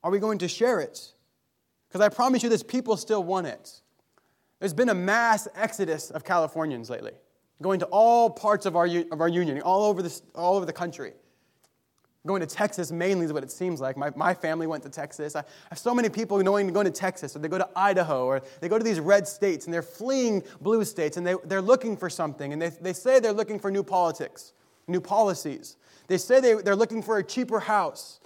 Are 0.03 0.11
we 0.11 0.19
going 0.19 0.39
to 0.39 0.47
share 0.47 0.79
it? 0.79 1.13
Because 1.87 2.01
I 2.01 2.09
promise 2.09 2.43
you 2.43 2.49
this, 2.49 2.63
people 2.63 2.97
still 2.97 3.23
want 3.23 3.47
it. 3.47 3.81
There's 4.59 4.73
been 4.73 4.89
a 4.89 4.95
mass 4.95 5.47
exodus 5.55 6.09
of 6.09 6.23
Californians 6.23 6.89
lately, 6.89 7.11
going 7.61 7.79
to 7.79 7.85
all 7.87 8.29
parts 8.29 8.65
of 8.65 8.75
our, 8.75 8.87
of 9.11 9.21
our 9.21 9.27
union, 9.27 9.61
all 9.61 9.83
over, 9.83 10.01
this, 10.01 10.21
all 10.35 10.55
over 10.55 10.65
the 10.65 10.73
country. 10.73 11.13
Going 12.25 12.39
to 12.39 12.47
Texas 12.47 12.89
mainly 12.89 13.25
is 13.25 13.33
what 13.33 13.43
it 13.43 13.51
seems 13.51 13.81
like. 13.81 13.97
My, 13.97 14.09
my 14.15 14.33
family 14.33 14.65
went 14.65 14.81
to 14.83 14.89
Texas. 14.89 15.35
I 15.35 15.43
have 15.69 15.77
so 15.77 15.93
many 15.93 16.07
people 16.07 16.37
knowing 16.41 16.67
to 16.67 16.73
go 16.73 16.81
to 16.81 16.89
Texas, 16.89 17.35
or 17.35 17.39
they 17.39 17.49
go 17.49 17.57
to 17.57 17.67
Idaho, 17.75 18.25
or 18.25 18.41
they 18.61 18.69
go 18.69 18.77
to 18.77 18.83
these 18.83 19.01
red 19.01 19.27
states, 19.27 19.65
and 19.65 19.73
they're 19.73 19.81
fleeing 19.81 20.41
blue 20.61 20.85
states, 20.85 21.17
and 21.17 21.27
they, 21.27 21.35
they're 21.43 21.61
looking 21.61 21.97
for 21.97 22.09
something. 22.09 22.53
And 22.53 22.61
they, 22.61 22.69
they 22.69 22.93
say 22.93 23.19
they're 23.19 23.33
looking 23.33 23.59
for 23.59 23.69
new 23.69 23.83
politics, 23.83 24.53
new 24.87 25.01
policies. 25.01 25.75
They 26.07 26.17
say 26.17 26.39
they, 26.39 26.53
they're 26.55 26.75
looking 26.75 27.01
for 27.01 27.17
a 27.17 27.23
cheaper 27.23 27.59
house. 27.59 28.19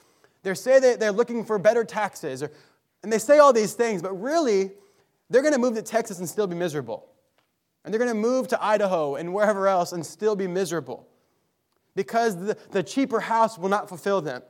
They 0.44 0.54
say 0.54 0.80
they, 0.80 0.96
they're 0.96 1.12
looking 1.12 1.44
for 1.44 1.60
better 1.60 1.84
taxes. 1.84 2.44
Or, 2.44 2.52
and 3.04 3.12
they 3.12 3.20
say 3.20 3.40
all 3.40 3.54
these 3.54 3.74
things, 3.74 4.02
but 4.02 4.14
really, 4.14 4.72
they're 5.30 5.42
going 5.42 5.54
to 5.54 5.60
move 5.60 5.76
to 5.76 5.82
Texas 5.82 6.20
and 6.20 6.28
still 6.28 6.48
be 6.48 6.56
miserable. 6.56 7.08
And 7.84 7.94
they're 7.94 8.00
going 8.00 8.12
to 8.12 8.20
move 8.20 8.48
to 8.50 8.64
Idaho 8.64 9.16
and 9.16 9.34
wherever 9.34 9.68
else 9.68 9.92
and 9.92 10.06
still 10.06 10.36
be 10.36 10.48
miserable. 10.48 11.08
Because 11.96 12.36
the, 12.38 12.58
the 12.72 12.84
cheaper 12.84 13.20
house 13.20 13.58
will 13.58 13.70
not 13.70 13.88
fulfill 13.88 14.22
them. 14.22 14.42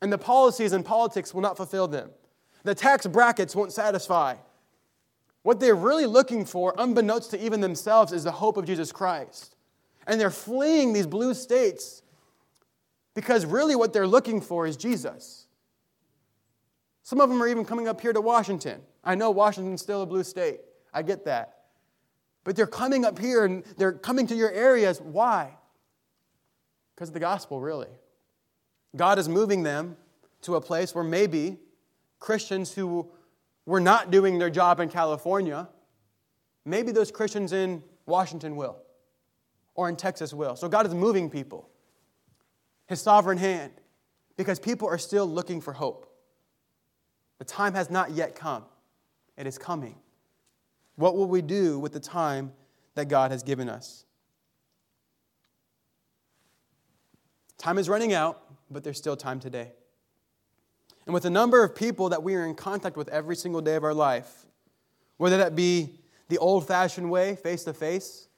And 0.00 0.12
the 0.12 0.18
policies 0.18 0.72
and 0.72 0.84
politics 0.84 1.34
will 1.34 1.42
not 1.42 1.56
fulfill 1.56 1.88
them. 1.88 2.10
The 2.62 2.74
tax 2.74 3.06
brackets 3.06 3.54
won't 3.54 3.72
satisfy. 3.72 4.36
What 5.42 5.60
they're 5.60 5.74
really 5.74 6.06
looking 6.06 6.44
for, 6.44 6.74
unbeknownst 6.78 7.30
to 7.32 7.44
even 7.44 7.60
themselves, 7.60 8.12
is 8.12 8.24
the 8.24 8.32
hope 8.32 8.56
of 8.56 8.64
Jesus 8.64 8.92
Christ. 8.92 9.56
And 10.06 10.20
they're 10.20 10.30
fleeing 10.30 10.92
these 10.92 11.06
blue 11.06 11.34
states 11.34 12.02
because 13.14 13.46
really 13.46 13.76
what 13.76 13.92
they're 13.92 14.06
looking 14.06 14.40
for 14.40 14.66
is 14.66 14.76
Jesus. 14.76 15.46
Some 17.02 17.20
of 17.20 17.28
them 17.28 17.42
are 17.42 17.48
even 17.48 17.64
coming 17.64 17.86
up 17.86 18.00
here 18.00 18.12
to 18.12 18.20
Washington. 18.20 18.80
I 19.04 19.14
know 19.14 19.30
Washington's 19.30 19.82
still 19.82 20.02
a 20.02 20.06
blue 20.06 20.24
state. 20.24 20.60
I 20.92 21.02
get 21.02 21.24
that. 21.26 21.58
But 22.44 22.56
they're 22.56 22.66
coming 22.66 23.04
up 23.04 23.18
here 23.18 23.44
and 23.44 23.64
they're 23.76 23.92
coming 23.92 24.26
to 24.28 24.34
your 24.34 24.50
areas. 24.50 25.00
Why? 25.00 25.54
Because 26.94 27.08
of 27.08 27.14
the 27.14 27.20
gospel, 27.20 27.60
really. 27.60 27.88
God 28.96 29.18
is 29.18 29.28
moving 29.28 29.62
them 29.62 29.96
to 30.42 30.56
a 30.56 30.60
place 30.60 30.94
where 30.94 31.04
maybe 31.04 31.58
Christians 32.20 32.72
who 32.72 33.10
were 33.66 33.80
not 33.80 34.10
doing 34.10 34.38
their 34.38 34.50
job 34.50 34.80
in 34.80 34.88
California, 34.88 35.68
maybe 36.64 36.92
those 36.92 37.10
Christians 37.10 37.52
in 37.52 37.82
Washington 38.06 38.56
will, 38.56 38.76
or 39.74 39.88
in 39.88 39.96
Texas 39.96 40.32
will. 40.32 40.54
So 40.56 40.68
God 40.68 40.86
is 40.86 40.94
moving 40.94 41.28
people, 41.28 41.68
His 42.86 43.00
sovereign 43.00 43.38
hand, 43.38 43.72
because 44.36 44.58
people 44.58 44.88
are 44.88 44.98
still 44.98 45.26
looking 45.26 45.60
for 45.60 45.72
hope. 45.72 46.10
The 47.38 47.44
time 47.44 47.74
has 47.74 47.90
not 47.90 48.12
yet 48.12 48.34
come, 48.34 48.64
it 49.36 49.46
is 49.46 49.58
coming. 49.58 49.96
What 50.96 51.16
will 51.16 51.26
we 51.26 51.42
do 51.42 51.78
with 51.78 51.92
the 51.92 52.00
time 52.00 52.52
that 52.94 53.08
God 53.08 53.30
has 53.32 53.42
given 53.42 53.68
us? 53.68 54.04
Time 57.58 57.78
is 57.78 57.88
running 57.88 58.12
out, 58.12 58.42
but 58.70 58.84
there's 58.84 58.98
still 58.98 59.16
time 59.16 59.40
today. 59.40 59.72
And 61.06 61.14
with 61.14 61.24
the 61.24 61.30
number 61.30 61.64
of 61.64 61.74
people 61.74 62.10
that 62.10 62.22
we 62.22 62.34
are 62.34 62.46
in 62.46 62.54
contact 62.54 62.96
with 62.96 63.08
every 63.08 63.36
single 63.36 63.60
day 63.60 63.74
of 63.74 63.84
our 63.84 63.94
life, 63.94 64.46
whether 65.16 65.36
that 65.38 65.54
be 65.54 66.00
the 66.28 66.38
old 66.38 66.66
fashioned 66.66 67.10
way, 67.10 67.36
face 67.36 67.64
to 67.64 67.72
face, 67.72 68.28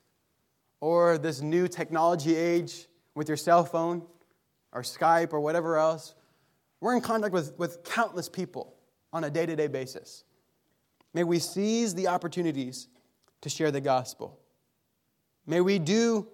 or 0.81 1.19
this 1.19 1.41
new 1.41 1.69
technology 1.69 2.35
age 2.35 2.87
with 3.15 3.29
your 3.29 3.37
cell 3.37 3.65
phone 3.65 4.03
or 4.77 4.83
Skype 4.83 5.33
or 5.33 5.41
whatever 5.41 5.79
else, 5.79 6.15
we're 6.81 6.95
in 6.95 7.01
contact 7.01 7.33
with, 7.33 7.59
with 7.59 7.83
countless 7.83 8.29
people 8.29 8.75
on 9.11 9.25
a 9.25 9.31
day 9.31 9.47
to 9.47 9.57
day 9.57 9.69
basis. 9.69 10.25
May 11.15 11.25
we 11.25 11.39
seize 11.39 11.95
the 11.95 12.09
opportunities 12.09 12.89
to 13.41 13.49
share 13.49 13.71
the 13.71 13.81
gospel. 13.81 14.39
May 15.47 15.63
we 15.63 15.79
do 15.79 16.29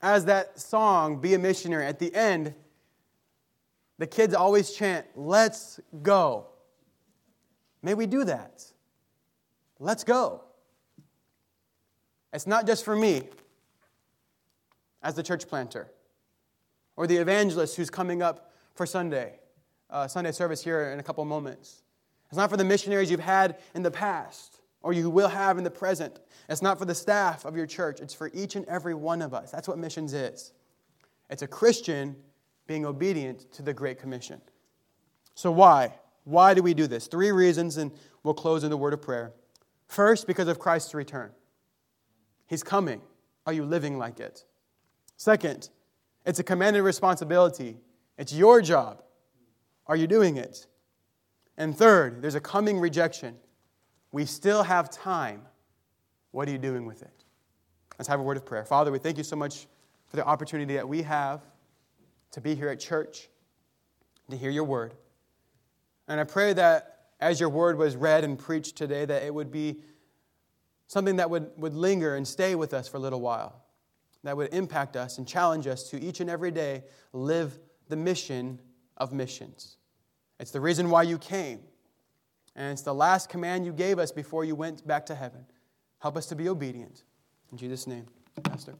as 0.00 0.26
that 0.26 0.60
song, 0.60 1.20
Be 1.20 1.34
a 1.34 1.38
Missionary, 1.38 1.84
at 1.84 1.98
the 1.98 2.14
end, 2.14 2.54
the 3.98 4.06
kids 4.06 4.34
always 4.34 4.72
chant, 4.72 5.04
Let's 5.16 5.80
go. 6.00 6.46
May 7.82 7.94
we 7.94 8.06
do 8.06 8.24
that. 8.24 8.64
Let's 9.80 10.04
go. 10.04 10.44
It's 12.32 12.46
not 12.46 12.68
just 12.68 12.84
for 12.84 12.94
me 12.94 13.22
as 15.02 15.14
the 15.14 15.24
church 15.24 15.48
planter 15.48 15.90
or 16.96 17.06
the 17.06 17.16
evangelist 17.16 17.76
who's 17.76 17.90
coming 17.90 18.22
up 18.22 18.52
for 18.74 18.86
Sunday, 18.86 19.38
uh, 19.90 20.06
Sunday 20.08 20.32
service 20.32 20.62
here 20.62 20.92
in 20.92 21.00
a 21.00 21.02
couple 21.02 21.24
moments. 21.24 21.82
It's 22.28 22.36
not 22.36 22.50
for 22.50 22.56
the 22.56 22.64
missionaries 22.64 23.10
you've 23.10 23.20
had 23.20 23.58
in 23.74 23.82
the 23.82 23.90
past 23.90 24.60
or 24.82 24.92
you 24.92 25.10
will 25.10 25.28
have 25.28 25.58
in 25.58 25.64
the 25.64 25.70
present. 25.70 26.20
It's 26.48 26.62
not 26.62 26.78
for 26.78 26.84
the 26.84 26.94
staff 26.94 27.44
of 27.44 27.56
your 27.56 27.66
church. 27.66 28.00
It's 28.00 28.14
for 28.14 28.30
each 28.32 28.56
and 28.56 28.66
every 28.66 28.94
one 28.94 29.22
of 29.22 29.34
us. 29.34 29.50
That's 29.50 29.68
what 29.68 29.78
missions 29.78 30.14
is. 30.14 30.52
It's 31.28 31.42
a 31.42 31.46
Christian 31.46 32.16
being 32.66 32.86
obedient 32.86 33.52
to 33.52 33.62
the 33.62 33.74
Great 33.74 33.98
Commission. 33.98 34.40
So, 35.34 35.50
why? 35.50 35.94
Why 36.24 36.54
do 36.54 36.62
we 36.62 36.74
do 36.74 36.86
this? 36.86 37.06
Three 37.06 37.30
reasons, 37.30 37.76
and 37.76 37.92
we'll 38.22 38.34
close 38.34 38.64
in 38.64 38.70
the 38.70 38.76
word 38.76 38.92
of 38.92 39.02
prayer. 39.02 39.32
First, 39.86 40.26
because 40.26 40.48
of 40.48 40.58
Christ's 40.58 40.94
return. 40.94 41.30
He's 42.46 42.62
coming. 42.62 43.00
Are 43.46 43.52
you 43.52 43.64
living 43.64 43.98
like 43.98 44.20
it? 44.20 44.44
Second, 45.16 45.68
it's 46.24 46.38
a 46.38 46.44
commanded 46.44 46.82
responsibility. 46.82 47.76
It's 48.18 48.32
your 48.32 48.60
job. 48.60 49.02
Are 49.86 49.96
you 49.96 50.06
doing 50.06 50.36
it? 50.36 50.66
And 51.56 51.76
third, 51.76 52.22
there's 52.22 52.34
a 52.34 52.40
coming 52.40 52.78
rejection. 52.78 53.36
We 54.12 54.24
still 54.24 54.62
have 54.62 54.90
time. 54.90 55.42
What 56.30 56.48
are 56.48 56.52
you 56.52 56.58
doing 56.58 56.86
with 56.86 57.02
it? 57.02 57.24
Let's 57.98 58.08
have 58.08 58.20
a 58.20 58.22
word 58.22 58.36
of 58.36 58.46
prayer. 58.46 58.64
Father, 58.64 58.90
we 58.90 58.98
thank 58.98 59.18
you 59.18 59.24
so 59.24 59.36
much 59.36 59.66
for 60.06 60.16
the 60.16 60.24
opportunity 60.24 60.74
that 60.74 60.88
we 60.88 61.02
have 61.02 61.42
to 62.32 62.40
be 62.40 62.54
here 62.54 62.68
at 62.68 62.80
church, 62.80 63.28
to 64.30 64.36
hear 64.36 64.50
your 64.50 64.64
word. 64.64 64.94
And 66.08 66.20
I 66.20 66.24
pray 66.24 66.52
that 66.54 67.08
as 67.20 67.38
your 67.38 67.48
word 67.48 67.76
was 67.76 67.96
read 67.96 68.24
and 68.24 68.38
preached 68.38 68.76
today, 68.76 69.04
that 69.04 69.22
it 69.22 69.34
would 69.34 69.50
be 69.50 69.82
something 70.86 71.16
that 71.16 71.30
would, 71.30 71.50
would 71.56 71.74
linger 71.74 72.16
and 72.16 72.26
stay 72.26 72.54
with 72.54 72.74
us 72.74 72.88
for 72.88 72.96
a 72.96 73.00
little 73.00 73.20
while, 73.20 73.62
that 74.22 74.36
would 74.36 74.52
impact 74.52 74.96
us 74.96 75.18
and 75.18 75.26
challenge 75.26 75.66
us 75.66 75.88
to 75.90 76.00
each 76.00 76.20
and 76.20 76.28
every 76.28 76.50
day 76.50 76.84
live 77.12 77.58
the 77.88 77.96
mission 77.96 78.60
of 78.96 79.12
missions. 79.12 79.76
It's 80.38 80.50
the 80.50 80.60
reason 80.60 80.90
why 80.90 81.02
you 81.02 81.18
came, 81.18 81.60
and 82.56 82.72
it's 82.72 82.82
the 82.82 82.94
last 82.94 83.28
command 83.28 83.64
you 83.64 83.72
gave 83.72 83.98
us 83.98 84.12
before 84.12 84.44
you 84.44 84.54
went 84.54 84.86
back 84.86 85.06
to 85.06 85.14
heaven. 85.14 85.44
Help 85.98 86.16
us 86.16 86.26
to 86.26 86.34
be 86.34 86.48
obedient. 86.48 87.02
In 87.52 87.58
Jesus' 87.58 87.86
name, 87.86 88.06
Pastor. 88.42 88.74